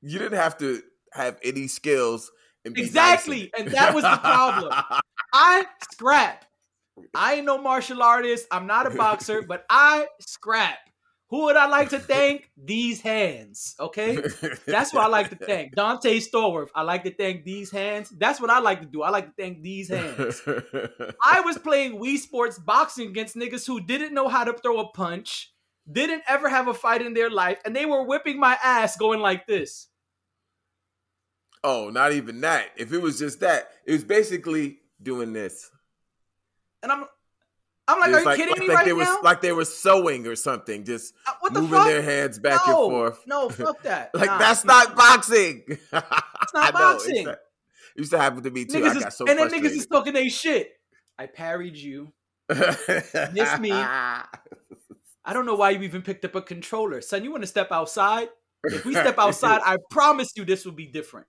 You 0.00 0.18
didn't 0.18 0.38
have 0.38 0.56
to 0.58 0.82
have 1.12 1.38
any 1.44 1.66
skills. 1.68 2.30
And 2.64 2.74
be 2.74 2.80
nice 2.82 2.88
Exactly, 2.90 3.52
and 3.58 3.68
that 3.72 3.94
was 3.94 4.02
the 4.04 4.16
problem. 4.16 4.72
I 5.32 5.66
scrap. 5.92 6.44
I 7.14 7.34
ain't 7.34 7.46
no 7.46 7.58
martial 7.58 8.02
artist. 8.02 8.46
I'm 8.50 8.66
not 8.66 8.86
a 8.86 8.90
boxer, 8.90 9.42
but 9.48 9.64
I 9.70 10.06
scrap. 10.20 10.78
Who 11.30 11.44
would 11.44 11.56
I 11.56 11.66
like 11.66 11.90
to 11.90 12.00
thank? 12.00 12.50
These 12.56 13.00
hands. 13.00 13.76
Okay. 13.78 14.16
That's 14.66 14.92
what 14.92 15.04
I 15.04 15.06
like 15.06 15.30
to 15.30 15.36
thank. 15.36 15.74
Dante 15.76 16.18
Stallworth. 16.18 16.70
I 16.74 16.82
like 16.82 17.04
to 17.04 17.14
thank 17.14 17.44
these 17.44 17.70
hands. 17.70 18.10
That's 18.10 18.40
what 18.40 18.50
I 18.50 18.58
like 18.58 18.80
to 18.80 18.86
do. 18.86 19.02
I 19.02 19.10
like 19.10 19.26
to 19.26 19.32
thank 19.38 19.62
these 19.62 19.88
hands. 19.90 20.42
I 21.24 21.40
was 21.42 21.56
playing 21.56 22.00
Wii 22.00 22.18
Sports 22.18 22.58
boxing 22.58 23.08
against 23.08 23.36
niggas 23.36 23.64
who 23.64 23.80
didn't 23.80 24.12
know 24.12 24.26
how 24.26 24.42
to 24.42 24.54
throw 24.54 24.80
a 24.80 24.88
punch, 24.90 25.52
didn't 25.90 26.24
ever 26.26 26.48
have 26.48 26.66
a 26.66 26.74
fight 26.74 27.00
in 27.00 27.14
their 27.14 27.30
life, 27.30 27.60
and 27.64 27.76
they 27.76 27.86
were 27.86 28.04
whipping 28.04 28.40
my 28.40 28.58
ass 28.62 28.96
going 28.96 29.20
like 29.20 29.46
this. 29.46 29.86
oh, 31.62 31.90
not 31.90 32.12
even 32.12 32.40
that. 32.40 32.70
If 32.76 32.92
it 32.92 33.00
was 33.00 33.20
just 33.20 33.38
that, 33.40 33.68
it 33.86 33.92
was 33.92 34.04
basically 34.04 34.78
doing 35.00 35.32
this. 35.32 35.70
And 36.82 36.92
I'm 36.92 37.04
I'm 37.88 37.98
like, 38.00 38.10
are 38.14 38.20
you 38.20 38.36
kidding 38.36 38.50
like 38.52 38.60
me 38.60 38.66
they 38.68 38.74
right 38.92 38.96
was 38.96 39.06
now? 39.08 39.18
like 39.22 39.40
they 39.40 39.52
were 39.52 39.64
sewing 39.64 40.26
or 40.26 40.36
something, 40.36 40.84
just 40.84 41.12
Uh, 41.26 41.32
what 41.40 41.52
the 41.52 41.60
moving 41.60 41.78
fuck? 41.78 41.86
their 41.88 42.02
hands 42.02 42.38
back 42.38 42.60
no, 42.66 42.84
and 42.84 42.92
forth. 42.92 43.26
No, 43.26 43.48
fuck 43.48 43.82
that. 43.82 44.10
Like 44.14 44.26
Nah. 44.30 44.38
that's 44.38 44.64
not 44.64 44.94
boxing. 44.96 45.64
It's 45.92 46.54
not 46.54 46.72
boxing. 46.72 47.26
It 47.28 47.38
used 47.96 48.12
to 48.12 48.18
happen 48.18 48.42
to 48.44 48.50
me 48.50 48.64
too. 48.64 48.78
Niggas 48.78 48.90
I 48.90 48.96
is, 48.96 49.02
got 49.04 49.12
so 49.14 49.26
and 49.26 49.38
then 49.38 49.50
niggas 49.50 49.72
is 49.72 49.86
talking 49.86 50.12
they 50.12 50.28
shit. 50.28 50.72
I 51.18 51.26
parried 51.26 51.76
you. 51.76 52.12
Miss 52.48 53.58
me. 53.58 53.72
I 53.72 55.32
don't 55.32 55.46
know 55.46 55.54
why 55.54 55.70
you 55.70 55.82
even 55.82 56.02
picked 56.02 56.24
up 56.24 56.34
a 56.34 56.42
controller. 56.42 57.00
Son, 57.00 57.22
you 57.24 57.30
want 57.30 57.42
to 57.42 57.46
step 57.46 57.70
outside? 57.72 58.28
If 58.64 58.84
we 58.84 58.92
step 58.94 59.18
outside, 59.18 59.60
I 59.64 59.76
promise 59.90 60.32
you 60.36 60.44
this 60.44 60.64
will 60.64 60.72
be 60.72 60.86
different. 60.86 61.26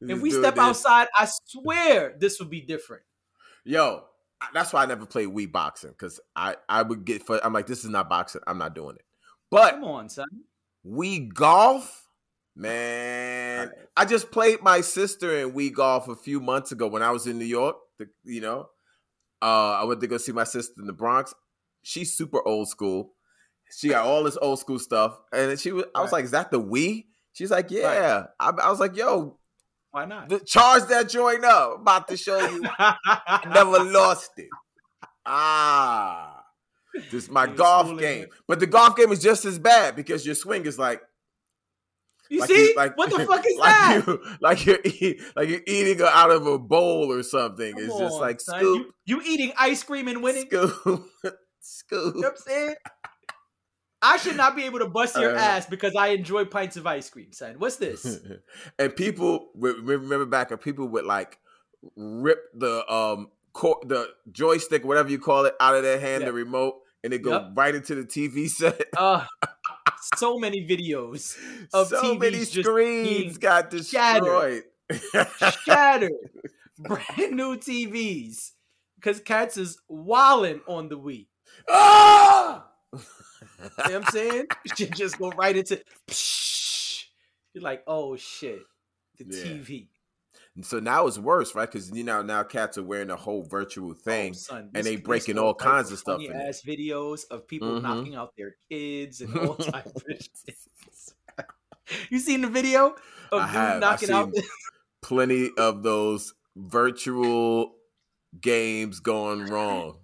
If 0.00 0.20
we 0.20 0.30
step 0.30 0.54
this. 0.54 0.62
outside, 0.64 1.08
I 1.16 1.28
swear 1.46 2.14
this 2.18 2.38
will 2.38 2.46
be 2.48 2.60
different. 2.60 3.02
yo, 3.64 3.86
I- 3.96 4.02
that's 4.52 4.72
why 4.72 4.82
I 4.82 4.86
never 4.86 5.06
played 5.06 5.28
Wii 5.28 5.50
boxing 5.50 5.90
because 5.90 6.20
I 6.36 6.56
I 6.68 6.82
would 6.82 7.04
get. 7.04 7.24
For, 7.24 7.44
I'm 7.44 7.52
like, 7.52 7.66
this 7.66 7.84
is 7.84 7.90
not 7.90 8.08
boxing. 8.08 8.42
I'm 8.46 8.58
not 8.58 8.74
doing 8.74 8.96
it. 8.96 9.04
But 9.50 9.74
Come 9.74 9.84
on, 9.84 10.08
son. 10.08 10.28
Wii 10.86 11.32
golf, 11.32 12.08
man. 12.56 13.70
I 13.96 14.04
just 14.04 14.30
played 14.30 14.62
my 14.62 14.80
sister 14.80 15.38
in 15.38 15.52
Wii 15.52 15.72
golf 15.72 16.08
a 16.08 16.16
few 16.16 16.40
months 16.40 16.72
ago 16.72 16.86
when 16.88 17.02
I 17.02 17.10
was 17.10 17.26
in 17.26 17.38
New 17.38 17.44
York. 17.44 17.76
The, 17.98 18.08
you 18.24 18.40
know, 18.40 18.68
uh, 19.40 19.72
I 19.80 19.84
went 19.84 20.00
to 20.00 20.06
go 20.06 20.18
see 20.18 20.32
my 20.32 20.44
sister 20.44 20.74
in 20.80 20.86
the 20.86 20.92
Bronx. 20.92 21.32
She's 21.82 22.16
super 22.16 22.46
old 22.46 22.68
school. 22.68 23.12
She 23.76 23.88
got 23.90 24.06
all 24.06 24.24
this 24.24 24.38
old 24.40 24.58
school 24.58 24.78
stuff, 24.78 25.18
and 25.32 25.58
she 25.58 25.72
was. 25.72 25.84
I 25.94 26.00
was 26.00 26.12
Right. 26.12 26.18
like, 26.18 26.24
"Is 26.26 26.30
that 26.32 26.50
the 26.50 26.60
Wii?" 26.60 27.06
She's 27.32 27.50
like, 27.50 27.70
"Yeah." 27.70 28.26
I, 28.38 28.50
I 28.50 28.70
was 28.70 28.78
like, 28.80 28.96
"Yo, 28.96 29.38
Why 29.94 30.04
not? 30.06 30.28
th- 30.28 30.44
charge 30.44 30.84
that 30.88 31.08
joint 31.08 31.44
up." 31.44 31.74
I'm 31.76 31.80
about 31.82 32.08
to 32.08 32.16
show 32.16 32.38
you. 32.50 32.62
I 32.78 33.40
never 33.54 33.84
lost 33.84 34.32
it. 34.36 34.48
Ah, 35.24 36.42
this 37.10 37.24
is 37.24 37.30
my 37.30 37.46
You 37.46 37.54
golf 37.54 37.98
game, 37.98 38.22
me. 38.22 38.26
but 38.48 38.60
the 38.60 38.66
golf 38.66 38.96
game 38.96 39.12
is 39.12 39.20
just 39.20 39.44
as 39.44 39.58
bad 39.58 39.96
because 39.96 40.26
your 40.26 40.34
swing 40.34 40.66
is 40.66 40.78
like 40.78 41.00
You 42.28 42.40
like 42.40 42.48
see? 42.50 42.70
you- 42.70 42.74
like- 42.76 42.96
what 42.96 43.10
the 43.10 43.24
fuck 43.26 43.44
is 43.46 43.56
like 43.58 43.70
that? 43.70 44.04
You, 44.06 44.20
like 44.40 44.66
you're 44.66 44.78
eat, 44.84 45.20
like 45.36 45.48
you're 45.48 45.62
eating 45.66 46.00
out 46.02 46.30
of 46.30 46.46
a 46.46 46.58
bowl 46.58 47.12
or 47.12 47.22
something. 47.22 47.74
Come 47.74 47.84
it's 47.84 47.98
just 47.98 48.20
like 48.20 48.40
son. 48.40 48.58
scoop, 48.60 48.86
You, 49.06 49.20
you 49.20 49.22
eating 49.32 49.52
ice 49.58 49.82
cream 49.82 50.08
and 50.08 50.22
winning? 50.22 50.46
scoop, 50.46 51.06
You 51.24 51.30
scoop. 51.60 52.14
know 52.16 52.20
what 52.22 52.30
I'm 52.32 52.36
saying? 52.36 52.74
I 54.04 54.18
should 54.18 54.36
not 54.36 54.54
be 54.54 54.64
able 54.64 54.80
to 54.80 54.86
bust 54.88 55.16
your 55.16 55.34
Uh, 55.34 55.40
ass 55.40 55.66
because 55.66 55.94
I 55.96 56.08
enjoy 56.08 56.44
pints 56.44 56.76
of 56.76 56.86
ice 56.86 57.08
cream, 57.08 57.32
son. 57.32 57.54
What's 57.58 57.76
this? 57.76 58.18
and 58.78 58.94
people 58.94 59.48
remember 59.54 60.26
back, 60.26 60.50
and 60.50 60.60
people 60.60 60.86
would 60.88 61.04
like 61.06 61.38
rip 61.96 62.38
the 62.54 62.86
um 62.92 63.30
cor- 63.52 63.80
the 63.86 64.08
joystick, 64.30 64.84
whatever 64.84 65.10
you 65.10 65.18
call 65.18 65.46
it, 65.46 65.54
out 65.58 65.74
of 65.74 65.82
their 65.82 65.98
hand, 65.98 66.20
Yeah. 66.22 66.26
the 66.28 66.32
remote, 66.34 66.82
and 67.02 67.12
it 67.14 67.22
go 67.22 67.30
Yep. 67.32 67.50
right 67.56 67.74
into 67.74 67.94
the 67.94 68.04
TV 68.04 68.48
set. 68.48 68.88
Uh, 68.96 69.24
so 70.16 70.38
many 70.38 70.66
videos 70.68 71.36
of 71.72 71.88
so 71.88 72.02
TVs 72.02 72.18
many 72.20 72.44
screens 72.44 73.38
got 73.38 73.72
shattered. 73.84 74.62
destroyed. 74.92 75.42
shattered. 75.64 76.12
Brand 76.78 77.32
new 77.32 77.56
TVs. 77.56 78.50
Because 78.96 79.20
Cats 79.20 79.56
is 79.56 79.78
wilding 79.88 80.60
on 80.66 80.88
the 80.88 80.98
Wii. 80.98 81.26
ah! 81.70 82.64
You 83.58 83.64
know 83.64 83.70
what 83.76 83.94
I'm 83.94 84.04
saying? 84.04 84.46
You 84.78 84.86
just 84.86 85.18
go 85.18 85.30
right 85.32 85.56
into 85.56 85.82
psh. 86.08 87.04
You're 87.52 87.62
like, 87.64 87.82
oh 87.86 88.16
shit. 88.16 88.62
The 89.18 89.24
Yeah. 89.28 89.44
TV. 89.44 89.88
So 90.62 90.78
now 90.80 91.06
it's 91.08 91.18
worse, 91.18 91.54
right? 91.54 91.70
Because 91.70 91.90
you 91.90 92.04
know 92.04 92.22
now 92.22 92.42
cats 92.44 92.78
are 92.78 92.82
wearing 92.84 93.10
a 93.10 93.16
whole 93.16 93.42
virtual 93.44 93.90
Oh, 93.90 93.94
thing. 93.94 94.34
son, 94.34 94.70
and 94.74 94.84
they 94.86 94.96
breaking 94.96 95.36
all 95.38 95.54
kinds 95.54 95.90
of 95.92 95.98
stuff 95.98 96.16
funny 96.16 96.26
in 96.26 96.32
there. 96.38 96.48
ass 96.48 96.62
videos 96.62 97.24
of 97.30 97.46
people 97.48 97.68
Mhm. 97.68 97.82
knocking 97.82 98.14
out 98.14 98.32
their 98.36 98.56
kids 98.70 99.20
and 99.20 99.36
all 99.36 99.54
types 99.56 99.90
of 99.90 100.02
shit. 100.18 100.56
You 102.10 102.18
seen 102.18 102.40
the 102.40 102.48
video 102.48 102.94
of 103.30 103.42
I 103.42 103.46
have. 103.48 103.74
I've 103.74 103.80
knocking 103.80 104.10
out? 104.10 104.32
Plenty 105.02 105.50
of 105.58 105.82
those 105.82 106.32
virtual 106.56 107.74
games 108.40 109.00
going 109.00 109.48
wrong. 109.50 109.98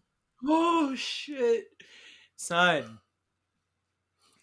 oh 0.47 0.95
shit, 0.95 1.65
son. 2.37 2.99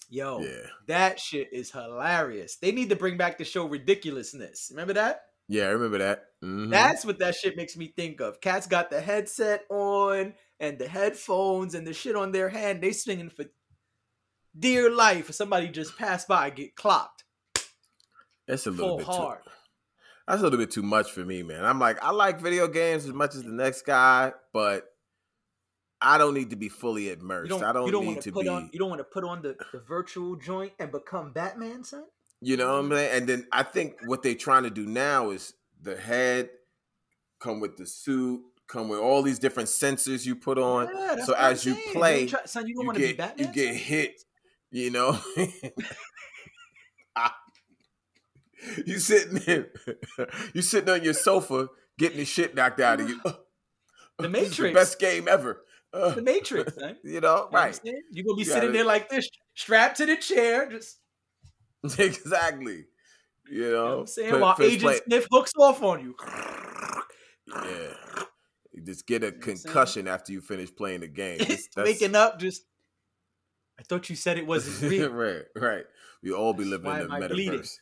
Yo, 0.10 0.40
Yeah, 0.42 0.68
that 0.88 1.20
shit 1.20 1.50
is 1.52 1.72
hilarious. 1.72 2.56
They 2.56 2.72
need 2.72 2.90
to 2.90 2.96
bring 2.96 3.18
back 3.18 3.38
the 3.38 3.44
show 3.46 3.66
Ridiculousness. 3.68 4.70
Remember 4.72 4.94
that? 4.94 5.24
yeah, 5.50 5.64
I 5.64 5.70
remember 5.70 5.98
that. 6.00 6.26
Mhm. 6.44 6.70
That's 6.72 7.06
what 7.06 7.20
that 7.20 7.36
shit 7.36 7.56
makes 7.58 7.76
me 7.78 7.94
think 7.96 8.20
of. 8.22 8.40
Cats 8.42 8.68
got 8.68 8.90
the 8.90 9.00
headset 9.02 9.66
on 9.70 10.34
and 10.60 10.78
the 10.80 10.88
headphones 10.88 11.74
and 11.76 11.86
the 11.88 11.94
shit 11.94 12.16
on 12.16 12.32
their 12.32 12.50
hand. 12.50 12.82
They 12.82 12.92
swinging 12.94 13.30
for 13.30 13.46
dear 14.58 14.90
life. 14.90 15.32
Somebody 15.32 15.70
just 15.70 15.98
passed 15.98 16.28
by, 16.28 16.50
get 16.50 16.76
clocked 16.76 17.24
That's 18.48 18.66
a 18.68 18.72
little 18.72 18.88
full 18.90 18.98
bit 18.98 19.06
hard. 19.08 19.44
too. 19.44 19.52
That's 20.28 20.40
a 20.42 20.44
little 20.44 20.60
bit 20.60 20.72
too 20.72 20.82
much 20.84 21.12
for 21.12 21.24
me, 21.24 21.44
man. 21.44 21.64
I'm 21.64 21.80
like, 21.80 22.04
I 22.04 22.12
like 22.12 22.42
video 22.42 22.68
games 22.68 23.06
as 23.06 23.14
much 23.14 23.34
as 23.36 23.44
the 23.44 23.52
next 23.52 23.84
guy, 23.84 24.34
but 24.52 24.86
I 26.02 26.18
don't 26.18 26.34
need 26.34 26.50
to 26.52 26.56
be 26.56 26.70
fully 26.70 27.10
immersed. 27.12 27.50
Don't, 27.50 27.64
I 27.64 27.74
don't, 27.74 27.86
you 27.88 27.92
don't 27.92 28.04
need 28.06 28.08
want 28.14 28.22
to 28.24 28.32
be. 28.32 28.48
on 28.48 28.70
you 28.72 28.80
don't 28.80 28.90
want 28.90 29.00
to 29.00 29.04
put 29.06 29.24
on 29.24 29.42
the, 29.42 29.56
the 29.72 29.80
virtual 29.80 30.36
joint 30.36 30.74
and 30.80 30.92
become 30.92 31.32
Batman, 31.34 31.84
son. 31.84 32.04
You 32.42 32.56
know 32.58 32.68
what 32.74 32.80
I'm 32.86 32.92
saying? 32.92 33.12
And 33.18 33.28
then 33.28 33.48
I 33.52 33.64
think 33.64 33.96
what 34.06 34.22
they're 34.22 34.36
trying 34.36 34.64
to 34.64 34.70
do 34.70 34.86
now 34.86 35.32
is 35.32 35.54
the 35.82 35.96
head 35.98 36.50
come 37.40 37.60
with 37.60 37.78
the 37.78 37.86
suit, 37.88 38.42
come 38.68 38.90
with 38.90 39.00
all 39.00 39.24
these 39.24 39.40
different 39.40 39.70
sensors 39.70 40.26
you 40.26 40.36
put 40.36 40.60
on. 40.60 40.88
Yeah, 40.94 41.24
so 41.26 41.34
as 41.34 41.66
you 41.66 41.74
saying. 41.74 41.94
play, 41.94 42.20
ain't 42.22 42.30
try- 42.30 42.46
son, 42.46 42.68
you 42.68 42.76
don't 42.76 42.84
You 42.84 42.88
want 42.88 42.98
to 42.98 43.02
be 43.02 43.08
get 43.08 43.18
Batman. 43.18 43.48
you 43.48 43.54
get 43.54 43.76
hit, 43.76 44.24
you 44.70 44.92
know. 44.92 45.18
you 48.86 49.00
sitting 49.00 49.40
there, 49.46 49.70
you 50.54 50.62
sitting 50.62 50.90
on 50.90 51.04
your 51.04 51.14
sofa 51.14 51.70
getting 51.98 52.18
the 52.18 52.26
shit 52.26 52.54
knocked 52.56 52.80
out 52.80 53.02
of 53.02 53.10
you. 53.10 53.20
The 54.20 54.26
is 54.26 54.32
the 54.32 54.40
Matrix. 54.64 54.74
best 54.74 55.00
game 55.00 55.28
ever. 55.28 55.62
The 56.16 56.22
Matrix, 56.22 56.74
you 56.78 56.82
know, 56.82 56.96
You 57.04 57.22
know 57.22 57.34
what 57.50 57.60
I'm 57.60 57.66
right? 57.68 57.80
You're 58.12 58.26
gonna 58.26 58.36
be 58.36 58.42
You 58.42 58.46
sitting 58.46 58.72
there 58.72 58.86
like 58.86 59.10
this, 59.10 59.30
strapped 59.56 59.98
to 59.98 60.06
the 60.06 60.16
chair, 60.18 60.70
just 60.70 61.00
exactly. 62.00 62.86
You 63.50 63.62
know, 63.62 63.68
you 63.68 63.72
know 63.72 63.86
what 63.92 64.00
I'm 64.02 64.08
saying, 64.08 64.32
Put- 64.32 64.42
while 64.42 64.56
Agent 64.62 64.82
play- 64.82 65.00
Smith 65.06 65.28
hooks 65.32 65.52
off 65.60 65.82
on 65.84 66.02
you. 66.04 66.16
Yeah. 67.50 67.94
You 68.74 68.84
just 68.84 69.08
get 69.08 69.24
a 69.24 69.28
know 69.28 69.32
what 69.32 69.36
I'm 69.38 69.42
saying? 69.44 69.58
concussion 69.64 70.08
after 70.08 70.32
you 70.34 70.42
finish 70.42 70.70
playing 70.76 71.00
the 71.02 71.08
game. 71.08 71.40
It's- 71.40 71.68
Waking 71.78 72.16
up, 72.16 72.40
just 72.40 72.64
I 73.80 73.84
thought 73.84 74.10
you 74.10 74.16
said 74.16 74.38
it 74.38 74.46
wasn't 74.48 74.92
real. 74.92 75.10
right, 75.12 75.44
right. 75.56 75.86
We 76.24 76.32
all 76.34 76.54
be 76.54 76.66
living 76.66 76.92
in 76.92 77.08
the 77.08 77.08
metaverse. 77.08 77.78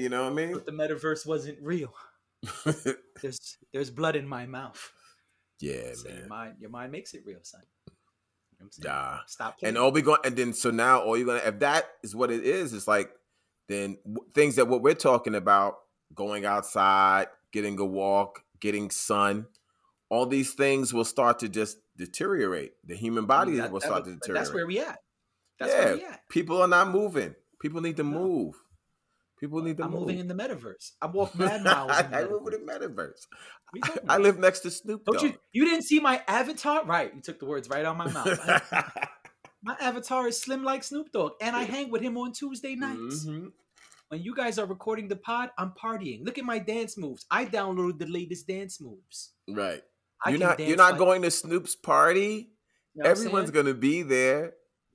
you 0.00 0.08
know 0.08 0.24
what 0.24 0.32
I 0.32 0.34
mean? 0.34 0.52
but 0.54 0.64
the 0.66 0.72
metaverse 0.72 1.26
wasn't 1.26 1.58
real. 1.60 1.92
There's 3.20 3.56
there's 3.72 3.90
blood 3.90 4.16
in 4.16 4.26
my 4.26 4.46
mouth. 4.46 4.92
Yeah, 5.62 5.94
So 5.94 6.08
your 6.08 6.26
mind 6.26 6.56
your 6.60 6.70
mind 6.70 6.92
makes 6.92 7.14
it 7.14 7.22
real, 7.24 7.38
son. 7.42 7.62
You 7.88 7.92
know 7.92 7.96
what 8.58 8.64
I'm 8.66 8.70
saying? 8.72 8.94
Nah. 8.94 9.18
Stop 9.26 9.58
playing. 9.58 9.70
And 9.70 9.78
all 9.78 9.90
we 9.92 10.02
going 10.02 10.20
and 10.24 10.36
then 10.36 10.52
so 10.52 10.70
now 10.70 11.00
all 11.00 11.16
you're 11.16 11.26
gonna 11.26 11.42
if 11.44 11.58
that 11.60 11.86
is 12.02 12.14
what 12.14 12.30
it 12.30 12.44
is, 12.44 12.72
it's 12.72 12.86
like 12.88 13.10
then 13.68 13.96
w- 14.04 14.28
things 14.34 14.56
that 14.56 14.68
what 14.68 14.82
we're 14.82 14.94
talking 14.94 15.34
about, 15.34 15.78
going 16.14 16.44
outside, 16.44 17.28
getting 17.52 17.78
a 17.80 17.84
walk, 17.84 18.42
getting 18.60 18.90
sun, 18.90 19.46
all 20.10 20.26
these 20.26 20.52
things 20.54 20.92
will 20.92 21.04
start 21.04 21.38
to 21.40 21.48
just 21.48 21.78
deteriorate. 21.96 22.72
The 22.84 22.94
human 22.96 23.26
body 23.26 23.56
That- 23.56 23.70
will 23.72 23.80
that 23.80 23.86
start 23.86 24.04
was- 24.04 24.14
to 24.14 24.18
deteriorate. 24.18 24.44
That's 24.44 24.54
where 24.54 24.66
we 24.66 24.78
at. 24.80 24.98
That's 25.58 25.72
yeah, 25.72 25.84
where 25.84 25.94
we 25.96 26.04
at. 26.04 26.28
people 26.28 26.60
are 26.60 26.68
not 26.68 26.88
moving. 26.88 27.34
People 27.60 27.80
need 27.80 27.96
to 27.98 28.02
No. 28.02 28.18
move. 28.18 28.61
People 29.42 29.60
need 29.62 29.76
to 29.78 29.84
I'm 29.84 29.90
move. 29.90 30.00
moving 30.02 30.20
in 30.20 30.28
the 30.28 30.34
metaverse. 30.34 30.92
I 31.02 31.06
walk 31.06 31.34
mad 31.38 31.64
miles. 31.64 31.90
in 31.98 32.10
the 32.12 32.16
I 32.16 32.20
live 32.22 32.30
metaverse. 32.30 32.54
in 32.54 32.66
the 32.66 32.72
metaverse. 33.80 33.98
I 34.08 34.18
live 34.18 34.38
next 34.38 34.60
to 34.60 34.70
Snoop 34.70 35.04
Don't 35.04 35.16
Dogg. 35.16 35.24
you? 35.24 35.34
You 35.52 35.64
didn't 35.64 35.82
see 35.82 35.98
my 35.98 36.22
avatar, 36.28 36.84
right? 36.84 37.12
You 37.14 37.20
took 37.20 37.40
the 37.40 37.46
words 37.46 37.68
right 37.68 37.84
out 37.84 37.96
of 37.98 38.06
my 38.06 38.10
mouth. 38.10 38.72
My 39.64 39.76
avatar 39.80 40.26
is 40.26 40.40
slim 40.40 40.64
like 40.64 40.82
Snoop 40.82 41.12
Dogg, 41.12 41.32
and 41.40 41.54
I 41.54 41.62
hang 41.62 41.88
with 41.90 42.02
him 42.02 42.16
on 42.18 42.32
Tuesday 42.32 42.74
nights. 42.74 43.26
Mhm. 43.26 43.52
When 44.08 44.20
you 44.20 44.34
guys 44.34 44.58
are 44.58 44.66
recording 44.66 45.06
the 45.08 45.14
pod, 45.16 45.50
I'm 45.56 45.72
partying. 45.80 46.24
Look 46.24 46.36
at 46.36 46.44
my 46.44 46.58
dance 46.58 46.98
moves. 46.98 47.24
I 47.30 47.44
downloaded 47.46 47.98
the 48.00 48.06
latest 48.06 48.48
dance 48.48 48.80
moves. 48.80 49.30
Right. 49.48 49.82
I 50.24 50.30
you're 50.30 50.38
not. 50.40 50.58
You're 50.60 50.76
not 50.76 50.92
like- 50.92 50.98
going 50.98 51.22
to 51.22 51.30
Snoop's 51.30 51.76
party. 51.76 52.50
you 52.94 53.02
know 53.04 53.08
Everyone's 53.10 53.50
gonna 53.52 53.72
be 53.74 54.02
there. 54.02 54.54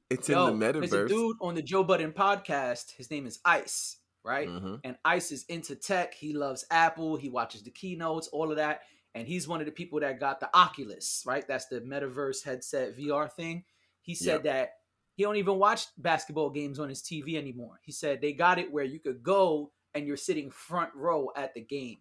It's 0.09 0.27
Yo, 0.29 0.47
in 0.47 0.59
the 0.59 0.65
metaverse. 0.65 0.89
There's 0.89 1.11
a 1.11 1.15
dude 1.15 1.37
on 1.41 1.55
the 1.55 1.61
Joe 1.61 1.83
Budden 1.85 2.11
podcast. 2.11 2.91
His 2.97 3.09
name 3.09 3.25
is 3.25 3.39
Ice, 3.45 3.97
right? 4.27 4.47
Mhm. 4.47 4.81
and 4.83 4.97
Ice 5.05 5.31
is 5.31 5.43
into 5.45 5.75
tech. 5.75 6.13
He 6.13 6.33
loves 6.33 6.65
Apple. 6.69 7.15
He 7.15 7.29
watches 7.29 7.63
the 7.63 7.71
keynotes, 7.71 8.27
all 8.27 8.51
of 8.51 8.57
that. 8.57 8.81
And 9.15 9.27
he's 9.27 9.47
one 9.47 9.61
of 9.61 9.65
the 9.65 9.71
people 9.71 9.99
that 10.01 10.19
got 10.19 10.39
the 10.39 10.55
Oculus, 10.55 11.23
right? 11.25 11.47
That's 11.47 11.65
the 11.67 11.81
metaverse 11.81 12.43
headset 12.43 12.95
VR 12.95 13.27
thing. 13.27 13.63
He 14.01 14.13
said 14.13 14.43
that 14.43 14.73
he 15.15 15.23
don't 15.23 15.37
even 15.37 15.57
watch 15.57 15.87
basketball 15.97 16.51
games 16.51 16.77
on 16.77 16.89
his 16.89 17.01
TV 17.01 17.35
anymore. 17.37 17.79
He 17.81 17.91
said 17.91 18.21
they 18.21 18.33
got 18.33 18.59
it 18.59 18.71
where 18.71 18.83
you 18.83 18.99
could 18.99 19.23
go 19.23 19.71
and 19.95 20.05
you're 20.05 20.17
sitting 20.17 20.51
front 20.51 20.93
row 20.93 21.31
at 21.35 21.53
the 21.55 21.61
game. 21.61 21.97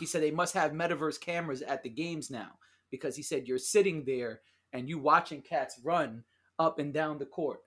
He 0.00 0.06
said 0.06 0.22
they 0.22 0.30
must 0.32 0.54
have 0.54 0.72
metaverse 0.72 1.20
cameras 1.20 1.62
at 1.62 1.82
the 1.82 1.88
games 1.90 2.30
now 2.30 2.58
because 2.90 3.14
he 3.16 3.22
said 3.22 3.46
you're 3.46 3.58
sitting 3.58 4.04
there 4.04 4.40
and 4.72 4.88
you 4.88 4.98
watching 4.98 5.42
cats 5.42 5.78
run 5.84 6.24
up 6.58 6.78
and 6.78 6.92
down 6.92 7.18
the 7.18 7.26
court. 7.26 7.60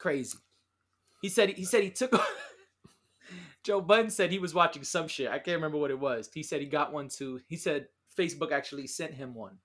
Crazy. 0.00 0.38
He 1.22 1.28
said 1.28 1.50
he 1.50 1.64
said 1.64 1.84
he 1.84 1.90
took 1.90 2.12
Joe 3.62 3.82
Budden 3.82 4.10
said 4.10 4.30
he 4.32 4.38
was 4.38 4.54
watching 4.54 4.82
some 4.82 5.06
shit. 5.06 5.28
I 5.28 5.38
can't 5.38 5.56
remember 5.56 5.76
what 5.76 5.90
it 5.90 6.00
was. 6.00 6.30
He 6.32 6.42
said 6.42 6.60
he 6.60 6.66
got 6.66 6.92
one 6.92 7.08
too. 7.08 7.40
He 7.46 7.56
said 7.56 7.88
Facebook 8.18 8.50
actually 8.50 8.86
sent 8.86 9.12
him 9.14 9.34
one. 9.34 9.58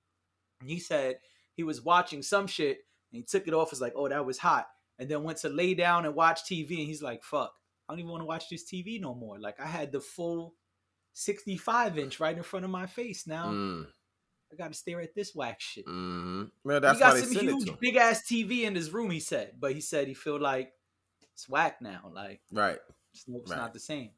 And 0.60 0.70
he 0.70 0.80
said 0.80 1.20
he 1.54 1.64
was 1.64 1.82
watching 1.82 2.22
some 2.22 2.48
shit 2.48 2.80
and 3.12 3.20
he 3.20 3.24
took 3.24 3.48
it 3.48 3.54
off. 3.54 3.72
Was 3.72 3.80
like, 3.82 3.94
oh, 3.96 4.10
that 4.10 4.26
was 4.26 4.38
hot. 4.38 4.68
And 5.00 5.10
then 5.10 5.24
went 5.24 5.38
to 5.40 5.50
lay 5.50 5.74
down 5.74 6.06
and 6.06 6.14
watch 6.14 6.44
TV. 6.44 6.72
And 6.72 6.88
he's 6.88 7.02
like, 7.02 7.24
fuck, 7.24 7.54
I 7.88 7.94
don't 7.94 8.00
even 8.00 8.12
want 8.12 8.22
to 8.22 8.28
watch 8.28 8.50
this 8.50 8.70
TV 8.70 9.00
no 9.00 9.16
more. 9.16 9.40
Like 9.40 9.60
I 9.62 9.68
had 9.68 9.94
the 9.94 10.02
full 10.02 10.56
65 11.14 11.98
inch 11.98 12.20
right 12.20 12.36
in 12.36 12.44
front 12.44 12.66
of 12.66 12.72
my 12.72 12.86
face. 12.88 13.26
Now 13.26 13.46
Mm, 13.52 13.88
I 14.56 14.64
got 14.64 14.72
to 14.72 14.78
stare 14.78 15.02
at 15.02 15.14
this 15.16 15.36
whack 15.36 15.60
shit. 15.62 15.86
mhm. 15.86 16.50
Well, 16.64 16.80
that's 16.80 16.98
he 16.98 17.04
got 17.04 17.18
some 17.18 17.28
sent 17.34 17.48
it 17.48 17.52
to 17.52 17.58
huge 17.66 17.80
big 17.80 17.96
ass 17.98 18.24
TV 18.30 18.64
in 18.64 18.74
his 18.76 18.92
room. 18.92 19.12
He 19.12 19.20
said, 19.20 19.54
but 19.60 19.74
he 19.74 19.82
said 19.82 20.08
he 20.08 20.14
feel 20.14 20.40
like 20.40 20.72
it's 21.34 21.50
whack 21.50 21.82
now. 21.82 22.10
Like 22.14 22.42
Right. 22.52 22.78
it's, 23.14 23.26
it's 23.28 23.52
Right. 23.52 23.58
not 23.58 23.74
the 23.74 23.80
same. 23.80 24.12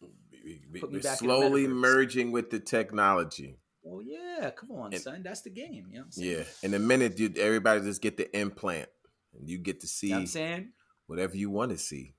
We- 0.00 0.60
we- 0.72 0.80
Put 0.80 0.92
me 0.92 1.00
We're 1.02 1.16
slowly 1.16 1.66
merging 1.68 2.32
with 2.32 2.50
the 2.50 2.60
technology. 2.60 3.58
Well, 3.82 4.02
yeah, 4.02 4.50
come 4.50 4.72
on, 4.72 4.92
And- 4.92 5.02
son. 5.02 5.22
That's 5.22 5.42
the 5.42 5.50
game. 5.50 5.86
You 5.88 5.92
know 5.94 5.98
what 6.00 6.04
I'm 6.06 6.12
saying? 6.12 6.30
Yeah. 6.38 6.44
In 6.62 6.74
a 6.74 6.78
minute, 6.78 7.18
you, 7.18 7.32
everybody 7.36 7.80
just 7.82 8.00
get 8.02 8.16
the 8.16 8.34
implant, 8.36 8.88
and 9.34 9.48
you 9.48 9.58
get 9.58 9.80
to 9.80 9.86
see 9.86 10.08
You 10.08 10.12
know 10.12 10.16
what 10.16 10.20
I'm 10.22 10.26
saying? 10.28 10.72
whatever 11.06 11.36
you 11.36 11.50
want 11.50 11.70
to 11.70 11.78
see. 11.78 12.14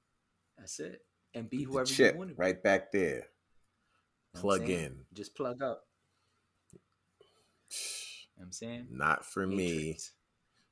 That's 0.57 0.79
it. 0.79 1.05
And 1.33 1.49
be 1.49 1.63
whoever 1.63 1.85
chip 1.85 2.13
you 2.13 2.19
want 2.19 2.29
to 2.29 2.35
be. 2.35 2.39
right 2.39 2.61
back 2.63 2.91
there. 2.91 3.15
You 3.15 3.21
know 4.35 4.41
Plug 4.41 4.69
in. 4.69 5.05
Just 5.13 5.35
plug 5.35 5.61
up. 5.61 5.87
You 8.37 8.41
know 8.41 8.45
I'm 8.45 8.51
saying? 8.51 8.87
Not 8.91 9.25
for 9.25 9.45
me. 9.47 9.97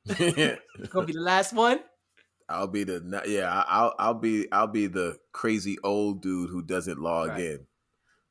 Gonna 0.07 1.05
be 1.05 1.13
the 1.13 1.21
last 1.21 1.53
one. 1.53 1.79
I'll 2.49 2.67
be 2.67 2.83
the 2.83 3.23
yeah. 3.25 3.49
I- 3.51 3.65
I'll 3.67 3.95
I'll 3.99 4.13
be 4.13 4.51
I'll 4.51 4.67
be 4.67 4.87
the 4.87 5.17
crazy 5.31 5.77
old 5.83 6.21
dude 6.21 6.49
who 6.49 6.61
doesn't 6.61 6.99
log 6.99 7.29
Right. 7.29 7.39
in. 7.41 7.67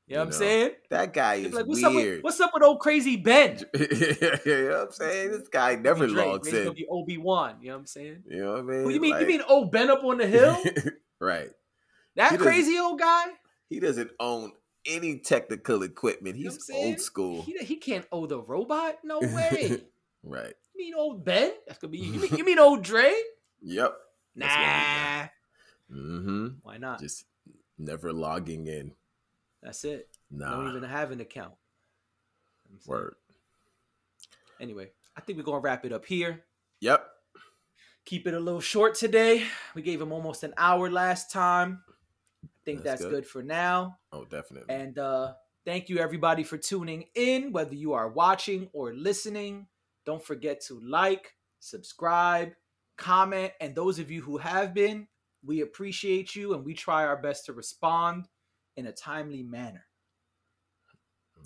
You 0.09 0.17
know 0.17 0.23
what 0.23 0.27
I'm 0.27 0.33
saying? 0.33 0.71
That 0.91 1.15
guy 1.15 1.35
is 1.37 1.55
like, 1.55 1.65
what's 1.65 1.83
up, 1.83 1.95
with, 1.95 2.05
weird. 2.05 2.23
what's 2.23 2.41
up 2.41 2.51
with 2.53 2.63
old 2.63 2.81
crazy 2.81 3.17
Ben? 3.17 3.59
you 3.75 3.81
know 3.89 4.69
what 4.71 4.81
I'm 4.89 4.93
saying? 4.93 5.31
This 5.31 5.49
guy 5.49 5.77
never 5.77 6.07
Drake, 6.07 6.27
logs 6.27 6.49
He's 6.49 6.59
gonna 6.59 6.71
in. 6.71 6.75
be 6.77 6.87
Obi 6.91 7.17
Wan. 7.17 7.57
You 7.63 7.69
know 7.69 7.75
what 7.77 7.81
I'm 7.81 7.87
saying? 7.87 8.25
You 8.29 8.43
know 8.45 8.51
what 8.53 8.59
I 8.59 8.63
mean? 8.63 8.83
Who 8.83 8.91
you 8.91 9.01
mean? 9.01 9.11
Like- 9.13 9.21
you 9.23 9.27
mean 9.29 9.43
old 9.49 9.71
Ben 9.73 9.91
up 9.91 10.05
on 10.05 10.19
the 10.19 10.27
hill? 10.27 10.59
right. 11.21 11.49
That 12.17 12.33
He 12.33 12.37
crazy 12.39 12.79
old 12.79 12.99
guy? 12.99 13.27
He 13.71 13.81
doesn't 13.81 14.11
own 14.21 14.53
any 14.87 15.19
technical 15.19 15.83
equipment. 15.83 16.37
You 16.37 16.45
know 16.45 16.51
He's 16.51 16.57
I'm 16.57 16.75
saying? 16.75 16.87
old 16.95 17.01
school. 17.01 17.43
He, 17.43 17.59
he 17.59 17.77
can't 17.77 18.07
owe 18.13 18.27
the 18.27 18.41
robot? 18.41 18.97
No 19.05 19.21
way. 19.21 19.83
Right. 20.23 20.55
you 20.75 20.85
mean 20.85 20.95
old 20.95 21.25
Ben? 21.25 21.53
That's 21.67 21.79
gonna 21.79 21.91
be 21.91 21.99
you. 21.99 22.21
Mean, 22.21 22.37
you 22.37 22.45
mean 22.45 22.59
old 22.59 22.83
Dre? 22.83 23.13
Yep. 23.61 23.95
Nah. 24.37 25.27
Mm-hmm. 25.93 26.47
Why 26.63 26.79
not? 26.79 27.01
Just 27.01 27.25
never 27.79 28.13
logging 28.13 28.67
in. 28.67 28.93
That's 29.63 29.85
it. 29.85 30.09
Nah. 30.31 30.57
Don't 30.57 30.77
even 30.77 30.89
have 30.89 31.11
an 31.11 31.21
account. 31.21 31.53
You 32.67 32.73
know 32.75 32.75
what 32.75 32.75
I'm 32.75 32.81
saying? 32.81 32.91
Word. 33.05 33.15
Anyway, 34.61 34.91
I 35.17 35.21
think 35.21 35.39
we're 35.39 35.45
gonna 35.45 35.59
wrap 35.59 35.85
it 35.85 35.93
up 35.93 36.05
here. 36.07 36.45
Yep. 36.81 37.05
Keep 38.05 38.27
it 38.27 38.35
a 38.35 38.41
little 38.41 38.61
short 38.61 38.95
today. 38.97 39.45
We 39.75 39.83
gave 39.83 40.01
him 40.01 40.13
almost 40.13 40.43
an 40.43 40.55
hour 40.57 40.91
last 40.91 41.31
time. 41.31 41.83
Think 42.65 42.83
That's 42.83 43.01
that's, 43.01 43.03
good. 43.03 43.11
good. 43.11 43.27
for 43.27 43.43
now. 43.43 43.99
Oh, 44.13 44.25
definitely. 44.25 44.75
And 44.75 44.99
uh 44.99 45.35
thank 45.65 45.89
you 45.89 45.99
everybody 45.99 46.43
for 46.43 46.59
tuning 46.59 47.05
in, 47.15 47.53
whether 47.53 47.75
you 47.75 47.93
are 47.93 48.09
watching 48.09 48.69
or 48.73 48.95
listening. 48.95 49.67
Don't 50.05 50.25
forget 50.25 50.61
to 50.67 50.81
like, 50.81 51.35
subscribe, 51.61 52.53
comment, 52.99 53.53
and 53.61 53.75
those 53.75 53.99
of 53.99 54.11
you 54.11 54.23
who 54.23 54.39
have 54.39 54.75
been, 54.75 55.07
we 55.45 55.61
appreciate 55.61 56.35
you 56.35 56.55
and 56.55 56.65
we 56.65 56.75
try 56.75 57.05
our 57.05 57.17
best 57.17 57.47
to 57.47 57.53
respond 57.53 58.27
in 58.77 58.87
a 58.87 58.93
timely 58.93 59.43
manner. 59.43 59.85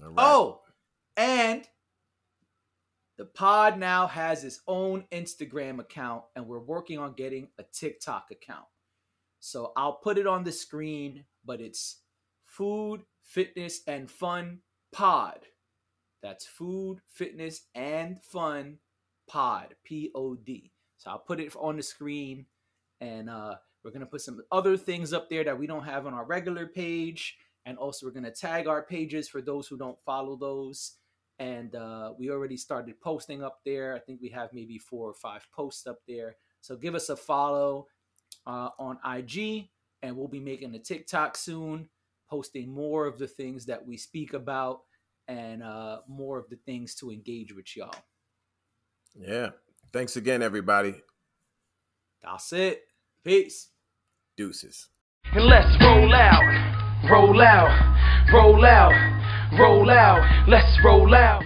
Right. 0.00 0.14
Oh, 0.18 0.60
and 1.16 1.66
the 3.18 3.24
pod 3.24 3.78
now 3.78 4.06
has 4.06 4.44
its 4.44 4.60
own 4.66 5.04
Instagram 5.10 5.80
account, 5.80 6.24
and 6.34 6.46
we're 6.46 6.58
working 6.58 6.98
on 6.98 7.14
getting 7.14 7.48
a 7.58 7.62
TikTok 7.62 8.26
account. 8.30 8.66
So 9.46 9.72
I'll 9.76 9.92
put 9.92 10.18
it 10.18 10.26
on 10.26 10.42
the 10.42 10.50
screen, 10.50 11.22
but 11.44 11.60
it's 11.60 12.00
Food, 12.46 13.02
Fitness, 13.22 13.80
and 13.86 14.10
Fun 14.10 14.58
Pod. 14.90 15.38
That's 16.20 16.44
Food, 16.44 16.98
Fitness, 17.06 17.68
and 17.72 18.20
Fun 18.20 18.78
Pod. 19.28 19.76
P 19.84 20.10
O 20.16 20.34
D. 20.34 20.72
So 20.96 21.12
I'll 21.12 21.20
put 21.20 21.38
it 21.38 21.54
on 21.60 21.76
the 21.76 21.82
screen, 21.84 22.46
and 23.00 23.30
uh, 23.30 23.54
we're 23.84 23.92
gonna 23.92 24.04
put 24.04 24.22
some 24.22 24.40
other 24.50 24.76
things 24.76 25.12
up 25.12 25.30
there 25.30 25.44
that 25.44 25.56
we 25.56 25.68
don't 25.68 25.84
have 25.84 26.08
on 26.08 26.14
our 26.14 26.24
regular 26.24 26.66
page 26.66 27.36
and 27.66 27.78
also 27.78 28.06
we're 28.06 28.12
going 28.12 28.24
to 28.24 28.30
tag 28.30 28.68
our 28.68 28.82
pages 28.82 29.28
for 29.28 29.42
those 29.42 29.66
who 29.66 29.76
don't 29.76 29.98
follow 30.06 30.36
those 30.36 30.98
and 31.40 31.74
uh, 31.74 32.12
we 32.16 32.30
already 32.30 32.56
started 32.56 32.98
posting 33.00 33.42
up 33.42 33.58
there 33.66 33.94
i 33.94 33.98
think 33.98 34.20
we 34.22 34.28
have 34.28 34.52
maybe 34.52 34.78
four 34.78 35.10
or 35.10 35.14
five 35.14 35.44
posts 35.52 35.86
up 35.86 35.98
there 36.06 36.36
so 36.60 36.76
give 36.76 36.94
us 36.94 37.08
a 37.08 37.16
follow 37.16 37.86
uh, 38.46 38.70
on 38.78 38.98
ig 39.16 39.68
and 40.02 40.16
we'll 40.16 40.28
be 40.28 40.40
making 40.40 40.74
a 40.74 40.78
tiktok 40.78 41.36
soon 41.36 41.88
posting 42.30 42.68
more 42.68 43.06
of 43.06 43.18
the 43.18 43.28
things 43.28 43.66
that 43.66 43.84
we 43.84 43.96
speak 43.96 44.32
about 44.32 44.80
and 45.28 45.62
uh, 45.62 45.98
more 46.08 46.38
of 46.38 46.48
the 46.50 46.56
things 46.66 46.94
to 46.94 47.10
engage 47.10 47.54
with 47.54 47.76
y'all 47.76 47.94
Yeah. 49.18 49.50
Thanks 49.92 50.16
again, 50.16 50.42
everybody. 50.42 50.94
that's 52.22 52.52
it 52.52 52.82
peace 53.24 53.70
Deuces. 54.36 54.88
And 55.32 55.46
let's 55.46 55.82
roll 55.82 56.14
out, 56.14 56.42
roll 57.10 57.40
out, 57.40 58.30
roll 58.32 58.64
out, 58.64 58.92
roll 59.58 59.90
out, 59.90 60.46
let's 60.46 60.78
roll 60.84 61.14
out. 61.14 61.42